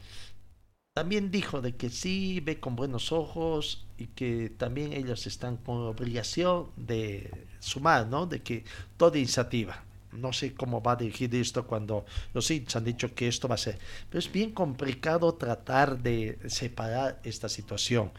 también 0.93 1.30
dijo 1.30 1.61
de 1.61 1.76
que 1.76 1.88
sí 1.88 2.41
ve 2.41 2.59
con 2.59 2.74
buenos 2.74 3.12
ojos 3.12 3.86
y 3.97 4.09
que 4.09 4.51
también 4.51 4.93
ellos 4.93 5.26
están 5.26 5.57
con 5.57 5.76
obligación 5.78 6.70
de 6.76 7.30
sumar, 7.61 8.09
¿no? 8.09 8.26
De 8.26 8.43
que 8.43 8.64
toda 8.97 9.16
iniciativa, 9.16 9.84
no 10.12 10.32
sé 10.32 10.54
cómo 10.54 10.82
va 10.82 10.92
a 10.92 10.96
dirigir 10.96 11.34
esto 11.34 11.66
cuando 11.66 12.04
los 12.34 12.50
hinchas 12.50 12.76
han 12.76 12.84
dicho 12.84 13.14
que 13.14 13.28
esto 13.28 13.48
va 13.48 13.54
a 13.54 13.58
ser. 13.58 13.78
Pero 14.08 14.18
es 14.18 14.30
bien 14.30 14.52
complicado 14.52 15.34
tratar 15.34 15.98
de 15.98 16.38
separar 16.48 17.20
esta 17.24 17.48
situación. 17.48 18.11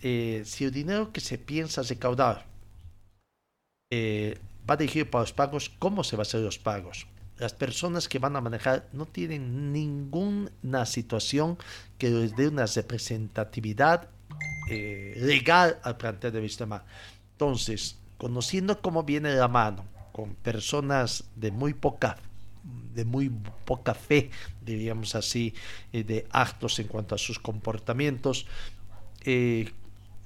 Eh, 0.00 0.42
si 0.44 0.64
el 0.64 0.72
dinero 0.72 1.12
que 1.12 1.20
se 1.20 1.38
piensa 1.38 1.82
recaudar 1.82 2.46
eh, 3.90 4.38
va 4.68 4.74
a 4.74 4.76
dirigir 4.76 5.08
para 5.08 5.22
los 5.22 5.32
pagos, 5.32 5.70
¿cómo 5.78 6.02
se 6.04 6.16
va 6.16 6.22
a 6.22 6.22
hacer 6.22 6.40
los 6.40 6.58
pagos? 6.58 7.06
Las 7.38 7.52
personas 7.52 8.08
que 8.08 8.18
van 8.18 8.36
a 8.36 8.40
manejar 8.40 8.88
no 8.92 9.06
tienen 9.06 9.72
ninguna 9.72 10.86
situación 10.86 11.58
que 11.98 12.10
les 12.10 12.36
dé 12.36 12.48
una 12.48 12.66
representatividad 12.66 14.08
eh, 14.68 15.14
legal 15.16 15.78
al 15.82 15.96
plantel 15.96 16.32
de 16.32 16.40
Vista 16.40 16.84
Entonces, 17.32 17.98
conociendo 18.16 18.80
cómo 18.80 19.02
viene 19.02 19.34
la 19.34 19.48
mano, 19.48 19.84
con 20.12 20.34
personas 20.34 21.24
de 21.36 21.50
muy 21.50 21.74
poca 21.74 22.16
de 22.94 23.04
muy 23.04 23.30
poca 23.64 23.94
fe, 23.94 24.30
diríamos 24.64 25.14
así, 25.14 25.54
eh, 25.92 26.04
de 26.04 26.26
actos 26.30 26.78
en 26.78 26.86
cuanto 26.86 27.14
a 27.14 27.18
sus 27.18 27.38
comportamientos, 27.38 28.46
eh, 29.24 29.72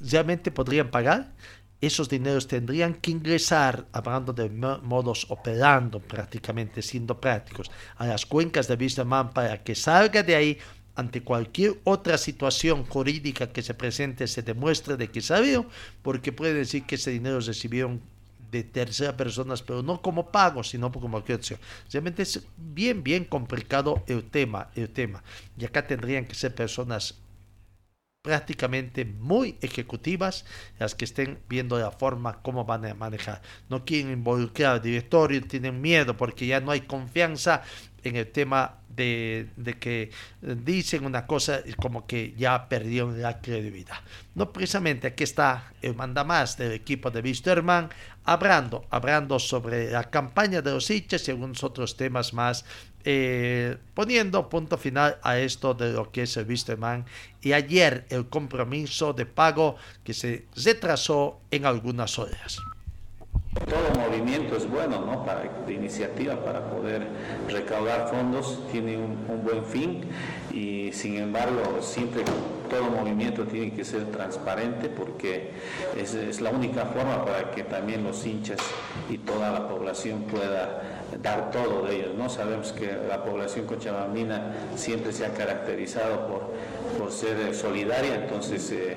realmente 0.01 0.51
podrían 0.51 0.91
pagar. 0.91 1.33
Esos 1.81 2.09
dineros 2.09 2.49
tendrían 2.49 2.95
que 2.95 3.11
ingresar, 3.11 3.87
hablando 3.93 4.33
de 4.33 4.49
modos 4.49 5.27
operando 5.29 6.01
prácticamente, 6.01 6.81
siendo 6.81 7.21
prácticos, 7.21 7.71
a 7.97 8.07
las 8.07 8.25
cuencas 8.25 8.67
de 8.67 8.75
Wisterman 8.75 9.33
para 9.33 9.63
que 9.63 9.75
salga 9.75 10.23
de 10.23 10.35
ahí 10.35 10.59
ante 10.95 11.23
cualquier 11.23 11.79
otra 11.85 12.17
situación 12.17 12.87
jurídica 12.87 13.53
que 13.53 13.63
se 13.63 13.75
presente, 13.75 14.27
se 14.27 14.43
demuestre 14.43 14.97
de 14.97 15.09
que 15.09 15.21
salió, 15.21 15.67
porque 16.01 16.33
puede 16.33 16.55
decir 16.55 16.85
que 16.85 16.95
ese 16.95 17.11
dinero 17.11 17.39
recibieron 17.41 18.01
de 18.51 18.65
terceras 18.65 19.15
personas, 19.15 19.63
pero 19.63 19.83
no 19.83 20.01
como 20.01 20.31
pago, 20.31 20.63
sino 20.63 20.91
como 20.93 21.19
acción. 21.19 21.59
Realmente 21.91 22.23
es 22.23 22.47
bien, 22.57 23.03
bien 23.03 23.25
complicado 23.25 24.03
el 24.07 24.25
tema, 24.25 24.71
el 24.75 24.91
tema. 24.91 25.23
Y 25.59 25.65
acá 25.65 25.87
tendrían 25.87 26.25
que 26.25 26.35
ser 26.35 26.55
personas 26.55 27.17
prácticamente 28.27 29.05
muy 29.05 29.57
ejecutivas 29.61 30.45
las 30.81 30.97
que 30.97 31.05
estén 31.05 31.39
viendo 31.49 31.79
la 31.79 31.93
forma 31.93 32.43
como 32.43 32.65
van 32.65 32.85
a 32.85 32.95
manejar. 32.95 33.41
No 33.69 33.85
quieren 33.85 34.11
involucrar 34.11 34.73
al 34.73 34.83
directorio, 34.83 35.41
tienen 35.47 35.81
miedo 35.81 36.17
porque 36.17 36.45
ya 36.45 36.61
no 36.61 36.73
hay 36.73 36.81
confianza 36.81 37.63
en 38.03 38.17
el 38.17 38.27
tema 38.27 38.81
de, 38.97 39.77
que 39.79 40.11
dicen 40.41 41.05
una 41.05 41.27
cosa 41.27 41.61
como 41.81 42.07
que 42.07 42.35
ya 42.37 42.69
perdieron 42.69 43.21
la 43.21 43.41
credibilidad. 43.41 43.99
No 44.35 44.53
precisamente 44.53 45.09
aquí 45.09 45.25
está 45.25 45.73
el 45.83 45.95
mandamás 45.95 46.57
del 46.57 46.73
equipo 46.73 47.11
de 47.11 47.21
Wisterman 47.21 47.91
hablando, 48.25 48.87
hablando 48.91 49.39
sobre 49.39 49.91
la 49.91 50.05
campaña 50.05 50.63
de 50.63 50.73
los 50.73 50.91
hinchas 50.91 51.29
y 51.29 51.31
algunos 51.31 51.63
otros 51.63 51.97
temas 51.97 52.33
más, 52.33 52.65
eh, 53.05 53.77
poniendo 53.95 54.49
punto 54.49 54.77
final 54.77 55.19
a 55.23 55.39
esto 55.39 55.75
de 55.75 55.93
lo 55.93 56.11
que 56.11 56.23
es 56.23 56.37
el 56.37 56.49
Wisterman 56.49 57.05
y 57.41 57.53
ayer 57.53 58.07
el 58.11 58.29
compromiso 58.29 59.13
de 59.13 59.27
pago 59.27 59.77
que 60.03 60.13
se 60.13 60.47
retrasó 60.57 61.41
en 61.51 61.67
algunas 61.67 62.19
horas. 62.19 62.59
Todo 63.65 64.09
movimiento 64.09 64.57
es 64.57 64.69
bueno, 64.69 65.01
¿no? 65.01 65.25
De 65.67 65.73
iniciativa 65.73 66.37
para 66.37 66.71
poder 66.71 67.07
recaudar 67.49 68.09
fondos, 68.09 68.61
tiene 68.71 68.97
un, 68.97 69.17
buen 69.45 69.65
fin 69.65 70.03
y 70.53 70.91
sin 70.93 71.17
embargo 71.19 71.81
siempre 71.81 72.23
todo 72.69 72.85
movimiento 72.85 73.45
tiene 73.45 73.73
que 73.73 73.85
ser 73.85 74.07
transparente 74.07 74.89
porque 74.89 75.53
es, 75.97 76.15
es 76.15 76.41
la 76.41 76.51
única 76.51 76.87
forma 76.87 77.25
para 77.25 77.51
que 77.53 77.63
también 77.63 78.03
los 78.03 78.27
hinchas 78.27 78.59
y 79.09 79.19
toda 79.19 79.53
la 79.53 79.69
población 79.69 80.23
pueda 80.23 81.03
dar 81.23 81.51
todo 81.51 81.87
de 81.87 81.97
ellos, 81.97 82.15
¿no? 82.17 82.29
Sabemos 82.29 82.73
que 82.73 82.97
la 83.09 83.25
población 83.25 83.67
cochabambina 83.67 84.53
siempre 84.75 85.13
se 85.13 85.27
ha 85.27 85.33
caracterizado 85.33 86.27
por, 86.27 86.53
por 86.99 87.13
ser 87.13 87.55
solidaria, 87.55 88.17
entonces 88.17 88.71
eh, 88.73 88.97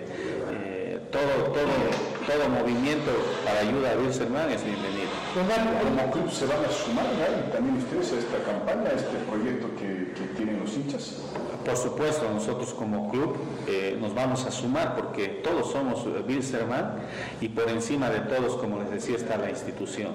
eh, 0.51 0.68
todo, 1.11 1.51
todo 1.53 2.09
todo 2.29 2.47
movimiento 2.47 3.09
para 3.43 3.61
ayuda 3.61 3.93
a 3.93 3.97
Wilson 3.97 4.27
es 4.53 4.63
bienvenido. 4.63 5.09
Como 5.33 6.11
club 6.11 6.31
se 6.31 6.45
van 6.45 6.63
a 6.63 6.69
sumar 6.69 7.05
también 7.51 7.77
ustedes 7.77 8.13
a 8.13 8.19
esta 8.19 8.37
campaña, 8.45 8.91
a 8.91 8.93
este 8.93 9.17
proyecto 9.27 9.67
que, 9.75 10.13
que 10.13 10.33
tienen 10.37 10.59
los 10.59 10.71
hinchas. 10.75 11.23
Por 11.65 11.75
supuesto, 11.75 12.29
nosotros 12.31 12.73
como 12.73 13.09
club 13.09 13.35
eh, 13.67 13.97
nos 13.99 14.13
vamos 14.13 14.45
a 14.45 14.51
sumar 14.51 14.95
porque 14.95 15.27
todos 15.43 15.71
somos 15.71 16.05
Bilserman 16.25 16.93
y 17.41 17.49
por 17.49 17.67
encima 17.69 18.09
de 18.09 18.21
todos, 18.21 18.55
como 18.55 18.79
les 18.79 18.91
decía, 18.91 19.17
está 19.17 19.37
la 19.37 19.49
institución. 19.49 20.11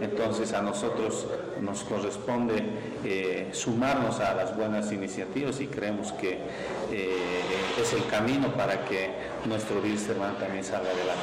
Entonces 0.00 0.52
a 0.54 0.62
nosotros 0.62 1.26
nos 1.60 1.82
corresponde 1.82 2.62
eh, 3.04 3.48
sumarnos 3.52 4.20
a 4.20 4.34
las 4.34 4.56
buenas 4.56 4.90
iniciativas 4.92 5.60
y 5.60 5.66
creemos 5.66 6.12
que 6.12 6.38
eh, 6.90 7.16
es 7.80 7.92
el 7.92 8.04
camino 8.06 8.48
para 8.54 8.84
que 8.84 9.10
nuestro 9.44 9.80
Bilserman 9.80 10.34
también 10.38 10.64
salga 10.64 10.90
adelante. 10.90 11.22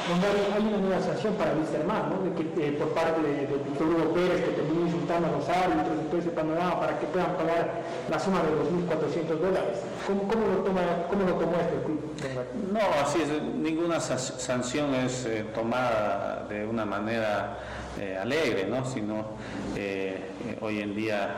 Hay 0.54 0.62
una 0.62 0.78
nueva 0.78 1.00
sanción 1.00 1.34
para 1.34 1.52
Bilserman, 1.54 2.10
¿no? 2.10 2.22
de 2.22 2.30
que, 2.36 2.72
por 2.72 2.88
parte 2.90 3.20
de, 3.22 3.46
Víctor 3.46 3.88
Hugo 3.88 4.14
Pérez, 4.14 4.44
que 4.44 4.52
terminó 4.52 4.86
insultando 4.86 5.28
a 5.28 5.32
los 5.32 5.48
árbitros 5.48 5.96
y 6.04 6.08
todo 6.08 6.20
ese 6.20 6.30
panorama 6.30 6.80
para 6.80 6.98
que 6.98 7.06
puedan 7.06 7.36
pagar 7.36 7.82
la 8.10 8.18
suma 8.18 8.40
de 8.42 8.50
2.400 8.52 9.38
dólares. 9.38 9.78
¿Cómo, 10.06 10.22
lo, 10.22 10.62
toma, 10.62 10.80
cómo 11.08 11.24
lo 11.24 11.34
tomó 11.34 11.56
este 11.56 11.82
club? 11.84 12.00
No, 12.72 12.80
así 13.02 13.22
es, 13.22 13.42
ninguna 13.42 14.00
sanción 14.00 14.94
es 14.94 15.26
eh, 15.26 15.44
tomada 15.54 16.46
de 16.48 16.66
una 16.66 16.84
manera 16.84 17.58
eh, 17.98 18.16
alegre, 18.20 18.66
¿no? 18.66 18.84
sino 18.84 19.24
eh, 19.74 20.30
hoy 20.66 20.80
en 20.80 20.94
día 20.94 21.36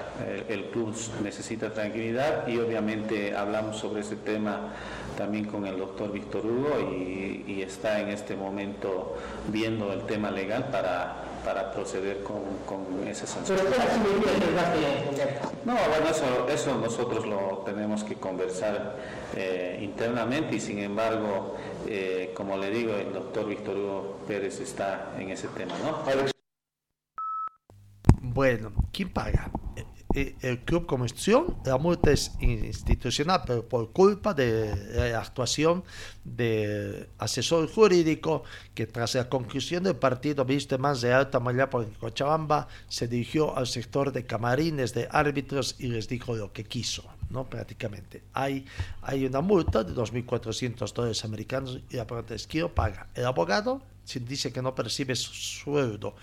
el 0.49 0.67
club 0.67 0.95
necesita 1.23 1.73
tranquilidad 1.73 2.47
y 2.47 2.59
obviamente 2.59 3.35
hablamos 3.37 3.77
sobre 3.77 4.01
ese 4.01 4.17
tema 4.17 4.75
también 5.17 5.45
con 5.47 5.67
el 5.67 5.79
doctor 5.79 6.13
Víctor 6.13 6.47
Hugo 6.47 6.81
y, 6.93 7.45
y 7.47 7.63
está 7.63 8.01
en 8.01 8.09
este 8.09 8.37
momento 8.37 9.17
viendo 9.49 9.93
el 9.93 10.03
tema 10.03 10.31
legal 10.31 10.69
para 10.71 11.29
para 11.49 11.73
proceder 11.73 12.23
con, 12.23 12.43
con 12.67 13.09
esa 13.09 13.27
sanción. 13.27 13.59
No, 15.65 15.73
bueno, 15.73 16.11
eso, 16.11 16.49
eso 16.49 16.79
nosotros 16.79 17.27
lo 17.27 17.63
tenemos 17.65 18.05
que 18.05 18.17
conversar 18.17 18.97
eh, 19.35 19.79
internamente 19.81 20.57
y 20.57 20.61
sin 20.61 20.79
embargo, 20.79 21.57
eh, 21.87 22.33
como 22.35 22.57
le 22.57 22.71
digo, 22.71 22.95
el 22.95 23.13
doctor 23.13 23.47
Víctor 23.47 23.77
Hugo 23.77 24.19
Pérez 24.27 24.61
está 24.61 25.13
en 25.19 25.31
ese 25.31 25.49
tema, 25.49 25.75
¿no? 25.83 26.05
Bueno, 28.31 28.73
¿quién 28.93 29.09
paga? 29.09 29.51
eh, 30.15 30.35
el 30.41 30.61
club 30.61 30.87
como 30.87 31.05
institución, 31.05 31.57
la 31.65 31.77
multa 31.77 32.11
es 32.11 32.33
institucional, 32.41 33.43
pero 33.47 33.69
por 33.69 33.93
culpa 33.93 34.33
de 34.33 34.75
la 35.11 35.21
actuación 35.21 35.85
del 36.25 37.09
asesor 37.19 37.71
jurídico 37.71 38.43
que 38.75 38.87
tras 38.87 39.15
la 39.15 39.29
conclusión 39.29 39.85
del 39.85 39.97
partido 39.97 40.47
más 40.79 41.03
de 41.03 41.13
alta 41.13 41.41
malla 41.41 41.69
por 41.69 41.91
Cochabamba, 41.99 42.69
se 42.89 43.07
dirigió 43.07 43.57
al 43.57 43.67
sector 43.67 44.13
de 44.13 44.25
camarines 44.25 44.95
de 44.95 45.09
árbitros 45.11 45.77
y 45.79 45.89
les 45.89 46.09
dijo 46.09 46.35
lo 46.35 46.53
que 46.53 46.65
quiso, 46.65 47.05
¿no? 47.31 47.45
Prácticamente. 47.45 48.23
Hay, 48.33 48.65
hay 49.03 49.27
una 49.27 49.43
multa 49.43 49.85
de 49.85 49.95
2.400 49.95 50.93
dólares 50.95 51.25
americanos 51.25 51.81
y 51.91 51.97
la 51.97 52.07
pregunta 52.07 52.35
es, 52.35 52.47
¿quién 52.47 52.69
paga? 52.71 53.09
¿El 53.15 53.27
abogado? 53.27 53.83
Si 54.05 54.21
dice 54.21 54.51
que 54.51 54.63
no 54.63 54.75
percibe 54.75 55.15
su 55.15 55.35
sueldo 55.35 56.15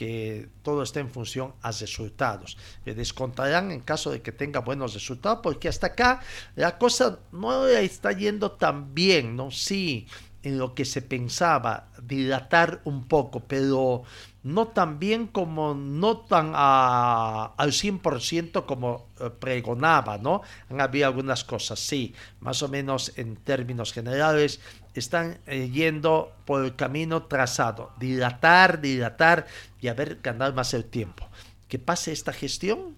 que 0.00 0.48
todo 0.62 0.82
está 0.82 1.00
en 1.00 1.10
función 1.10 1.52
a 1.60 1.72
resultados. 1.72 2.56
Le 2.86 2.94
descontarán 2.94 3.70
en 3.70 3.80
caso 3.80 4.10
de 4.10 4.22
que 4.22 4.32
tenga 4.32 4.60
buenos 4.60 4.94
resultados, 4.94 5.40
porque 5.42 5.68
hasta 5.68 5.88
acá 5.88 6.22
la 6.56 6.78
cosa 6.78 7.18
no 7.32 7.66
está 7.66 8.12
yendo 8.12 8.52
tan 8.52 8.94
bien, 8.94 9.36
¿no? 9.36 9.50
Sí, 9.50 10.06
en 10.42 10.56
lo 10.56 10.74
que 10.74 10.86
se 10.86 11.02
pensaba, 11.02 11.88
dilatar 12.02 12.80
un 12.84 13.04
poco, 13.08 13.40
pero 13.40 14.04
no 14.42 14.68
tan 14.68 14.98
bien 14.98 15.26
como, 15.26 15.74
no 15.74 16.16
tan 16.20 16.52
a, 16.54 17.52
al 17.58 17.72
100% 17.72 18.64
como 18.64 19.08
eh, 19.20 19.28
pregonaba, 19.28 20.16
¿no? 20.16 20.40
Han 20.70 20.80
habido 20.80 21.08
algunas 21.08 21.44
cosas, 21.44 21.78
sí, 21.78 22.14
más 22.40 22.62
o 22.62 22.68
menos 22.68 23.12
en 23.16 23.36
términos 23.36 23.92
generales, 23.92 24.60
están 24.94 25.38
eh, 25.46 25.70
yendo 25.70 26.32
por 26.44 26.64
el 26.64 26.76
camino 26.76 27.24
trazado, 27.24 27.92
dilatar, 27.98 28.80
dilatar 28.80 29.46
y 29.80 29.88
haber 29.88 30.20
ganado 30.22 30.52
más 30.52 30.74
el 30.74 30.84
tiempo. 30.84 31.28
Que 31.68 31.78
pase 31.78 32.12
esta 32.12 32.32
gestión, 32.32 32.96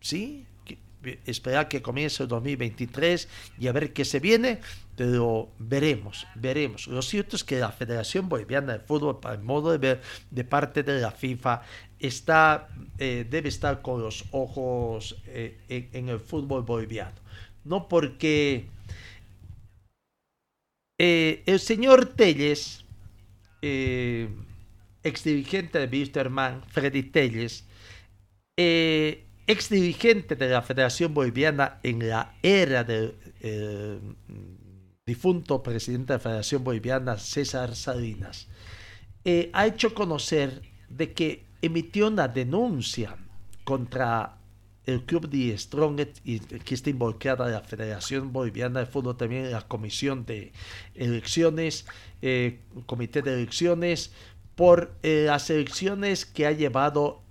¿sí? 0.00 0.46
esperar 1.26 1.68
que 1.68 1.82
comience 1.82 2.22
el 2.22 2.28
2023 2.28 3.28
y 3.58 3.68
a 3.68 3.72
ver 3.72 3.92
qué 3.92 4.04
se 4.04 4.20
viene, 4.20 4.60
pero 4.96 5.50
veremos, 5.58 6.26
veremos. 6.34 6.86
Lo 6.86 7.02
cierto 7.02 7.36
es 7.36 7.44
que 7.44 7.58
la 7.58 7.72
Federación 7.72 8.28
Boliviana 8.28 8.74
de 8.74 8.78
Fútbol, 8.80 9.20
para 9.20 9.34
el 9.34 9.42
modo 9.42 9.72
de 9.72 9.78
ver 9.78 10.02
de 10.30 10.44
parte 10.44 10.82
de 10.82 11.00
la 11.00 11.10
FIFA, 11.10 11.62
está, 11.98 12.68
eh, 12.98 13.26
debe 13.28 13.48
estar 13.48 13.82
con 13.82 14.02
los 14.02 14.24
ojos 14.30 15.16
eh, 15.26 15.58
en, 15.68 16.08
el 16.08 16.20
fútbol 16.20 16.62
boliviano. 16.62 17.14
No 17.64 17.88
porque 17.88 18.68
eh, 20.98 21.42
el 21.46 21.60
señor 21.60 22.06
Telles, 22.14 22.84
ex 23.62 25.24
dirigente 25.24 25.78
de 25.78 25.86
Wisterman, 25.86 26.62
Freddy 26.68 27.02
Telles, 27.04 27.64
ex 29.46 29.68
dirigente 29.68 30.36
de 30.36 30.48
la 30.48 30.62
Federación 30.62 31.12
Boliviana 31.12 31.78
en 31.82 32.08
la 32.08 32.34
era 32.42 32.84
del 32.84 33.14
eh, 33.40 33.98
difunto 35.06 35.62
presidente 35.62 36.12
de 36.12 36.18
la 36.18 36.22
Federación 36.22 36.64
Boliviana, 36.64 37.18
César 37.18 37.76
Salinas, 37.76 38.48
eh, 39.24 39.50
ha 39.52 39.66
hecho 39.66 39.94
conocer 39.94 40.62
de 40.88 41.12
que 41.12 41.44
emitió 41.60 42.08
una 42.08 42.28
denuncia 42.28 43.16
contra 43.64 44.38
el 44.86 45.02
club 45.04 45.28
de 45.28 45.56
Stronget 45.56 46.20
y 46.24 46.40
que 46.40 46.74
está 46.74 46.90
involucrada 46.90 47.48
la 47.48 47.60
Federación 47.60 48.32
Boliviana 48.32 48.80
de 48.80 48.86
Fútbol, 48.86 49.16
también 49.16 49.50
la 49.50 49.62
Comisión 49.62 50.26
de 50.26 50.52
Elecciones, 50.94 51.86
eh, 52.22 52.60
Comité 52.86 53.22
de 53.22 53.34
Elecciones, 53.34 54.12
por 54.54 54.94
las 55.02 55.50
elecciones 55.50 56.24
que 56.24 56.46
ha 56.46 56.52
llevado 56.52 57.24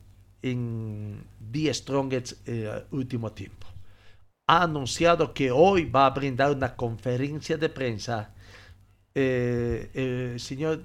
en 0.43 1.23
The 1.51 1.73
Strongest 1.73 2.47
eh, 2.47 2.83
último 2.91 3.31
tiempo. 3.31 3.67
Ha 4.47 4.63
anunciado 4.63 5.33
que 5.33 5.51
hoy 5.51 5.85
va 5.85 6.05
a 6.05 6.09
brindar 6.09 6.51
una 6.51 6.75
conferencia 6.75 7.57
de 7.57 7.69
prensa 7.69 8.33
eh, 9.15 9.89
el 9.93 10.39
señor 10.39 10.81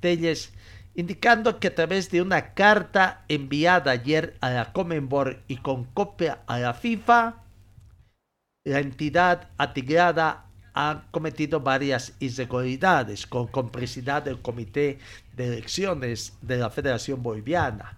Telles 0.00 0.52
indicando 0.94 1.58
que 1.58 1.68
a 1.68 1.74
través 1.74 2.10
de 2.10 2.22
una 2.22 2.54
carta 2.54 3.24
enviada 3.28 3.90
ayer 3.90 4.36
a 4.40 4.50
la 4.50 4.72
Comenbor 4.72 5.42
y 5.48 5.56
con 5.56 5.84
copia 5.84 6.40
a 6.46 6.58
la 6.58 6.74
FIFA, 6.74 7.42
la 8.64 8.80
entidad 8.80 9.48
atigrada 9.58 10.46
ha 10.74 11.04
cometido 11.10 11.60
varias 11.60 12.14
irregularidades 12.18 13.26
con 13.26 13.46
complicidad 13.46 14.22
del 14.22 14.40
Comité 14.40 14.98
de 15.36 15.46
Elecciones 15.46 16.36
de 16.42 16.56
la 16.56 16.70
Federación 16.70 17.22
Boliviana 17.22 17.96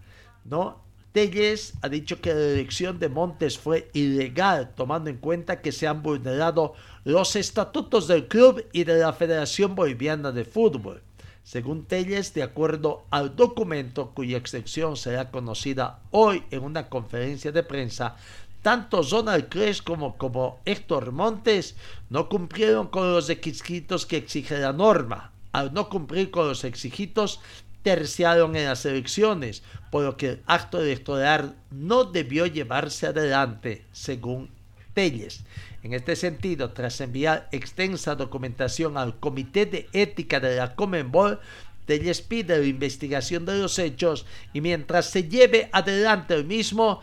¿no? 0.48 0.84
Telles 1.12 1.72
ha 1.80 1.88
dicho 1.88 2.20
que 2.20 2.34
la 2.34 2.40
elección 2.40 2.98
de 2.98 3.08
Montes 3.08 3.58
fue 3.58 3.90
ilegal, 3.94 4.74
tomando 4.74 5.08
en 5.08 5.16
cuenta 5.16 5.62
que 5.62 5.72
se 5.72 5.86
han 5.86 6.02
vulnerado 6.02 6.74
los 7.04 7.36
estatutos 7.36 8.06
del 8.06 8.28
club 8.28 8.62
y 8.72 8.84
de 8.84 8.98
la 8.98 9.14
Federación 9.14 9.74
Boliviana 9.74 10.30
de 10.30 10.44
Fútbol. 10.44 11.02
Según 11.46 11.84
Telles, 11.84 12.34
de 12.34 12.42
acuerdo 12.42 13.06
al 13.08 13.36
documento 13.36 14.10
cuya 14.10 14.36
extensión 14.36 14.96
será 14.96 15.30
conocida 15.30 16.00
hoy 16.10 16.42
en 16.50 16.64
una 16.64 16.88
conferencia 16.88 17.52
de 17.52 17.62
prensa, 17.62 18.16
tanto 18.62 19.00
Donald 19.04 19.48
Cres 19.48 19.80
como, 19.80 20.18
como 20.18 20.58
Héctor 20.64 21.12
Montes 21.12 21.76
no 22.10 22.28
cumplieron 22.28 22.88
con 22.88 23.12
los 23.12 23.28
requisitos 23.28 24.06
que 24.06 24.16
exige 24.16 24.58
la 24.58 24.72
norma. 24.72 25.30
Al 25.52 25.72
no 25.72 25.88
cumplir 25.88 26.32
con 26.32 26.48
los 26.48 26.64
exigidos, 26.64 27.38
terciaron 27.82 28.56
en 28.56 28.64
las 28.64 28.84
elecciones, 28.84 29.62
por 29.92 30.02
lo 30.02 30.16
que 30.16 30.30
el 30.30 30.42
acto 30.46 30.80
electoral 30.82 31.54
no 31.70 32.02
debió 32.02 32.46
llevarse 32.46 33.06
adelante, 33.06 33.86
según 33.92 34.50
Telles. 34.94 35.44
En 35.86 35.94
este 35.94 36.16
sentido, 36.16 36.72
tras 36.72 37.00
enviar 37.00 37.48
extensa 37.52 38.16
documentación 38.16 38.98
al 38.98 39.20
Comité 39.20 39.66
de 39.66 39.88
Ética 39.92 40.40
de 40.40 40.56
la 40.56 40.74
Comenbol, 40.74 41.38
Telles 41.84 42.22
pide 42.22 42.58
la 42.58 42.66
investigación 42.66 43.46
de 43.46 43.56
los 43.56 43.78
hechos 43.78 44.26
y 44.52 44.60
mientras 44.62 45.08
se 45.08 45.28
lleve 45.28 45.70
adelante 45.70 46.34
el 46.34 46.44
mismo, 46.44 47.02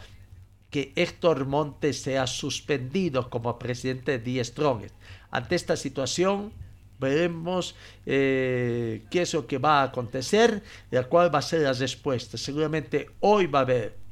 que 0.69 0.91
Héctor 0.97 1.45
Montes 1.45 2.01
sea 2.01 2.27
suspendido 2.27 3.29
como 3.29 3.57
presidente 3.57 4.19
de 4.19 4.19
The 4.19 4.43
Strongest. 4.43 4.95
Ante 5.31 5.55
esta 5.55 5.77
situación, 5.77 6.51
veremos 6.99 7.75
eh, 8.05 9.05
qué 9.09 9.21
es 9.21 9.33
lo 9.33 9.47
que 9.47 9.59
va 9.59 9.79
a 9.79 9.83
acontecer 9.83 10.61
y 10.91 10.97
cuál 11.05 11.33
va 11.33 11.39
a 11.39 11.41
ser 11.41 11.61
la 11.61 11.71
respuesta. 11.71 12.37
Seguramente 12.37 13.11
hoy 13.21 13.47
va 13.47 13.59
a 13.59 13.61
haber. 13.61 14.02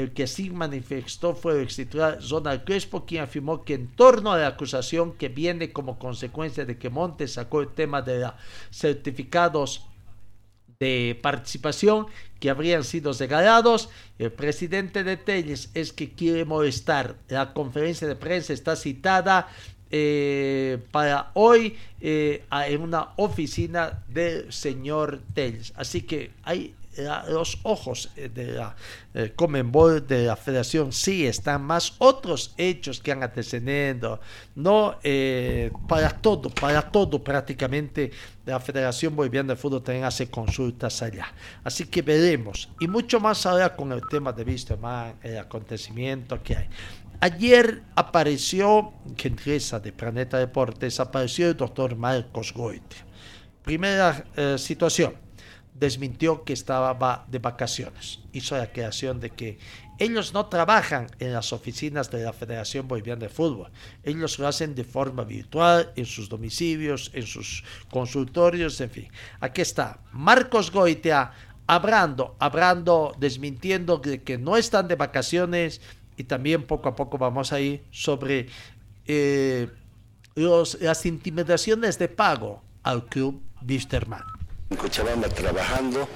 El 0.00 0.12
que 0.12 0.26
sí 0.26 0.48
manifestó 0.48 1.34
fue 1.34 1.52
el 1.52 1.62
ex 1.64 1.76
titular 1.76 2.18
Ronald 2.30 2.64
Crespo, 2.64 3.04
quien 3.04 3.22
afirmó 3.24 3.64
que 3.64 3.74
en 3.74 3.88
torno 3.88 4.32
a 4.32 4.38
la 4.38 4.46
acusación 4.46 5.12
que 5.12 5.28
viene 5.28 5.72
como 5.72 5.98
consecuencia 5.98 6.64
de 6.64 6.78
que 6.78 6.88
Montes 6.88 7.34
sacó 7.34 7.60
el 7.60 7.68
tema 7.68 8.00
de 8.00 8.20
los 8.20 8.32
certificados 8.70 9.86
de 10.78 11.18
participación 11.20 12.06
que 12.38 12.48
habrían 12.48 12.82
sido 12.82 13.12
regalados. 13.12 13.90
El 14.18 14.32
presidente 14.32 15.04
de 15.04 15.18
Telles 15.18 15.70
es 15.74 15.92
que 15.92 16.12
quiere 16.12 16.46
molestar. 16.46 17.16
La 17.28 17.52
conferencia 17.52 18.08
de 18.08 18.16
prensa 18.16 18.54
está 18.54 18.76
citada 18.76 19.48
eh, 19.90 20.78
para 20.90 21.30
hoy 21.34 21.76
eh, 22.00 22.46
en 22.50 22.80
una 22.80 23.10
oficina 23.16 24.02
del 24.08 24.50
señor 24.50 25.20
Telles. 25.34 25.74
Así 25.76 26.02
que 26.02 26.30
hay 26.42 26.74
los 27.28 27.58
ojos 27.62 28.10
eh, 28.16 28.28
de 28.28 28.52
la 28.52 28.76
eh, 29.14 29.32
Comenbol 29.34 30.06
de 30.06 30.26
la 30.26 30.36
Federación 30.36 30.92
sí 30.92 31.26
están 31.26 31.62
más 31.62 31.94
otros 31.98 32.54
hechos 32.56 33.00
que 33.00 33.12
han 33.12 33.22
antecedido 33.22 34.20
no 34.54 34.96
para 35.88 36.10
todo 36.10 36.50
para 36.50 36.82
todo 36.82 37.22
prácticamente 37.22 38.10
la 38.50 38.60
Federación 38.60 39.14
Boliviana 39.14 39.54
de 39.54 39.56
Fútbol 39.56 39.82
también 39.82 40.04
hace 40.04 40.28
consultas 40.28 41.02
allá. 41.02 41.32
Así 41.62 41.86
que 41.86 42.02
veremos. 42.02 42.68
Y 42.80 42.88
mucho 42.88 43.20
más 43.20 43.46
ahora 43.46 43.74
con 43.76 43.92
el 43.92 44.02
tema 44.08 44.32
de 44.32 44.42
Wisterman 44.42 45.14
el 45.22 45.38
acontecimiento 45.38 46.42
que 46.42 46.56
hay. 46.56 46.68
Ayer 47.20 47.82
apareció, 47.96 48.92
gentileza 49.16 49.78
de 49.78 49.92
Planeta 49.92 50.38
Deportes, 50.38 50.98
apareció 51.00 51.48
el 51.48 51.56
doctor 51.56 51.94
Marcos 51.94 52.52
Goite. 52.54 52.96
Primera 53.62 54.24
eh, 54.36 54.56
situación, 54.56 55.14
desmintió 55.80 56.44
que 56.44 56.52
estaba 56.52 57.24
de 57.28 57.38
vacaciones. 57.38 58.20
Hizo 58.32 58.56
la 58.56 58.70
creación 58.70 59.18
de 59.18 59.30
que 59.30 59.58
ellos 59.98 60.32
no 60.32 60.46
trabajan 60.46 61.08
en 61.18 61.32
las 61.32 61.52
oficinas 61.52 62.10
de 62.10 62.22
la 62.22 62.32
Federación 62.32 62.86
Boliviana 62.86 63.20
de 63.20 63.28
Fútbol. 63.28 63.70
Ellos 64.04 64.38
lo 64.38 64.46
hacen 64.46 64.74
de 64.74 64.84
forma 64.84 65.24
virtual, 65.24 65.92
en 65.96 66.06
sus 66.06 66.28
domicilios, 66.28 67.10
en 67.14 67.26
sus 67.26 67.64
consultorios, 67.90 68.80
en 68.80 68.90
fin. 68.90 69.08
Aquí 69.40 69.62
está 69.62 70.00
Marcos 70.12 70.70
Goitea 70.70 71.32
hablando, 71.66 72.36
hablando, 72.38 73.14
desmintiendo 73.18 73.98
de 73.98 74.22
que 74.22 74.38
no 74.38 74.56
están 74.56 74.86
de 74.88 74.96
vacaciones, 74.96 75.80
y 76.16 76.24
también 76.24 76.66
poco 76.66 76.90
a 76.90 76.96
poco 76.96 77.16
vamos 77.16 77.52
a 77.52 77.60
ir 77.60 77.82
sobre 77.90 78.48
eh, 79.06 79.68
las 80.34 81.06
intimidaciones 81.06 81.98
de 81.98 82.08
pago 82.08 82.62
al 82.82 83.06
club 83.06 83.42
Wisterman. 83.66 84.39
En 84.70 84.76
Cochabamba 84.76 85.28
trabajando 85.28 86.08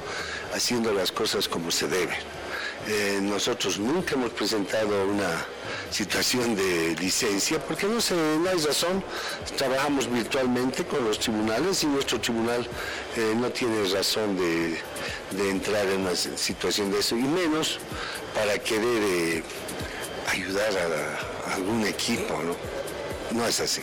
haciendo 0.54 0.92
las 0.92 1.10
cosas 1.10 1.48
como 1.48 1.72
se 1.72 1.88
deben. 1.88 2.16
Eh, 2.86 3.18
nosotros 3.20 3.80
nunca 3.80 4.14
hemos 4.14 4.30
presentado 4.30 5.06
una 5.06 5.44
situación 5.90 6.54
de 6.54 6.94
licencia 7.00 7.58
porque 7.58 7.86
no, 7.86 8.00
se, 8.00 8.14
no 8.14 8.48
hay 8.48 8.58
razón. 8.58 9.02
Trabajamos 9.56 10.08
virtualmente 10.08 10.84
con 10.84 11.04
los 11.04 11.18
tribunales 11.18 11.82
y 11.82 11.88
nuestro 11.88 12.20
tribunal 12.20 12.64
eh, 13.16 13.34
no 13.36 13.50
tiene 13.50 13.88
razón 13.88 14.36
de, 14.36 14.78
de, 15.32 15.50
entrar 15.50 15.86
en 15.86 16.02
una 16.02 16.14
situación 16.14 16.92
de 16.92 17.00
eso 17.00 17.16
y 17.16 17.22
menos 17.22 17.80
para 18.36 18.56
querer 18.60 19.02
eh, 19.02 19.42
ayudar 20.28 20.70
a, 20.78 21.50
a 21.50 21.54
algún 21.56 21.84
equipo. 21.84 22.40
¿no? 22.40 22.54
no 23.36 23.46
es 23.48 23.58
así 23.58 23.82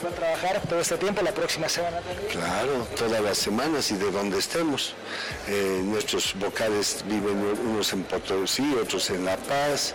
va 0.00 0.08
a 0.08 0.12
trabajar 0.12 0.62
todo 0.68 0.80
este 0.80 0.96
tiempo, 0.96 1.22
la 1.22 1.32
próxima 1.32 1.68
semana 1.68 2.00
también. 2.00 2.28
Claro, 2.30 2.86
todas 2.96 3.20
las 3.20 3.38
semanas 3.38 3.90
y 3.90 3.94
de 3.96 4.10
donde 4.10 4.38
estemos. 4.38 4.94
Eh, 5.48 5.80
nuestros 5.84 6.34
vocales 6.38 7.04
viven 7.06 7.36
unos 7.66 7.92
en 7.92 8.02
Potosí, 8.04 8.74
otros 8.80 9.10
en 9.10 9.24
La 9.24 9.36
Paz, 9.36 9.94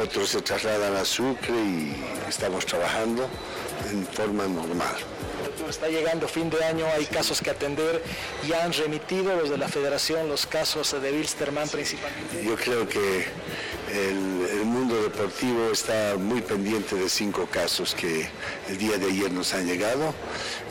otros 0.00 0.30
se 0.30 0.40
trasladan 0.42 0.96
a 0.96 1.04
Sucre 1.04 1.54
y 1.54 2.04
estamos 2.28 2.64
trabajando 2.66 3.28
en 3.90 4.06
forma 4.06 4.46
normal. 4.46 4.96
Está 5.68 5.88
llegando 5.88 6.28
fin 6.28 6.50
de 6.50 6.62
año, 6.64 6.86
hay 6.94 7.06
casos 7.06 7.40
que 7.40 7.50
atender. 7.50 8.02
¿Ya 8.46 8.64
han 8.64 8.72
remitido 8.72 9.34
los 9.36 9.50
de 9.50 9.58
la 9.58 9.68
federación 9.68 10.28
los 10.28 10.46
casos 10.46 11.00
de 11.00 11.10
Wilstermann 11.10 11.68
principalmente? 11.68 12.44
Yo 12.44 12.56
creo 12.56 12.88
que 12.88 13.26
el, 13.94 14.64
mundo 14.64 15.00
deportivo 15.02 15.70
está 15.70 16.16
muy 16.18 16.40
pendiente 16.40 16.96
de 16.96 17.08
cinco 17.08 17.46
casos 17.50 17.94
que 17.94 18.28
el 18.68 18.78
día 18.78 18.98
de 18.98 19.06
ayer 19.06 19.30
nos 19.30 19.54
han 19.54 19.66
llegado. 19.66 20.12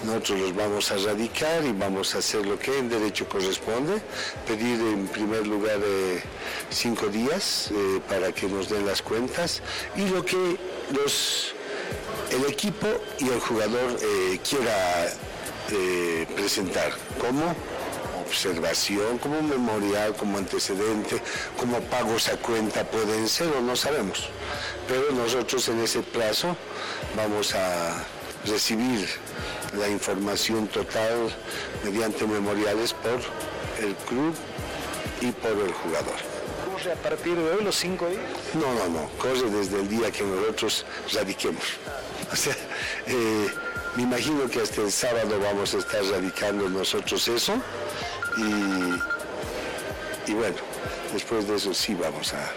Nosotros 0.06 0.40
los 0.40 0.56
vamos 0.56 0.92
a 0.92 0.98
radicar 0.98 1.64
y 1.64 1.72
vamos 1.72 2.16
a 2.16 2.18
hacer 2.18 2.46
lo 2.46 2.60
que 2.60 2.78
en 2.78 2.90
derecho 2.90 3.28
corresponde, 3.30 4.02
pedir 4.46 4.80
en 4.82 5.08
primer 5.08 5.48
lugar 5.48 5.80
eh, 5.84 6.22
cinco 6.70 7.08
días 7.08 7.72
eh, 7.72 8.02
para 8.10 8.32
que 8.34 8.48
nos 8.48 8.70
den 8.70 8.86
las 8.86 9.02
cuentas 9.02 9.62
y 9.96 10.08
lo 10.10 10.26
que 10.26 10.58
el 12.32 12.46
equipo 12.52 12.88
y 13.20 13.30
el 13.30 13.40
jugador 13.40 13.98
eh, 14.02 14.40
quiera 14.48 15.08
eh, 15.72 16.28
presentar. 16.36 16.92
¿Cómo? 17.20 17.56
Observación, 18.24 19.18
como 19.20 19.42
memorial, 19.42 20.16
como 20.16 20.38
antecedente, 20.38 21.22
como 21.60 21.80
pagos 21.82 22.28
a 22.30 22.38
cuenta 22.38 22.84
pueden 22.84 23.28
ser 23.28 23.48
o 23.48 23.62
no 23.62 23.76
sabemos. 23.76 24.30
Pero 24.88 25.12
nosotros 25.12 25.68
en 25.70 25.80
ese 25.82 26.02
plazo 26.02 26.56
vamos 27.16 27.54
a 27.56 28.04
recibir 28.46 29.08
la 29.78 29.88
información 29.88 30.68
total 30.68 31.30
mediante 31.84 32.26
memoriales 32.26 32.94
por 32.94 33.20
el 33.84 33.96
club 34.08 34.36
y 35.22 35.32
por 35.32 35.52
el 35.52 35.74
jugador. 35.74 36.16
¿Corre 36.72 36.92
a 36.92 36.96
partir 36.96 37.36
de 37.36 37.52
hoy 37.52 37.64
los 37.64 37.76
cinco 37.76 38.08
días? 38.08 38.22
No, 38.54 38.74
no, 38.74 38.90
no, 38.90 39.10
corre 39.18 39.50
desde 39.50 39.80
el 39.80 39.88
día 39.88 40.12
que 40.12 40.24
nosotros 40.24 40.86
radiquemos. 41.14 41.64
O 42.32 42.36
sea, 42.36 42.56
eh, 43.08 43.48
me 43.96 44.04
imagino 44.04 44.50
que 44.50 44.62
hasta 44.62 44.82
el 44.82 44.92
sábado 44.92 45.40
vamos 45.40 45.74
a 45.76 45.78
estar 45.78 46.04
radicando 46.06 46.68
nosotros 46.68 47.28
eso 47.28 47.54
y, 48.38 50.32
y 50.32 50.34
bueno, 50.34 50.56
después 51.14 51.48
de 51.48 51.56
eso 51.56 51.74
sí 51.74 51.96
vamos 51.96 52.34
a, 52.34 52.52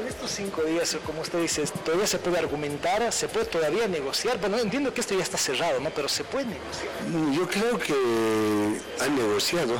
en 0.00 0.08
estos 0.08 0.30
cinco 0.30 0.62
días, 0.62 0.96
como 1.04 1.20
usted 1.20 1.40
dice, 1.40 1.64
todavía 1.84 2.06
se 2.06 2.18
puede 2.18 2.38
argumentar, 2.38 3.12
se 3.12 3.28
puede 3.28 3.46
todavía 3.46 3.86
negociar. 3.88 4.38
Bueno, 4.40 4.58
entiendo 4.58 4.92
que 4.94 5.00
esto 5.00 5.14
ya 5.14 5.22
está 5.22 5.38
cerrado, 5.38 5.80
¿no? 5.80 5.90
Pero 5.90 6.08
se 6.08 6.24
puede 6.24 6.46
negociar. 6.46 6.88
Yo 7.32 7.48
creo 7.48 7.78
que 7.78 7.94
han 9.00 9.16
negociado, 9.16 9.74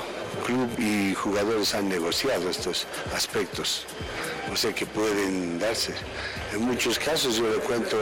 club 0.44 0.68
y 0.78 1.14
jugadores 1.14 1.74
han 1.74 1.88
negociado 1.88 2.50
estos 2.50 2.86
aspectos. 3.14 3.86
O 4.52 4.56
sea 4.56 4.74
que 4.74 4.84
pueden 4.84 5.58
darse. 5.58 5.94
En 6.52 6.62
muchos 6.62 6.98
casos, 6.98 7.36
yo 7.36 7.48
le 7.48 7.56
cuento 7.60 7.96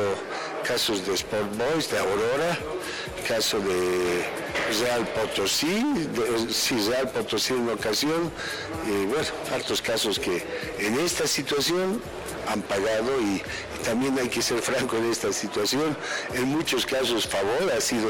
casos 0.65 1.07
de 1.07 1.15
Sport 1.15 1.57
Boys, 1.57 1.91
de 1.91 1.99
Aurora, 1.99 2.59
caso 3.27 3.59
de 3.61 4.25
Real 4.81 5.07
Potosí, 5.09 5.83
de, 6.15 6.53
sí, 6.53 6.77
Real 6.89 7.09
Potosí 7.11 7.53
en 7.53 7.61
una 7.61 7.75
ocasión, 7.75 8.31
y 8.87 9.07
bueno, 9.07 9.27
hartos 9.53 9.83
casos 9.83 10.19
que 10.19 10.45
en 10.79 10.99
esta 11.01 11.27
situación 11.27 12.03
han 12.49 12.63
pagado 12.63 13.21
y, 13.21 13.25
y, 13.25 13.43
también 13.85 14.19
hay 14.19 14.29
que 14.29 14.43
ser 14.43 14.61
franco 14.61 14.97
en 14.97 15.11
esta 15.11 15.33
situación. 15.33 15.97
En 16.35 16.47
muchos 16.47 16.85
casos 16.85 17.27
Favor 17.27 17.71
ha 17.77 17.81
sido 17.81 18.09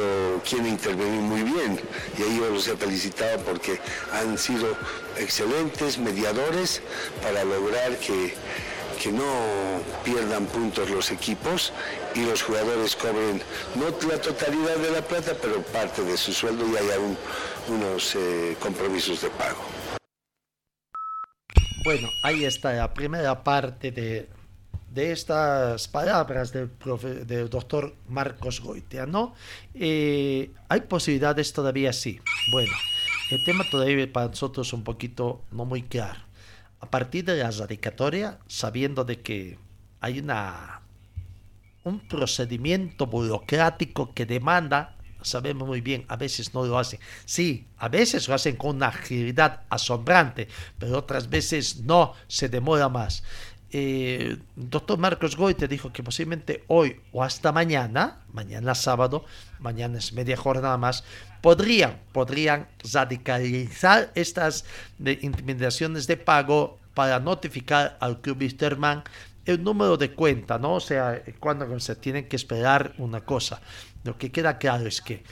quien 0.49 0.67
intervenir 0.67 1.21
muy 1.21 1.43
bien 1.43 1.81
y 2.19 2.23
ahí 2.23 2.39
yo 2.39 2.51
los 2.51 2.67
he 2.67 2.77
felicitado 2.77 3.39
porque 3.45 3.79
han 4.13 4.39
sido 4.39 4.77
excelentes 5.19 5.99
mediadores 5.99 6.81
para 7.23 7.45
lograr 7.45 7.97
que, 7.99 8.35
que 9.01 9.11
no 9.11 9.81
pierdan 10.05 10.45
puntos 10.47 10.91
los 10.91 11.11
equipos 11.11 11.73
y 12.15 12.25
los 12.25 12.43
jugadores 12.43 12.95
cobren 12.97 13.41
no 13.75 13.87
la 14.09 14.21
totalidad 14.21 14.77
de 14.77 14.91
la 14.91 15.03
plata, 15.03 15.33
pero 15.41 15.63
parte 15.63 16.03
de 16.03 16.17
su 16.17 16.33
sueldo 16.33 16.67
y 16.69 16.77
haya 16.77 16.99
un, 16.99 17.17
unos 17.69 18.15
eh, 18.15 18.57
compromisos 18.61 19.23
de 19.23 19.31
pago. 19.31 19.65
Bueno, 21.83 22.09
ahí 22.23 22.45
está 22.45 22.75
la 22.75 22.93
primera 22.93 23.43
parte 23.43 23.91
de, 23.91 24.29
de 24.91 25.13
estas 25.13 25.89
palabras 25.89 26.53
del, 26.53 27.49
doctor 27.49 27.95
Marcos 28.07 28.61
Goitia, 28.61 29.07
¿no? 29.07 29.35
Eh, 29.73 30.51
¿Hay 30.69 30.83
posibilidades 30.83 31.55
todavía? 31.55 31.95
Sí. 31.95 32.21
Bueno, 32.53 32.73
el 33.31 33.45
tema 33.45 33.65
todavía 33.71 34.13
para 34.13 34.29
nosotros 34.29 34.75
un 34.75 34.85
poquito 34.85 35.43
no 35.53 35.65
muy 35.65 35.85
claro. 35.85 36.21
A 36.81 36.91
partir 36.91 37.25
de 37.25 37.37
la 37.37 37.51
radicatoria, 37.51 38.39
sabiendo 38.47 39.05
de 39.05 39.21
que 39.21 39.59
hay 40.01 40.19
una 40.19 40.83
un 41.83 42.01
procedimiento 42.09 43.07
burocrático 43.07 44.13
que 44.13 44.27
demanda 44.27 44.97
sabemos 45.23 45.67
muy 45.69 45.81
bien, 45.81 46.05
a 46.09 46.17
veces 46.17 46.55
no 46.55 46.65
lo 46.65 46.79
hacen. 46.79 47.01
Sí, 47.25 47.67
a 47.79 47.89
veces 47.89 48.29
lo 48.29 48.35
hacen 48.35 48.57
con 48.57 48.77
una 48.77 48.89
agilidad 48.89 49.63
asombrante, 49.69 50.49
pero 50.79 50.99
otras 50.99 51.29
veces 51.29 51.81
no, 51.81 52.15
se 52.27 52.49
demora 52.49 52.89
más. 52.89 53.23
Eh, 53.73 54.37
doctor 54.57 54.99
Marcos 54.99 55.37
Goite 55.37 55.69
dijo 55.69 55.93
que 55.93 56.03
posiblemente 56.03 56.65
hoy 56.67 57.01
o 57.13 57.23
hasta 57.23 57.53
mañana, 57.53 58.19
mañana 58.33 58.75
sábado, 58.75 59.25
mañana 59.61 59.99
es 59.99 60.13
media 60.13 60.37
jornada 60.37 60.77
más, 60.77 61.05
podrían, 61.41 62.01
podrían 62.13 62.67
radicalizar 62.93 64.11
estas 64.17 64.65
de 64.99 65.21
intimidaciones 65.23 66.09
de 66.09 66.17
pago 66.17 66.79
para 66.95 67.21
notificar 67.21 67.97
al 68.01 68.21
club 68.21 68.43
el 69.47 69.63
número 69.63 69.97
de 69.97 70.13
cuenta, 70.13 70.59
¿no? 70.59 70.75
O 70.75 70.81
sea, 70.81 71.23
cuando 71.39 71.79
se 71.81 71.97
tienen 71.97 72.29
que 72.29 72.37
esperar 72.37 72.95
una 72.99 73.21
cosa. 73.25 73.61
Lo 74.05 74.19
que 74.19 74.31
queda 74.31 74.59
claro 74.59 74.87
es 74.87 75.01
que 75.01 75.23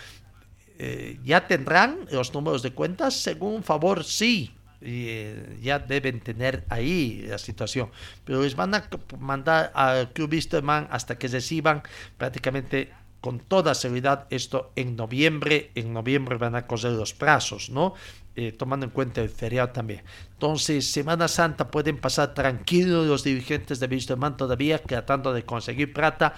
eh, 0.78 1.18
ya 1.24 1.46
tendrán 1.46 2.06
los 2.12 2.32
números 2.32 2.62
de 2.62 2.72
cuentas 2.72 3.14
según 3.14 3.62
favor, 3.62 4.04
sí. 4.04 4.54
Eh, 4.80 5.58
ya 5.60 5.78
deben 5.78 6.20
tener 6.20 6.64
ahí 6.68 7.24
la 7.28 7.38
situación. 7.38 7.90
Pero 8.24 8.42
les 8.42 8.54
van 8.54 8.74
a 8.74 8.88
mandar 9.18 9.72
al 9.74 10.12
Club 10.12 10.32
Wisterman 10.32 10.88
hasta 10.90 11.18
que 11.18 11.28
reciban 11.28 11.82
prácticamente 12.16 12.92
con 13.20 13.40
toda 13.40 13.74
seguridad 13.74 14.26
esto 14.30 14.72
en 14.76 14.96
noviembre. 14.96 15.70
En 15.74 15.92
noviembre 15.92 16.36
van 16.36 16.54
a 16.54 16.66
coser 16.66 16.92
los 16.92 17.14
plazos, 17.14 17.70
¿no? 17.70 17.94
Eh, 18.36 18.52
tomando 18.52 18.86
en 18.86 18.90
cuenta 18.90 19.20
el 19.20 19.30
feriado 19.30 19.70
también. 19.70 20.04
Entonces, 20.34 20.88
Semana 20.88 21.26
Santa 21.26 21.72
pueden 21.72 21.98
pasar 21.98 22.34
tranquilos 22.34 23.06
los 23.06 23.24
dirigentes 23.24 23.80
de 23.80 23.88
Wisterman 23.88 24.36
todavía 24.36 24.78
tratando 24.78 25.32
de 25.32 25.44
conseguir 25.44 25.92
plata. 25.92 26.34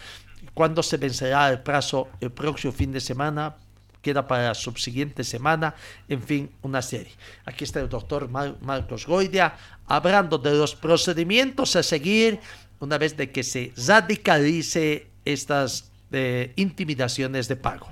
Cuando 0.55 0.83
se 0.83 0.97
vencerá 0.97 1.51
el 1.51 1.61
plazo 1.61 2.09
el 2.21 2.33
próximo 2.33 2.73
fin 2.73 2.93
de 2.93 3.01
semana? 3.01 3.57
Queda 4.03 4.27
para 4.27 4.49
la 4.49 4.55
subsiguiente 4.55 5.25
semana, 5.25 5.75
en 6.09 6.23
fin, 6.23 6.51
una 6.63 6.81
serie. 6.81 7.13
Aquí 7.45 7.65
está 7.65 7.81
el 7.81 7.89
doctor 7.89 8.29
Mar 8.29 8.57
Marcos 8.61 9.07
Goidia 9.07 9.55
hablando 9.87 10.39
de 10.39 10.55
los 10.55 10.75
procedimientos 10.75 11.77
a 11.77 11.83
seguir 11.83 12.41
una 12.79 12.97
vez 12.97 13.17
de 13.17 13.31
que 13.31 13.43
se 13.43 13.73
radicalice 13.87 15.09
estas 15.25 15.91
eh, 16.13 16.53
intimidaciones 16.57 17.47
de 17.49 17.57
pago. 17.57 17.89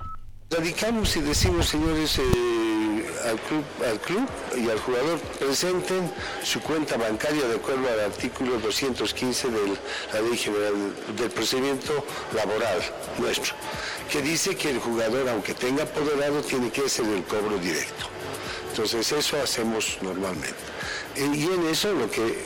Radicamos 0.51 1.15
y 1.17 1.21
decimos, 1.21 1.67
señores, 1.67 2.19
eh, 2.19 2.58
al, 3.25 3.39
club, 3.41 3.65
al 3.87 4.01
club 4.01 4.29
y 4.57 4.69
al 4.71 4.79
jugador 4.81 5.19
presenten 5.39 6.13
su 6.43 6.61
cuenta 6.61 6.97
bancaria 6.97 7.47
de 7.47 7.57
acuerdo 7.57 7.89
al 7.89 8.01
artículo 8.01 8.59
215 8.59 9.51
de 9.51 9.59
la 10.13 10.21
Ley 10.21 10.37
General 10.37 10.75
del 11.17 11.31
Procedimiento 11.31 12.05
Laboral 12.35 12.81
nuestro, 13.19 13.55
que 14.11 14.23
dice 14.23 14.57
que 14.57 14.71
el 14.71 14.79
jugador, 14.79 15.29
aunque 15.29 15.55
tenga 15.55 15.85
apoderado, 15.85 16.41
tiene 16.43 16.71
que 16.71 16.83
hacer 16.83 17.07
el 17.07 17.25
cobro 17.25 17.59
directo. 17.59 18.07
Entonces 18.71 19.11
eso 19.11 19.41
hacemos 19.43 19.99
normalmente. 20.03 20.55
Y 21.17 21.47
en 21.47 21.67
eso 21.67 21.93
lo 21.93 22.09
que, 22.11 22.39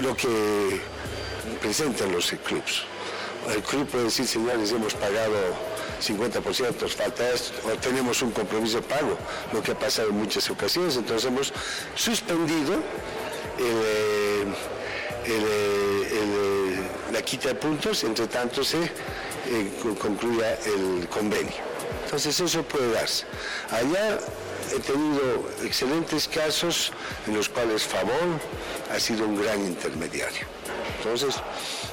lo 0.00 0.16
que 0.16 0.80
presentan 1.60 2.12
los 2.12 2.30
clubes. 2.44 2.82
El 3.52 3.62
club 3.62 3.88
puede 3.88 4.04
decir, 4.04 4.26
señores, 4.26 4.70
hemos 4.70 4.94
pagado 4.94 5.36
50%, 6.00 6.88
falta 6.88 7.30
esto, 7.30 7.52
tenemos 7.80 8.22
un 8.22 8.30
compromiso 8.32 8.76
de 8.80 8.82
pago, 8.82 9.16
lo 9.52 9.62
que 9.62 9.72
ha 9.72 9.78
pasado 9.78 10.08
en 10.08 10.16
muchas 10.16 10.48
ocasiones. 10.50 10.96
Entonces 10.96 11.28
hemos 11.28 11.52
suspendido 11.94 12.74
el, 13.58 14.54
la 17.12 17.22
quita 17.22 17.48
de 17.48 17.54
puntos, 17.54 18.04
entre 18.04 18.26
tanto 18.26 18.64
se 18.64 18.78
concluya 20.00 20.58
el 20.64 21.06
convenio. 21.08 21.72
Entonces 22.04 22.38
eso 22.40 22.62
puede 22.62 22.92
darse. 22.92 23.24
Allá 23.70 24.18
he 24.74 24.80
tenido 24.80 25.48
excelentes 25.64 26.28
casos 26.28 26.92
en 27.26 27.34
los 27.34 27.48
cuales 27.48 27.84
Favor 27.84 28.12
ha 28.94 28.98
sido 28.98 29.26
un 29.26 29.40
gran 29.40 29.60
intermediario. 29.60 30.46
Entonces, 31.02 31.34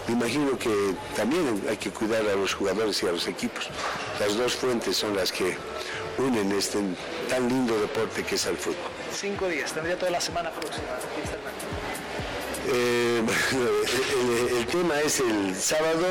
me 0.08 0.14
imagino 0.14 0.56
que 0.60 0.94
también 1.16 1.64
hay 1.68 1.78
que 1.78 1.90
cuidar 1.90 2.22
a 2.28 2.36
los 2.36 2.54
jugadores 2.54 3.02
y 3.02 3.08
a 3.08 3.12
los 3.12 3.28
equipos. 3.28 3.68
Las 4.20 4.38
dos 4.38 4.56
fuentes 4.56 4.98
son 4.98 5.16
las 5.16 5.32
que 5.32 5.58
unen 6.20 6.52
este 6.52 6.78
tan 7.28 7.50
lindo 7.50 7.80
deporte 7.80 8.24
que 8.24 8.36
es 8.36 8.46
el 8.46 8.56
fútbol. 8.56 8.78
Cinco 9.12 9.48
días, 9.48 9.74
tendría 9.74 9.98
toda 9.98 10.12
la 10.12 10.22
semana 10.22 10.52
próxima. 10.52 10.86
Eh, 12.72 13.24
el 14.60 14.68
tema 14.68 15.02
es 15.02 15.20
el 15.22 15.56
sábado 15.56 16.06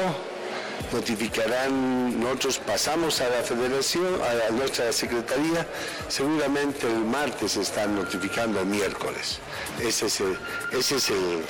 notificarán, 0.93 2.19
nosotros 2.19 2.59
pasamos 2.59 3.21
a 3.21 3.29
la 3.29 3.43
federación, 3.43 4.07
a 4.23 4.51
nuestra 4.53 4.93
secretaría, 4.93 5.67
seguramente 6.09 6.87
el 6.87 7.05
martes 7.05 7.57
están 7.57 7.95
notificando 7.95 8.61
el 8.61 8.67
miércoles. 8.67 9.39
Ese 9.81 10.07
es 10.07 10.21
el, 10.21 10.39
ese 10.73 10.97
es 10.97 11.11
el, 11.11 11.45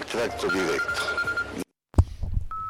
tracto 0.00 0.48
directo. 0.48 1.02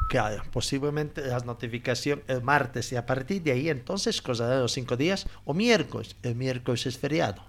Claro, 0.08 0.42
posiblemente 0.52 1.20
la 1.26 1.40
notificación 1.40 2.22
el 2.28 2.42
martes 2.42 2.92
y 2.92 2.96
a 2.96 3.04
partir 3.04 3.42
de 3.42 3.52
ahí 3.52 3.68
entonces, 3.68 4.22
cosa 4.22 4.48
de 4.48 4.58
los 4.58 4.72
cinco 4.72 4.96
días, 4.96 5.26
o 5.44 5.52
miércoles, 5.52 6.16
el 6.22 6.34
miércoles 6.34 6.86
es 6.86 6.96
feriado, 6.96 7.44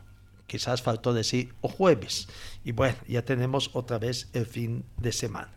quizás 0.46 0.82
faltó 0.82 1.14
decir 1.14 1.54
o 1.62 1.70
jueves, 1.70 2.28
y 2.66 2.74
bueno, 2.74 2.98
ya 3.08 3.24
tenemos 3.24 3.70
otra 3.74 3.98
vez 3.98 4.30
el 4.34 4.46
fin 4.46 4.84
de 4.98 5.14
semana. 5.14 5.54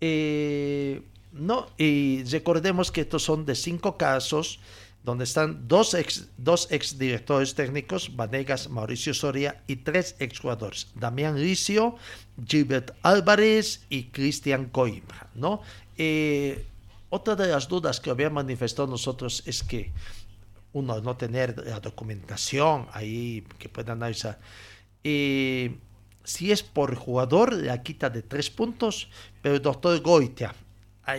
Eh, 0.00 1.02
no, 1.32 1.68
y 1.76 2.22
recordemos 2.24 2.92
que 2.92 3.00
estos 3.00 3.24
son 3.24 3.44
de 3.44 3.56
cinco 3.56 3.96
casos 3.96 4.60
donde 5.06 5.22
están 5.22 5.68
dos 5.68 5.94
ex, 5.94 6.26
dos 6.36 6.66
ex 6.72 6.98
directores 6.98 7.54
técnicos, 7.54 8.16
Vanegas, 8.16 8.68
Mauricio 8.68 9.14
Soria, 9.14 9.62
y 9.68 9.76
tres 9.76 10.16
exjugadores, 10.18 10.88
Damián 10.96 11.40
Licio, 11.40 11.94
Gilbert 12.44 12.90
Álvarez 13.02 13.86
y 13.88 14.06
Cristian 14.06 14.66
Coimbra, 14.66 15.30
¿no? 15.36 15.62
Eh, 15.96 16.66
otra 17.08 17.36
de 17.36 17.46
las 17.46 17.68
dudas 17.68 18.00
que 18.00 18.10
había 18.10 18.30
manifestado 18.30 18.88
nosotros 18.88 19.44
es 19.46 19.62
que 19.62 19.92
uno 20.72 21.00
no 21.00 21.16
tener 21.16 21.56
la 21.64 21.78
documentación 21.78 22.88
ahí 22.92 23.46
que 23.60 23.68
pueda 23.68 23.92
analizar. 23.92 24.40
Eh, 25.04 25.78
si 26.24 26.50
es 26.50 26.64
por 26.64 26.96
jugador, 26.96 27.52
la 27.52 27.80
quita 27.84 28.10
de 28.10 28.22
tres 28.22 28.50
puntos, 28.50 29.08
pero 29.40 29.54
el 29.54 29.62
doctor 29.62 30.00
Goitia, 30.00 30.52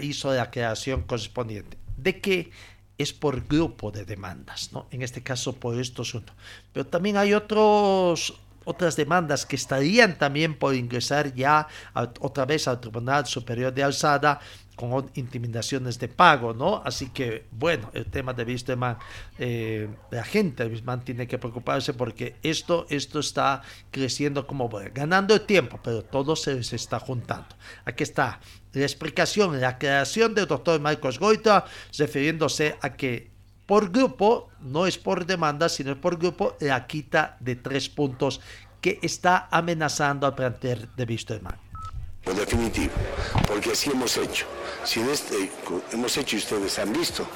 hizo 0.01 0.33
la 0.33 0.51
creación 0.51 1.03
correspondiente, 1.03 1.77
de 1.95 2.19
que 2.19 2.51
es 2.98 3.14
por 3.14 3.48
grupo 3.48 3.91
de 3.91 4.06
demandas, 4.06 4.72
¿no? 4.74 4.88
En 4.91 5.02
este 5.02 5.22
caso 5.22 5.54
por 5.54 5.80
estos 5.80 6.14
uno. 6.14 6.34
Pero 6.74 6.86
también 6.88 7.18
hay 7.18 7.34
otros 7.34 8.39
otras 8.68 8.98
demandas 8.98 9.45
que 9.45 9.56
estarían 9.56 10.18
también 10.18 10.54
por 10.60 10.76
ingresar 10.76 11.34
ya 11.34 11.70
otra 12.20 12.45
vez 12.45 12.68
al 12.68 12.82
Tribunal 12.82 13.26
Superior 13.26 13.74
de 13.74 13.82
Alzada 13.82 14.41
con 14.78 15.09
intimidaciones 15.15 15.97
de 15.97 16.07
pago, 16.07 16.53
¿no? 16.53 16.84
Así 16.86 17.09
que, 17.09 17.45
bueno, 17.51 17.89
el 17.93 18.05
tema 18.05 18.32
de 18.34 18.43
Wisterman, 18.43 18.97
eh, 19.39 19.89
la 20.11 20.23
gente 20.23 20.63
de 20.63 20.69
Wisterman 20.69 21.03
tiene 21.03 21.28
que 21.28 21.39
preocuparse 21.39 21.93
porque 21.93 22.36
esto, 22.43 22.86
esto 22.89 23.19
está 23.19 23.63
creciendo 23.89 24.45
como 24.45 24.69
ganando 24.93 25.34
el 25.34 25.41
tiempo, 25.41 25.80
pero 25.84 26.03
todo 26.03 26.36
se, 26.36 26.63
se 26.63 26.75
está 26.75 26.99
juntando. 26.99 27.47
Aquí 27.86 28.03
está 28.03 28.39
la 28.73 28.84
explicación, 28.84 29.59
la 29.59 29.80
creación 29.80 30.36
del 30.36 30.45
doctor 30.45 30.80
Marcos 30.80 31.17
Goita, 31.17 31.65
refiriéndose 31.97 32.78
a 32.80 32.93
que 32.93 33.32
por 33.65 33.91
grupo, 33.91 34.51
no 34.61 34.86
es 34.86 34.99
por 34.99 35.25
demanda, 35.25 35.69
sino 35.69 35.99
por 35.99 36.17
grupo, 36.17 36.55
la 36.59 36.86
quita 36.86 37.36
de 37.39 37.55
tres 37.55 37.89
puntos 37.89 38.41
que 38.80 38.99
está 39.01 39.47
amenazando 39.49 40.28
al 40.28 40.36
plantel 40.36 40.88
de 40.95 41.03
Wisterman. 41.03 41.57
Lo 42.28 42.34
definitivo, 42.34 42.93
porque 43.47 43.71
así 43.71 43.89
hemos 43.89 44.17
hecho. 44.17 44.45
Este, 44.95 45.51
hemos 45.91 46.15
hecho 46.15 46.38
y 46.38 46.39
ustedes 46.39 46.79
han 46.79 46.93
visto. 46.93 47.27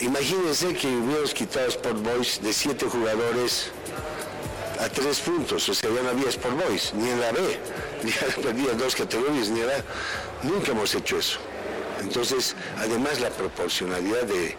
Imagínense 0.00 0.72
que 0.74 0.86
hubiéramos 0.86 1.34
quitado 1.34 1.68
Sport 1.68 2.02
Boys 2.02 2.40
de 2.42 2.52
siete 2.52 2.86
jugadores 2.86 3.70
a 4.80 4.88
tres 4.88 5.20
puntos, 5.20 5.68
o 5.68 5.74
sea, 5.74 5.90
ya 5.90 6.02
no 6.02 6.08
había 6.08 6.30
Sport 6.30 6.56
Boys, 6.66 6.94
ni 6.94 7.10
en 7.10 7.20
la 7.20 7.32
B, 7.32 7.40
ya 8.04 8.42
perdía 8.42 8.72
dos 8.72 8.96
categorías, 8.96 9.50
ni 9.50 9.60
en 9.60 9.66
la 9.66 9.84
Nunca 10.42 10.72
hemos 10.72 10.94
hecho 10.94 11.18
eso. 11.18 11.38
Entonces, 12.00 12.56
además 12.78 13.20
la 13.20 13.30
proporcionalidad 13.30 14.22
del, 14.24 14.54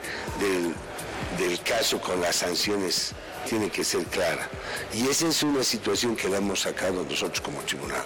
caso 1.65 1.99
con 1.99 2.21
las 2.21 2.37
sanciones 2.37 3.13
tiene 3.49 3.69
que 3.69 3.83
ser 3.83 4.03
clara. 4.05 4.47
Y 4.93 5.07
esa 5.07 5.27
es 5.27 5.41
una 5.41 5.63
situación 5.63 6.15
que 6.15 6.29
la 6.29 6.37
hemos 6.37 6.61
sacado 6.61 7.03
nosotros 7.03 7.41
como 7.41 7.59
tribunal. 7.61 8.03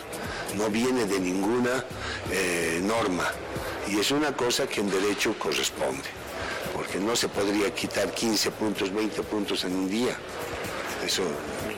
No 0.56 0.70
viene 0.70 1.06
de 1.06 1.20
ninguna 1.20 1.86
eh, 2.32 2.80
norma. 2.84 3.32
Y 3.92 4.00
es 4.00 4.10
una 4.12 4.32
cosa 4.32 4.68
que 4.68 4.80
en 4.80 4.90
derecho 4.90 5.36
corresponde. 5.38 6.08
Porque 6.74 6.98
no 6.98 7.14
se 7.14 7.28
podría 7.28 7.74
quitar 7.76 8.10
15 8.10 8.52
puntos, 8.52 8.94
20 8.94 9.22
puntos 9.24 9.66
en 9.66 9.76
un 9.76 9.90
día. 9.90 10.16
Eso 11.06 11.24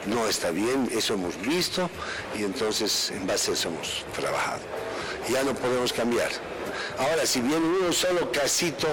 no 0.05 0.27
está 0.27 0.51
bien, 0.51 0.87
eso 0.91 1.15
hemos 1.15 1.41
visto 1.41 1.89
y 2.37 2.43
entonces 2.43 3.09
en 3.09 3.25
base 3.25 3.49
a 3.49 3.53
eso 3.55 3.69
hemos 3.69 4.05
trabajado. 4.15 4.61
Ya 5.27 5.43
no 5.43 5.55
podemos 5.55 5.91
cambiar. 5.91 6.29
Ahora, 6.99 7.25
si 7.25 7.41
viene 7.41 7.65
uno 7.65 7.91
solo 7.91 8.31
casito 8.31 8.87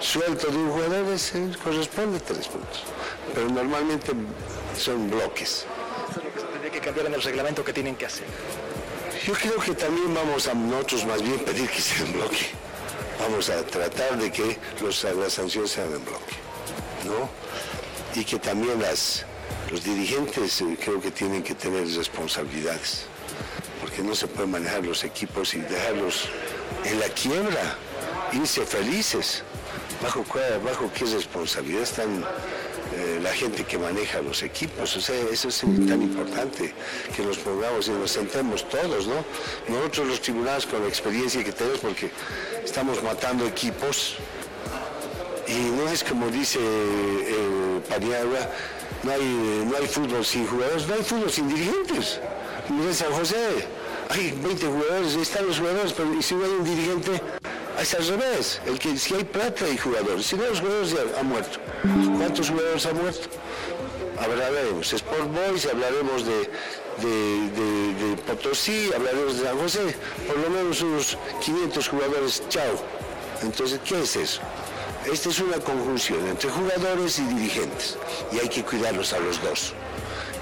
suelto 0.00 0.48
de 0.48 0.56
un 0.56 0.70
jugador, 0.70 1.04
corresponde 1.62 2.18
tres 2.18 2.48
puntos. 2.48 2.82
Pero 3.32 3.48
normalmente 3.48 4.12
son 4.76 5.08
bloques. 5.08 5.66
Eso 6.10 6.18
es 6.18 6.24
lo 6.24 6.32
que 6.32 6.40
se 6.40 6.46
tendría 6.46 6.72
que 6.72 6.80
cambiar 6.80 7.06
en 7.06 7.14
el 7.14 7.22
reglamento 7.22 7.64
que 7.64 7.72
tienen 7.72 7.94
que 7.94 8.06
hacer. 8.06 8.26
Yo 9.24 9.32
creo 9.34 9.58
que 9.58 9.74
también 9.74 10.12
vamos 10.14 10.46
a 10.48 10.54
nosotros 10.54 11.06
más 11.06 11.22
bien 11.22 11.38
pedir 11.38 11.68
que 11.68 12.02
en 12.02 12.12
bloque. 12.12 12.46
Vamos 13.18 13.48
a 13.48 13.62
tratar 13.64 14.18
de 14.18 14.30
que 14.30 14.58
los, 14.82 15.04
las 15.04 15.32
sanciones 15.32 15.70
sean 15.70 15.92
en 15.92 16.04
bloque. 16.04 16.34
¿no? 17.04 17.28
Y 18.20 18.24
que 18.24 18.38
también 18.38 18.80
las, 18.80 19.24
los 19.70 19.82
dirigentes 19.84 20.60
eh, 20.60 20.76
creo 20.82 21.00
que 21.00 21.10
tienen 21.10 21.42
que 21.42 21.54
tener 21.54 21.86
responsabilidades. 21.88 23.06
Porque 23.80 24.02
no 24.02 24.14
se 24.14 24.26
pueden 24.26 24.50
manejar 24.50 24.84
los 24.84 25.04
equipos 25.04 25.54
y 25.54 25.58
dejarlos 25.60 26.28
en 26.84 27.00
la 27.00 27.08
quiebra, 27.08 27.76
irse 28.32 28.66
felices. 28.66 29.42
¿Bajo, 30.02 30.24
bajo 30.64 30.90
qué 30.92 31.04
responsabilidad 31.04 31.82
están 31.82 32.24
eh, 32.94 33.20
la 33.22 33.32
gente 33.32 33.64
que 33.64 33.78
maneja 33.78 34.20
los 34.20 34.42
equipos? 34.42 34.96
O 34.96 35.00
sea, 35.00 35.16
eso 35.30 35.48
es 35.48 35.60
tan 35.60 36.02
importante 36.02 36.72
que 37.14 37.22
nos 37.22 37.38
pongamos 37.38 37.88
y 37.88 37.90
nos 37.90 38.10
sentemos 38.10 38.68
todos, 38.68 39.06
¿no? 39.06 39.24
Nosotros 39.68 40.08
los 40.08 40.20
tribunales 40.20 40.66
con 40.66 40.82
la 40.82 40.88
experiencia 40.88 41.42
que 41.42 41.52
tenemos, 41.52 41.78
porque 41.80 42.10
estamos 42.64 43.02
matando 43.02 43.46
equipos 43.46 44.16
y 45.48 45.70
no 45.70 45.88
es 45.88 46.02
como 46.02 46.28
dice 46.28 46.58
el 46.58 47.82
Paniagua, 47.88 48.50
no 49.02 49.12
hay, 49.12 49.66
no 49.70 49.76
hay 49.76 49.86
fútbol 49.86 50.24
sin 50.24 50.46
jugadores, 50.46 50.86
no 50.86 50.94
hay 50.94 51.02
fútbol 51.02 51.30
sin 51.30 51.48
dirigentes. 51.48 52.20
En 52.68 52.94
San 52.94 53.12
José 53.12 53.36
hay 54.08 54.32
20 54.32 54.66
jugadores, 54.66 55.14
están 55.14 55.46
los 55.46 55.58
jugadores, 55.58 55.92
pero 55.92 56.20
si 56.20 56.34
no 56.34 56.44
hay 56.44 56.50
un 56.50 56.64
dirigente, 56.64 57.20
es 57.80 57.94
al 57.94 58.06
revés. 58.06 58.60
El 58.66 58.78
que, 58.78 58.96
si 58.96 59.14
hay 59.14 59.24
plata 59.24 59.64
hay 59.64 59.76
jugadores, 59.76 60.26
si 60.26 60.36
no 60.36 60.44
los 60.44 60.60
jugadores 60.60 60.90
ya 60.90 61.20
han 61.20 61.26
muerto. 61.26 61.58
¿Cuántos 62.16 62.50
jugadores 62.50 62.86
han 62.86 62.96
muerto? 62.96 63.28
Hablaremos 64.18 64.92
Sport 64.92 65.30
Boys, 65.32 65.66
hablaremos 65.66 66.24
de, 66.24 66.48
de, 67.02 68.16
Potosí, 68.26 68.90
hablaremos 68.94 69.38
de 69.38 69.44
San 69.44 69.58
José, 69.58 69.94
por 70.26 70.38
lo 70.38 70.50
menos 70.50 70.80
unos 70.80 71.18
500 71.44 71.88
jugadores, 71.88 72.42
chao. 72.48 72.82
Entonces, 73.42 73.78
¿qué 73.84 74.00
es 74.02 74.16
eso? 74.16 74.40
Esta 75.12 75.28
es 75.28 75.38
una 75.38 75.58
conjunción 75.58 76.26
entre 76.26 76.50
jugadores 76.50 77.18
y 77.18 77.22
dirigentes 77.22 77.96
y 78.32 78.38
hay 78.38 78.48
que 78.48 78.64
cuidarlos 78.64 79.12
a 79.12 79.18
los 79.18 79.40
dos. 79.42 79.74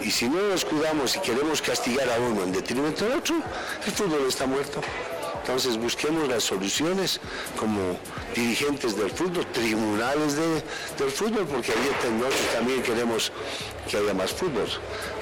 Y 0.01 0.11
si 0.11 0.29
no 0.29 0.41
nos 0.41 0.65
cuidamos 0.65 1.17
y 1.17 1.21
queremos 1.21 1.61
castigar 1.61 2.09
a 2.09 2.19
uno 2.19 2.45
en 2.45 2.53
detrimento 2.53 3.05
del 3.05 3.19
otro, 3.19 3.37
el 3.85 3.93
fútbol 3.93 4.27
está 4.29 4.47
muerto. 4.47 4.81
Entonces 5.45 5.77
busquemos 5.77 6.27
las 6.27 6.43
soluciones 6.43 7.21
como 7.59 7.99
dirigentes 8.35 8.97
del 8.97 9.11
fútbol, 9.11 9.45
tribunales 9.53 10.37
del 10.37 11.11
fútbol, 11.11 11.47
porque 11.47 11.71
ahí 11.73 12.11
nosotros 12.19 12.51
también 12.55 12.83
queremos 12.83 13.31
que 13.87 13.99
haya 13.99 14.15
más 14.15 14.33
fútbol. 14.33 14.67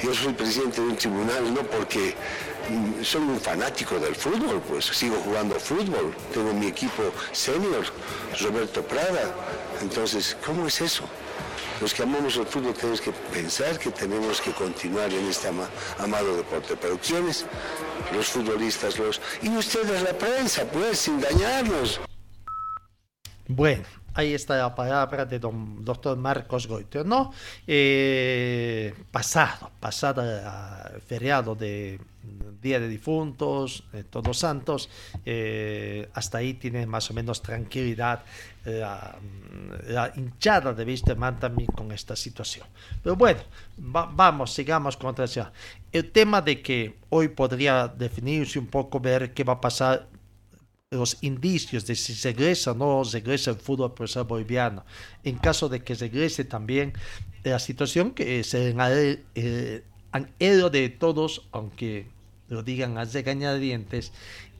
Yo 0.01 0.15
soy 0.15 0.33
presidente 0.33 0.81
de 0.81 0.87
un 0.87 0.97
tribunal 0.97 1.53
no 1.53 1.63
porque 1.63 2.15
mm, 2.71 3.03
soy 3.03 3.23
un 3.23 3.41
fanático 3.41 3.99
del 3.99 4.15
fútbol, 4.15 4.63
pues 4.69 4.85
sigo 4.85 5.17
jugando 5.25 5.59
fútbol, 5.59 6.15
tengo 6.33 6.55
mi 6.55 6.69
equipo 6.69 7.03
senior, 7.33 7.85
Roberto 8.41 8.81
Prada. 8.85 9.35
Entonces, 9.81 10.37
¿cómo 10.47 10.69
es 10.69 10.81
eso? 10.83 11.03
los 11.83 11.93
que 11.93 12.05
amamos 12.05 12.37
el 12.37 12.47
fútbol 12.47 12.75
tenemos 12.75 13.01
que 13.01 13.11
pensar 13.11 13.77
que 13.77 13.91
tenemos 13.91 14.41
que 14.41 14.53
continuar 14.53 15.13
en 15.13 15.27
este 15.27 15.49
amado 15.99 16.37
deporte. 16.37 16.77
Pero 16.81 16.97
¿quiénes? 16.97 17.45
Los 18.13 18.27
futbolistas, 18.29 18.99
los 18.99 19.21
y 19.43 19.49
ustedes 19.49 20.03
la 20.03 20.13
prensa, 20.13 20.65
pues, 20.65 20.99
sin 20.99 21.21
dañarnos. 21.21 22.01
Bueno, 23.49 23.85
ahí 24.15 24.35
está 24.35 24.57
la 24.57 24.75
palabra 24.75 25.25
de 25.25 25.39
don 25.39 25.85
doctor 25.85 26.17
Marcos 26.17 26.67
Goiter, 26.67 27.05
¿no? 27.05 27.33
Eh, 27.67 28.95
pasado, 29.11 29.71
pasado 29.81 30.23
el 30.23 31.01
feriado 31.01 31.55
de 31.55 32.01
Día 32.63 32.79
de 32.79 32.89
Difuntos, 32.89 33.85
de 33.93 34.05
Todos 34.05 34.39
Santos, 34.39 34.89
eh, 35.27 36.09
hasta 36.15 36.39
ahí 36.39 36.55
tiene 36.55 36.87
más 36.87 37.11
o 37.11 37.15
menos 37.15 37.43
tranquilidad 37.43 38.23
la, 38.65 39.19
la 39.89 40.13
hinchada 40.15 40.73
de 40.73 40.85
Viste 40.85 41.17
también 41.17 41.67
con 41.73 41.91
esta 41.91 42.15
situación. 42.15 42.67
Pero 43.03 43.17
bueno, 43.17 43.41
va, 43.79 44.09
vamos, 44.13 44.53
sigamos 44.53 44.97
con 44.97 45.11
otra 45.11 45.27
El 45.93 46.11
tema 46.11 46.41
de 46.41 46.63
que 46.63 46.97
hoy 47.11 47.29
podría 47.29 47.87
definirse 47.87 48.59
un 48.59 48.67
poco, 48.67 48.99
ver 48.99 49.35
qué 49.35 49.45
va 49.45 49.55
a 49.55 49.61
pasar 49.61 50.09
los 50.91 51.19
indicios 51.23 51.87
de 51.87 51.95
si 51.95 52.15
regresa 52.27 52.73
o 52.73 52.75
no 52.75 53.03
regresa 53.05 53.51
el 53.51 53.57
fútbol 53.57 53.93
profesional 53.93 54.29
boliviano. 54.29 54.85
En 55.23 55.37
caso 55.37 55.69
de 55.69 55.83
que 55.83 55.95
regrese 55.95 56.45
también 56.45 56.93
la 57.45 57.59
situación 57.59 58.13
que 58.13 58.43
se 58.45 58.75
eh, 59.35 59.85
han 60.13 60.31
hecho 60.39 60.71
de 60.71 60.89
todos, 60.91 61.49
aunque 61.53 62.07
lo 62.49 62.63
digan 62.63 62.99
a 62.99 63.05
regañadientes, 63.05 64.13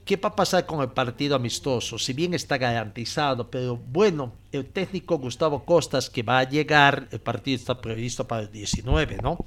¿qué 0.05 0.17
va 0.17 0.29
a 0.29 0.35
pasar 0.35 0.65
con 0.65 0.81
el 0.81 0.89
partido 0.89 1.35
amistoso? 1.35 1.97
Si 1.97 2.13
bien 2.13 2.33
está 2.33 2.57
garantizado, 2.57 3.49
pero 3.49 3.77
bueno, 3.77 4.33
el 4.51 4.65
técnico 4.65 5.17
Gustavo 5.17 5.65
Costas 5.65 6.09
que 6.09 6.23
va 6.23 6.39
a 6.39 6.49
llegar, 6.49 7.07
el 7.11 7.19
partido 7.19 7.55
está 7.55 7.79
previsto 7.79 8.27
para 8.27 8.43
el 8.43 8.51
19, 8.51 9.17
¿no? 9.21 9.37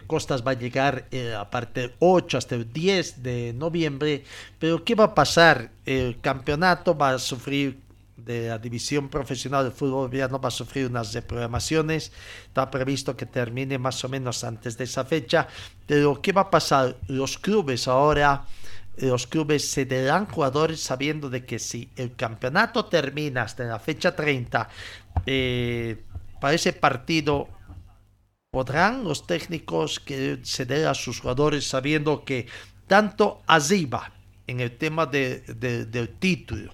Costas 0.00 0.44
va 0.46 0.52
a 0.52 0.54
llegar 0.54 1.06
eh, 1.10 1.34
a 1.34 1.48
partir 1.48 1.84
del 1.84 1.92
8 2.00 2.38
hasta 2.38 2.54
el 2.54 2.72
10 2.72 3.22
de 3.22 3.52
noviembre, 3.54 4.24
pero 4.58 4.84
¿qué 4.84 4.94
va 4.94 5.04
a 5.04 5.14
pasar? 5.14 5.70
El 5.86 6.20
campeonato 6.20 6.96
va 6.96 7.10
a 7.10 7.18
sufrir 7.18 7.84
de 8.16 8.48
la 8.48 8.58
división 8.58 9.08
profesional 9.08 9.64
del 9.64 9.72
fútbol 9.72 10.06
boliviano 10.06 10.40
va 10.40 10.48
a 10.48 10.52
sufrir 10.52 10.86
unas 10.86 11.12
reprogramaciones, 11.12 12.12
está 12.46 12.70
previsto 12.70 13.16
que 13.16 13.26
termine 13.26 13.78
más 13.78 14.02
o 14.04 14.08
menos 14.08 14.44
antes 14.44 14.78
de 14.78 14.84
esa 14.84 15.04
fecha, 15.04 15.46
pero 15.86 16.20
¿qué 16.22 16.32
va 16.32 16.42
a 16.42 16.50
pasar? 16.50 16.96
Los 17.08 17.38
clubes 17.38 17.88
ahora, 17.88 18.44
los 18.96 19.26
clubes 19.26 19.68
se 19.68 19.84
darán 19.84 20.26
jugadores 20.26 20.80
sabiendo 20.80 21.28
de 21.28 21.44
que 21.44 21.58
si 21.58 21.88
el 21.96 22.14
campeonato 22.14 22.86
termina 22.86 23.42
hasta 23.42 23.64
la 23.64 23.78
fecha 23.78 24.14
30, 24.14 24.68
eh, 25.26 26.02
para 26.40 26.54
ese 26.54 26.72
partido 26.72 27.48
¿Podrán 28.54 29.02
los 29.02 29.26
técnicos 29.26 29.98
que 29.98 30.38
ceder 30.44 30.86
a 30.86 30.94
sus 30.94 31.18
jugadores 31.18 31.66
sabiendo 31.66 32.24
que 32.24 32.46
tanto 32.86 33.42
arriba 33.48 34.12
en 34.46 34.60
el 34.60 34.76
tema 34.76 35.06
de, 35.06 35.40
del 35.40 36.08
título 36.10 36.72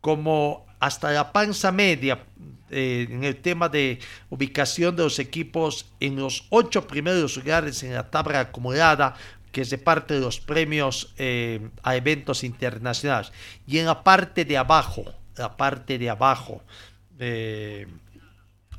como 0.00 0.66
hasta 0.80 1.12
la 1.12 1.32
panza 1.32 1.70
media 1.70 2.24
eh, 2.70 3.06
en 3.08 3.22
el 3.22 3.36
tema 3.36 3.68
de 3.68 4.00
ubicación 4.30 4.96
de 4.96 5.04
los 5.04 5.20
equipos 5.20 5.86
en 6.00 6.16
los 6.16 6.44
ocho 6.50 6.88
primeros 6.88 7.36
lugares 7.36 7.84
en 7.84 7.94
la 7.94 8.10
tabla 8.10 8.40
acumulada 8.40 9.14
que 9.52 9.64
se 9.64 9.78
parte 9.78 10.14
de 10.14 10.20
los 10.22 10.40
premios 10.40 11.14
eh, 11.18 11.60
a 11.84 11.94
eventos 11.94 12.42
internacionales. 12.42 13.30
Y 13.64 13.78
en 13.78 13.86
la 13.86 14.02
parte 14.02 14.44
de 14.44 14.58
abajo 14.58 15.04
la 15.36 15.56
parte 15.56 15.98
de 15.98 16.10
abajo 16.10 16.62
eh, 17.20 17.86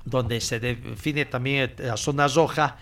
donde 0.05 0.41
se 0.41 0.59
define 0.59 1.25
también 1.25 1.73
la 1.77 1.97
zona 1.97 2.27
roja, 2.27 2.77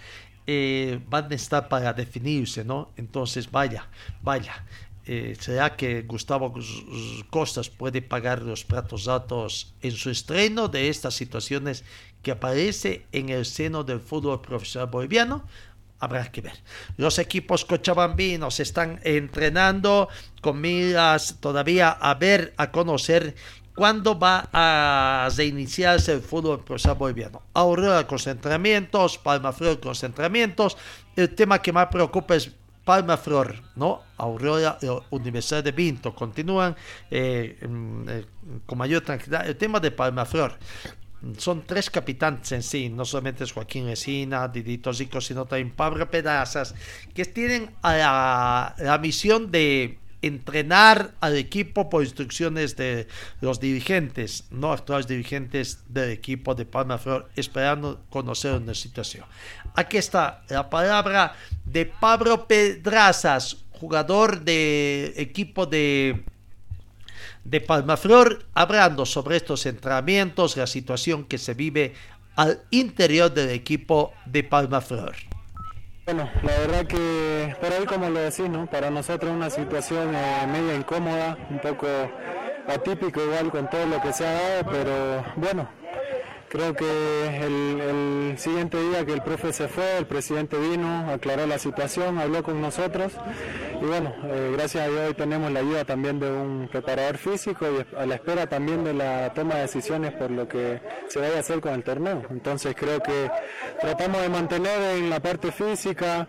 eh, 0.47 0.99
van 1.07 1.31
a 1.31 1.35
estar 1.35 1.69
para 1.69 1.93
definirse, 1.93 2.65
¿no? 2.65 2.91
Entonces, 2.97 3.49
vaya, 3.49 3.87
vaya. 4.21 4.65
Eh, 5.05 5.35
¿Será 5.39 5.75
que 5.75 6.03
Gustavo 6.03 6.53
Costas 7.29 7.69
puede 7.69 8.01
pagar 8.01 8.41
los 8.41 8.63
platos 8.63 9.07
altos 9.07 9.73
en 9.81 9.91
su 9.91 10.09
estreno 10.09 10.67
de 10.67 10.89
estas 10.89 11.15
situaciones 11.15 11.83
que 12.21 12.31
aparece 12.31 13.05
en 13.11 13.29
el 13.29 13.45
seno 13.45 13.83
del 13.83 13.99
fútbol 13.99 14.41
profesional 14.41 14.89
boliviano? 14.89 15.45
Habrá 15.99 16.31
que 16.31 16.41
ver. 16.41 16.53
Los 16.97 17.19
equipos 17.19 17.65
cochabambinos 17.65 18.59
están 18.59 18.99
entrenando 19.03 20.09
con 20.41 20.59
miras 20.59 21.37
todavía 21.39 21.91
a 21.91 22.15
ver, 22.15 22.53
a 22.57 22.71
conocer 22.71 23.35
¿Cuándo 23.81 24.19
va 24.19 24.47
a 24.53 25.27
reiniciarse 25.35 26.13
el 26.13 26.21
fútbol 26.21 26.63
profesional 26.63 26.99
boliviano? 26.99 27.41
Aurora 27.55 28.05
concentramientos, 28.05 29.17
Palma 29.17 29.51
Flor 29.51 29.79
concentramientos. 29.79 30.77
El 31.15 31.33
tema 31.33 31.59
que 31.59 31.73
más 31.73 31.87
preocupa 31.87 32.35
es 32.35 32.51
Palma 32.85 33.17
Flor, 33.17 33.55
¿no? 33.75 34.03
Aurora, 34.17 34.77
Universidad 35.09 35.63
de 35.63 35.71
Vinto 35.71 36.13
continúan 36.13 36.75
eh, 37.09 37.57
mm, 37.67 38.03
eh, 38.07 38.25
con 38.67 38.77
mayor 38.77 39.01
tranquilidad. 39.01 39.47
El 39.47 39.55
tema 39.57 39.79
de 39.79 39.89
Palma 39.89 40.25
Flor. 40.25 40.59
Son 41.39 41.63
tres 41.65 41.89
capitanes 41.89 42.51
en 42.51 42.61
sí, 42.61 42.87
no 42.87 43.03
solamente 43.03 43.45
es 43.45 43.51
Joaquín 43.51 43.87
Resina, 43.87 44.47
Didito 44.47 44.93
Zico, 44.93 45.19
sino 45.19 45.45
también 45.45 45.71
Pablo 45.71 46.07
Pedazas, 46.07 46.75
que 47.15 47.25
tienen 47.25 47.71
a 47.81 48.75
la 48.77 48.97
misión 48.99 49.49
de 49.49 49.97
entrenar 50.21 51.13
al 51.19 51.35
equipo 51.37 51.89
por 51.89 52.03
instrucciones 52.03 52.75
de 52.75 53.07
los 53.41 53.59
dirigentes, 53.59 54.45
no 54.51 54.71
actuales 54.71 55.07
dirigentes 55.07 55.79
del 55.87 56.11
equipo 56.11 56.55
de 56.55 56.65
Palma 56.65 56.97
Flor, 56.97 57.29
esperando 57.35 58.01
conocer 58.09 58.53
una 58.53 58.73
situación. 58.73 59.25
Aquí 59.75 59.97
está 59.97 60.43
la 60.49 60.69
palabra 60.69 61.35
de 61.65 61.85
Pablo 61.85 62.47
Pedrazas, 62.47 63.57
jugador 63.71 64.41
de 64.41 65.13
equipo 65.17 65.65
de 65.65 66.23
de 67.43 67.61
Palmaflor, 67.61 68.45
hablando 68.53 69.05
sobre 69.05 69.37
estos 69.37 69.65
entrenamientos, 69.65 70.57
la 70.57 70.67
situación 70.67 71.25
que 71.25 71.37
se 71.37 71.53
vive 71.53 71.93
al 72.35 72.61
interior 72.69 73.33
del 73.33 73.49
equipo 73.49 74.13
de 74.25 74.43
Palmaflor. 74.43 75.15
Bueno, 76.05 76.27
la 76.41 76.57
verdad 76.59 76.85
que 76.87 77.55
por 77.61 77.71
ahí 77.71 77.85
como 77.85 78.09
lo 78.09 78.19
decís, 78.19 78.49
¿no? 78.49 78.65
Para 78.65 78.89
nosotros 78.89 79.31
una 79.31 79.49
situación 79.49 80.13
eh, 80.15 80.47
media 80.51 80.75
incómoda, 80.75 81.37
un 81.49 81.59
poco 81.59 81.87
atípico 82.67 83.21
igual 83.23 83.51
con 83.51 83.69
todo 83.69 83.85
lo 83.85 84.01
que 84.01 84.11
se 84.11 84.25
ha 84.25 84.31
dado, 84.33 84.71
pero 84.71 85.23
bueno, 85.35 85.69
Creo 86.51 86.75
que 86.75 86.85
el, 87.45 88.37
siguiente 88.37 88.77
día 88.77 89.05
que 89.05 89.13
el 89.13 89.21
profe 89.21 89.53
se 89.53 89.69
fue, 89.69 89.97
el 89.97 90.05
presidente 90.05 90.57
vino, 90.57 91.09
aclaró 91.09 91.47
la 91.47 91.57
situación, 91.57 92.17
habló 92.17 92.43
con 92.43 92.59
nosotros 92.59 93.13
y 93.81 93.85
bueno, 93.85 94.13
eh, 94.25 94.51
gracias 94.53 94.85
a 94.85 94.89
Dios 94.89 95.07
hoy 95.07 95.13
tenemos 95.13 95.49
la 95.49 95.61
ayuda 95.61 95.85
también 95.85 96.19
de 96.19 96.29
un 96.29 96.67
preparador 96.69 97.17
físico 97.17 97.65
y 97.71 97.97
a 97.97 98.05
la 98.05 98.15
espera 98.15 98.47
también 98.47 98.83
de 98.83 98.93
la 98.93 99.31
toma 99.33 99.55
de 99.55 99.61
decisiones 99.61 100.11
por 100.13 100.29
lo 100.29 100.45
que 100.45 100.81
se 101.07 101.19
vaya 101.19 101.37
a 101.37 101.39
hacer 101.39 101.61
con 101.61 101.73
el 101.73 101.83
torneo. 101.83 102.23
Entonces 102.29 102.75
creo 102.77 102.99
que 102.99 103.31
tratamos 103.79 104.21
de 104.21 104.29
mantener 104.29 104.97
en 104.97 105.09
la 105.09 105.21
parte 105.21 105.53
física, 105.53 106.27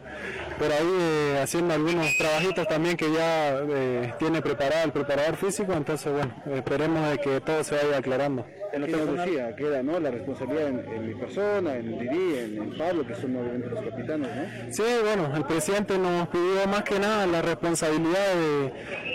por 0.62 0.72
ahí 0.72 0.96
eh, 1.00 1.40
haciendo 1.42 1.74
algunos 1.74 2.16
trabajitos 2.16 2.68
también 2.68 2.96
que 2.96 3.12
ya 3.12 3.58
eh, 3.68 4.14
tiene 4.20 4.40
preparado 4.40 4.84
el 4.84 4.92
preparador 4.92 5.34
físico, 5.36 5.72
entonces 5.72 6.12
bueno, 6.12 6.32
esperemos 6.54 7.10
de 7.10 7.18
que 7.18 7.40
todo 7.40 7.64
se 7.64 7.74
vaya 7.74 7.98
aclarando. 7.98 8.46
En 8.72 8.82
nos 8.82 9.16
decía, 9.16 9.56
queda 9.56 9.82
¿no? 9.82 9.98
la 9.98 10.12
responsabilidad 10.12 10.68
en, 10.68 11.08
mi 11.08 11.14
persona, 11.16 11.74
en 11.74 11.98
Didi, 11.98 12.38
en, 12.38 12.78
Pablo, 12.78 13.04
que 13.04 13.14
son 13.16 13.34
obviamente 13.34 13.68
los 13.70 13.84
capitanes, 13.84 14.28
¿no? 14.36 14.72
Sí, 14.72 14.84
bueno, 15.02 15.36
el 15.36 15.44
presidente 15.46 15.98
nos 15.98 16.28
pidió 16.28 16.66
más 16.68 16.84
que 16.84 17.00
nada 17.00 17.26
la 17.26 17.42
responsabilidad 17.42 18.34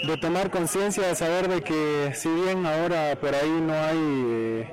de, 0.05 0.17
tomar 0.17 0.51
conciencia, 0.51 1.07
de 1.07 1.15
saber 1.15 1.47
de 1.47 1.61
que 1.61 2.11
si 2.13 2.27
bien 2.27 2.65
ahora 2.65 3.15
por 3.21 3.33
ahí 3.33 3.61
no 3.61 3.73
hay... 3.73 3.97
Eh, 3.97 4.69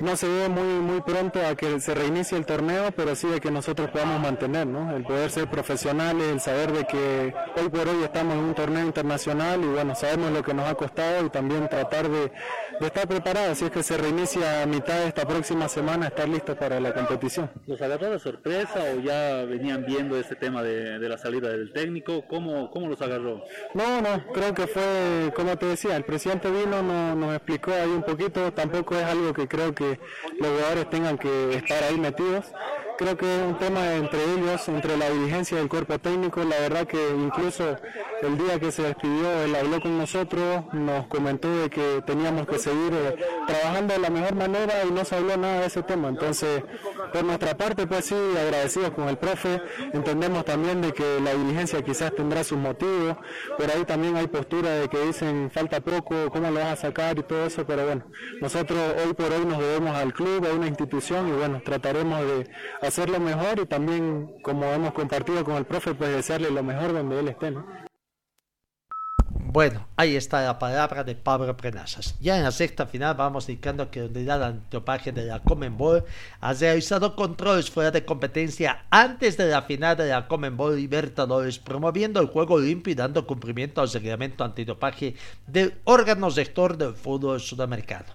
no 0.00 0.16
se 0.16 0.28
ve 0.28 0.48
muy 0.48 0.80
muy 0.80 1.00
pronto 1.00 1.40
a 1.44 1.54
que 1.54 1.80
se 1.80 1.94
reinicie 1.94 2.36
el 2.36 2.46
torneo, 2.46 2.90
pero 2.94 3.14
sí 3.14 3.28
de 3.28 3.40
que 3.40 3.50
nosotros 3.50 3.90
podamos 3.90 4.20
mantener, 4.20 4.66
¿no? 4.66 4.94
El 4.94 5.02
poder 5.02 5.30
ser 5.30 5.48
profesionales, 5.48 6.28
el 6.28 6.40
saber 6.40 6.72
de 6.72 6.84
que 6.84 7.34
hoy 7.60 7.68
por 7.68 7.88
hoy 7.88 8.02
estamos 8.02 8.34
en 8.34 8.40
un 8.40 8.54
torneo 8.54 8.84
internacional 8.84 9.62
y 9.62 9.66
bueno, 9.66 9.94
sabemos 9.94 10.32
lo 10.32 10.42
que 10.42 10.54
nos 10.54 10.68
ha 10.68 10.74
costado 10.74 11.26
y 11.26 11.30
también 11.30 11.68
tratar 11.68 12.08
de, 12.08 12.32
estar 12.80 13.08
preparados, 13.08 13.58
si 13.58 13.64
es 13.66 13.70
que 13.70 13.82
se 13.82 13.96
reinicia 13.96 14.62
a 14.62 14.66
mitad 14.66 14.98
de 15.00 15.08
esta 15.08 15.26
próxima 15.26 15.68
semana, 15.68 16.08
estar 16.08 16.28
listos 16.28 16.56
para 16.56 16.78
la 16.80 16.92
competición. 16.92 17.50
¿Los 17.66 17.80
agarró 17.80 18.10
de 18.10 18.18
sorpresa 18.18 18.80
o 18.94 19.00
ya 19.00 19.44
venían 19.44 19.84
viendo 19.86 20.18
este 20.18 20.36
tema 20.36 20.62
de, 20.62 20.98
la 21.06 21.18
salida 21.18 21.48
del 21.48 21.72
técnico? 21.72 22.26
¿Cómo, 22.28 22.70
¿Cómo 22.70 22.88
los 22.88 23.00
agarró? 23.00 23.44
No, 23.74 24.00
no, 24.00 24.26
creo 24.32 24.52
que 24.54 24.66
fue, 24.66 25.32
como 25.34 25.56
te 25.56 25.66
decía, 25.66 25.96
el 25.96 26.04
presidente 26.04 26.50
vino, 26.50 26.82
nos 26.82 27.34
explicó 27.34 27.72
ahí 27.72 27.90
un 27.90 28.02
poquito, 28.02 28.52
tampoco 28.52 28.96
es 28.96 29.04
algo 29.04 29.32
que 29.32 29.48
creo 29.48 29.74
que 29.74 29.85
los 30.38 30.48
jugadores 30.50 30.90
tengan 30.90 31.18
que 31.18 31.54
estar 31.56 31.82
ahí 31.84 31.98
metidos. 31.98 32.46
Creo 32.98 33.14
que 33.14 33.26
es 33.26 33.42
un 33.42 33.58
tema 33.58 33.94
entre 33.94 34.24
ellos, 34.24 34.68
entre 34.68 34.96
la 34.96 35.10
dirigencia 35.10 35.58
del 35.58 35.68
cuerpo 35.68 35.98
técnico. 35.98 36.42
La 36.44 36.58
verdad 36.60 36.86
que 36.86 37.10
incluso 37.10 37.76
el 38.22 38.38
día 38.38 38.58
que 38.58 38.72
se 38.72 38.82
despidió, 38.82 39.42
él 39.42 39.54
habló 39.54 39.82
con 39.82 39.98
nosotros, 39.98 40.64
nos 40.72 41.06
comentó 41.08 41.54
de 41.54 41.68
que 41.68 42.02
teníamos 42.06 42.46
que 42.46 42.58
seguir 42.58 42.94
eh, 42.94 43.16
trabajando 43.46 43.92
de 43.92 44.00
la 44.00 44.08
mejor 44.08 44.34
manera 44.34 44.82
y 44.88 44.90
no 44.92 45.04
se 45.04 45.14
habló 45.14 45.36
nada 45.36 45.60
de 45.60 45.66
ese 45.66 45.82
tema. 45.82 46.08
Entonces, 46.08 46.62
por 47.12 47.22
nuestra 47.24 47.54
parte, 47.56 47.86
pues 47.86 48.06
sí, 48.06 48.14
agradecidos 48.14 48.90
con 48.92 49.08
el 49.08 49.18
profe, 49.18 49.60
entendemos 49.92 50.46
también 50.46 50.80
de 50.80 50.92
que 50.92 51.20
la 51.20 51.34
diligencia 51.34 51.82
quizás 51.82 52.14
tendrá 52.14 52.44
sus 52.44 52.58
motivos, 52.58 53.18
pero 53.58 53.74
ahí 53.74 53.84
también 53.84 54.16
hay 54.16 54.26
postura 54.26 54.70
de 54.70 54.88
que 54.88 54.98
dicen 55.04 55.50
falta 55.52 55.80
poco, 55.80 56.30
cómo 56.30 56.50
lo 56.50 56.60
vas 56.60 56.72
a 56.72 56.76
sacar 56.76 57.18
y 57.18 57.22
todo 57.22 57.44
eso, 57.44 57.66
pero 57.66 57.84
bueno, 57.84 58.04
nosotros 58.40 58.78
hoy 59.04 59.12
por 59.12 59.30
hoy 59.30 59.44
nos 59.44 59.58
debemos 59.58 59.94
al 59.94 60.14
club, 60.14 60.46
a 60.46 60.54
una 60.54 60.66
institución 60.66 61.28
y 61.28 61.32
bueno, 61.32 61.60
trataremos 61.62 62.20
de 62.20 62.48
hacerlo 62.86 63.20
mejor 63.20 63.60
y 63.60 63.66
también, 63.66 64.34
como 64.42 64.64
hemos 64.66 64.92
compartido 64.92 65.44
con 65.44 65.56
el 65.56 65.64
profe, 65.64 65.94
pues 65.94 66.10
desearle 66.10 66.50
lo 66.50 66.62
mejor 66.62 66.92
donde 66.92 67.20
él 67.20 67.28
esté. 67.28 67.50
¿no? 67.50 67.64
Bueno, 69.56 69.86
ahí 69.96 70.16
está 70.16 70.42
la 70.42 70.58
palabra 70.58 71.02
de 71.02 71.14
Pablo 71.14 71.56
Prenazas. 71.56 72.14
Ya 72.20 72.36
en 72.36 72.42
la 72.42 72.52
sexta 72.52 72.84
final 72.84 73.14
vamos 73.14 73.48
indicando 73.48 73.90
que 73.90 74.00
la 74.00 74.06
unidad 74.06 74.42
antidopaje 74.42 75.12
de 75.12 75.24
la 75.24 75.40
Comenbol 75.40 76.04
ha 76.40 76.52
realizado 76.52 77.16
controles 77.16 77.70
fuera 77.70 77.90
de 77.90 78.04
competencia 78.04 78.84
antes 78.90 79.38
de 79.38 79.46
la 79.46 79.62
final 79.62 79.96
de 79.96 80.10
la 80.10 80.28
Comenbol 80.28 80.76
Libertadores, 80.76 81.58
promoviendo 81.58 82.20
el 82.20 82.26
juego 82.26 82.58
limpio 82.58 82.92
y 82.92 82.96
dando 82.96 83.26
cumplimiento 83.26 83.80
al 83.80 83.90
reglamento 83.90 84.44
antidopaje 84.44 85.14
del 85.46 85.80
órgano 85.84 86.30
sector 86.30 86.76
del 86.76 86.94
fútbol 86.94 87.40
sudamericano 87.40 88.12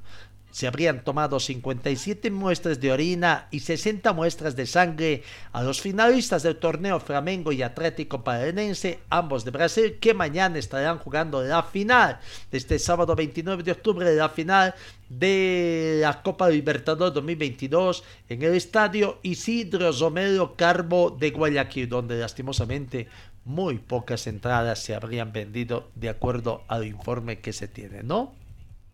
se 0.52 0.68
habrían 0.68 1.04
tomado 1.04 1.40
57 1.40 2.30
muestras 2.30 2.80
de 2.80 2.92
orina 2.92 3.48
y 3.52 3.62
60 3.62 4.14
muestras 4.14 4.56
de 4.56 4.66
sangre 4.66 5.24
a 5.54 5.64
los 5.64 5.82
finalistas 5.82 6.44
del 6.44 6.58
torneo 6.58 7.00
Flamengo 7.00 7.52
y 7.52 7.64
Atlético 7.64 8.24
Paranense, 8.24 9.00
ambos 9.10 9.46
de 9.46 9.52
Brasil, 9.52 9.98
que 10.00 10.14
mañana 10.14 10.60
estarán 10.60 11.00
jugando 11.00 11.42
la 11.42 11.64
final, 11.64 12.20
este 12.52 12.78
sábado 12.80 13.16
29 13.16 13.64
de 13.64 13.72
octubre, 13.72 14.16
la 14.16 14.30
final 14.30 14.76
de 15.10 16.00
la 16.02 16.22
Copa 16.22 16.50
Libertadores 16.50 17.14
2022 17.14 18.04
en 18.30 18.44
el 18.44 18.56
estadio 18.56 19.20
Isidro 19.24 19.92
Romero 19.92 20.56
Carbo 20.56 21.12
de 21.12 21.32
Guayaquil, 21.32 21.90
donde 21.90 22.20
lastimosamente 22.20 23.08
muy 23.44 23.80
pocas 23.80 24.28
entradas 24.28 24.80
se 24.80 24.94
habrían 24.94 25.32
vendido 25.32 25.90
de 25.96 26.10
acuerdo 26.10 26.64
al 26.68 26.86
informe 26.86 27.40
que 27.40 27.54
se 27.54 27.68
tiene, 27.68 28.04
¿no? 28.04 28.34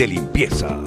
De 0.00 0.06
limpieza. 0.06 0.82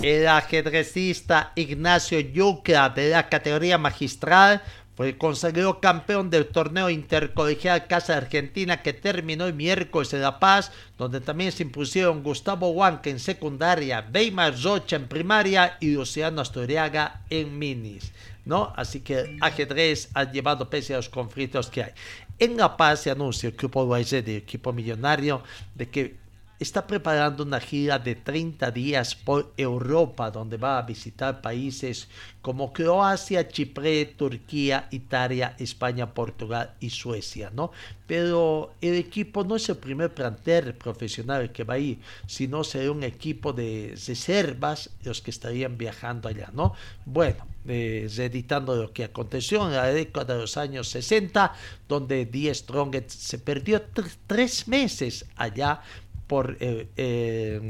El 0.00 0.26
ajedrecista 0.26 1.52
Ignacio 1.54 2.18
Yucra 2.20 2.88
de 2.88 3.10
la 3.10 3.28
categoría 3.28 3.76
magistral 3.76 4.62
fue 4.94 5.18
consagrado 5.18 5.78
campeón 5.78 6.30
del 6.30 6.46
torneo 6.46 6.88
intercolegial 6.88 7.86
Casa 7.86 8.16
Argentina 8.16 8.80
que 8.80 8.94
terminó 8.94 9.44
el 9.44 9.52
miércoles 9.52 10.14
en 10.14 10.22
La 10.22 10.40
Paz, 10.40 10.72
donde 10.96 11.20
también 11.20 11.52
se 11.52 11.64
impusieron 11.64 12.22
Gustavo 12.22 12.70
Huanca 12.70 13.10
en 13.10 13.18
secundaria, 13.18 14.08
Weimar 14.14 14.54
Rocha 14.62 14.96
en 14.96 15.06
primaria 15.06 15.76
y 15.80 15.92
Luciano 15.92 16.40
Astoriaga 16.40 17.24
en 17.28 17.58
minis. 17.58 18.10
¿no? 18.46 18.72
Así 18.74 19.00
que 19.00 19.18
el 19.18 19.38
ajedrez 19.42 20.08
ha 20.14 20.24
llevado 20.24 20.70
pese 20.70 20.94
a 20.94 20.96
los 20.96 21.10
conflictos 21.10 21.68
que 21.68 21.84
hay. 21.84 21.92
En 22.38 22.56
La 22.56 22.74
Paz 22.74 23.02
se 23.02 23.10
anuncia 23.10 23.50
el 23.50 23.54
grupo 23.54 23.94
del 23.94 24.28
equipo 24.30 24.72
millonario, 24.72 25.42
de 25.74 25.90
que 25.90 26.19
está 26.60 26.86
preparando 26.86 27.42
una 27.42 27.58
gira 27.58 27.98
de 27.98 28.14
30 28.14 28.70
días 28.70 29.14
por 29.14 29.52
Europa, 29.56 30.30
donde 30.30 30.58
va 30.58 30.78
a 30.78 30.82
visitar 30.82 31.40
países 31.40 32.06
como 32.42 32.70
Croacia, 32.74 33.48
Chipre, 33.48 34.04
Turquía, 34.04 34.86
Italia, 34.90 35.56
España, 35.58 36.12
Portugal 36.12 36.74
y 36.78 36.90
Suecia, 36.90 37.50
¿no? 37.54 37.72
Pero 38.06 38.74
el 38.82 38.94
equipo 38.94 39.42
no 39.42 39.56
es 39.56 39.70
el 39.70 39.76
primer 39.78 40.12
plantel 40.12 40.74
profesional 40.74 41.50
que 41.50 41.64
va 41.64 41.74
a 41.74 41.78
ir, 41.78 41.98
sino 42.26 42.62
será 42.62 42.90
un 42.92 43.04
equipo 43.04 43.54
de 43.54 43.94
reservas 44.06 44.90
los 45.02 45.22
que 45.22 45.30
estarían 45.30 45.78
viajando 45.78 46.28
allá, 46.28 46.50
¿no? 46.52 46.74
Bueno, 47.06 47.46
eh, 47.66 48.06
reeditando 48.14 48.76
lo 48.76 48.92
que 48.92 49.04
aconteció 49.04 49.66
en 49.66 49.74
la 49.74 49.86
década 49.86 50.34
de 50.34 50.40
los 50.40 50.58
años 50.58 50.88
60, 50.88 51.54
donde 51.88 52.26
Die 52.26 52.54
Strongest 52.54 53.10
se 53.10 53.38
perdió 53.38 53.82
tres 54.26 54.68
meses 54.68 55.26
allá 55.36 55.82
por, 56.30 56.56
eh, 56.60 56.88
eh, 56.96 57.60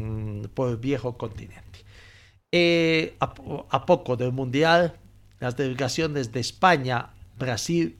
por 0.53 0.69
el 0.69 0.77
viejo 0.77 1.17
continente. 1.17 1.83
Eh, 2.53 3.15
a, 3.19 3.87
poco 3.87 4.19
del 4.19 4.33
Mundial, 4.33 4.99
las 5.39 5.57
delegaciones 5.57 6.31
de 6.31 6.41
España, 6.41 7.09
Brasil, 7.39 7.97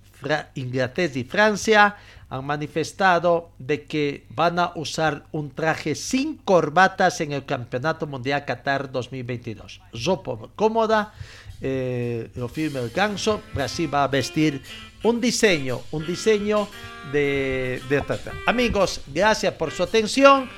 Inglaterra 0.55 1.13
y 1.15 1.25
Francia 1.25 1.97
han 2.31 2.47
manifestado 2.47 3.51
de 3.59 3.85
que 3.85 4.25
van 4.31 4.61
a 4.61 4.73
usar 4.77 5.25
un 5.33 5.51
traje 5.51 5.97
sin 5.97 6.37
corbatas 6.37 7.21
en 7.21 7.33
el 7.33 7.45
Campeonato 7.45 8.07
Mundial 8.07 8.45
Qatar 8.45 8.91
2022. 8.91 9.81
Ropa 10.05 10.39
cómoda, 10.55 11.13
lo 11.61 12.49
firme 12.49 12.79
el 12.79 12.91
ganso, 12.91 13.43
Brasil 13.53 13.93
va 13.93 14.05
a 14.05 14.09
vestir 14.09 14.63
un 15.03 15.21
diseño, 15.21 15.81
un 15.91 16.07
diseño 16.07 16.69
de, 17.13 17.83
de 17.89 18.03
Amigos, 18.47 19.01
gracias 19.09 19.53
por 19.55 19.73
su 19.73 19.83
atención. 19.83 20.49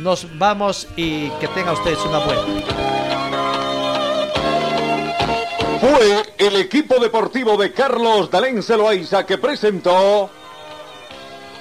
Nos 0.00 0.26
vamos 0.38 0.86
y 0.96 1.28
que 1.40 1.48
tengan 1.48 1.74
ustedes 1.74 1.98
una 2.04 2.18
buena. 2.18 2.42
Fue 5.80 6.22
el 6.38 6.56
equipo 6.56 6.98
deportivo 6.98 7.56
de 7.56 7.72
Carlos 7.72 8.30
Dalén 8.30 8.62
Celoaiza 8.62 9.24
que 9.24 9.38
presentó 9.38 10.30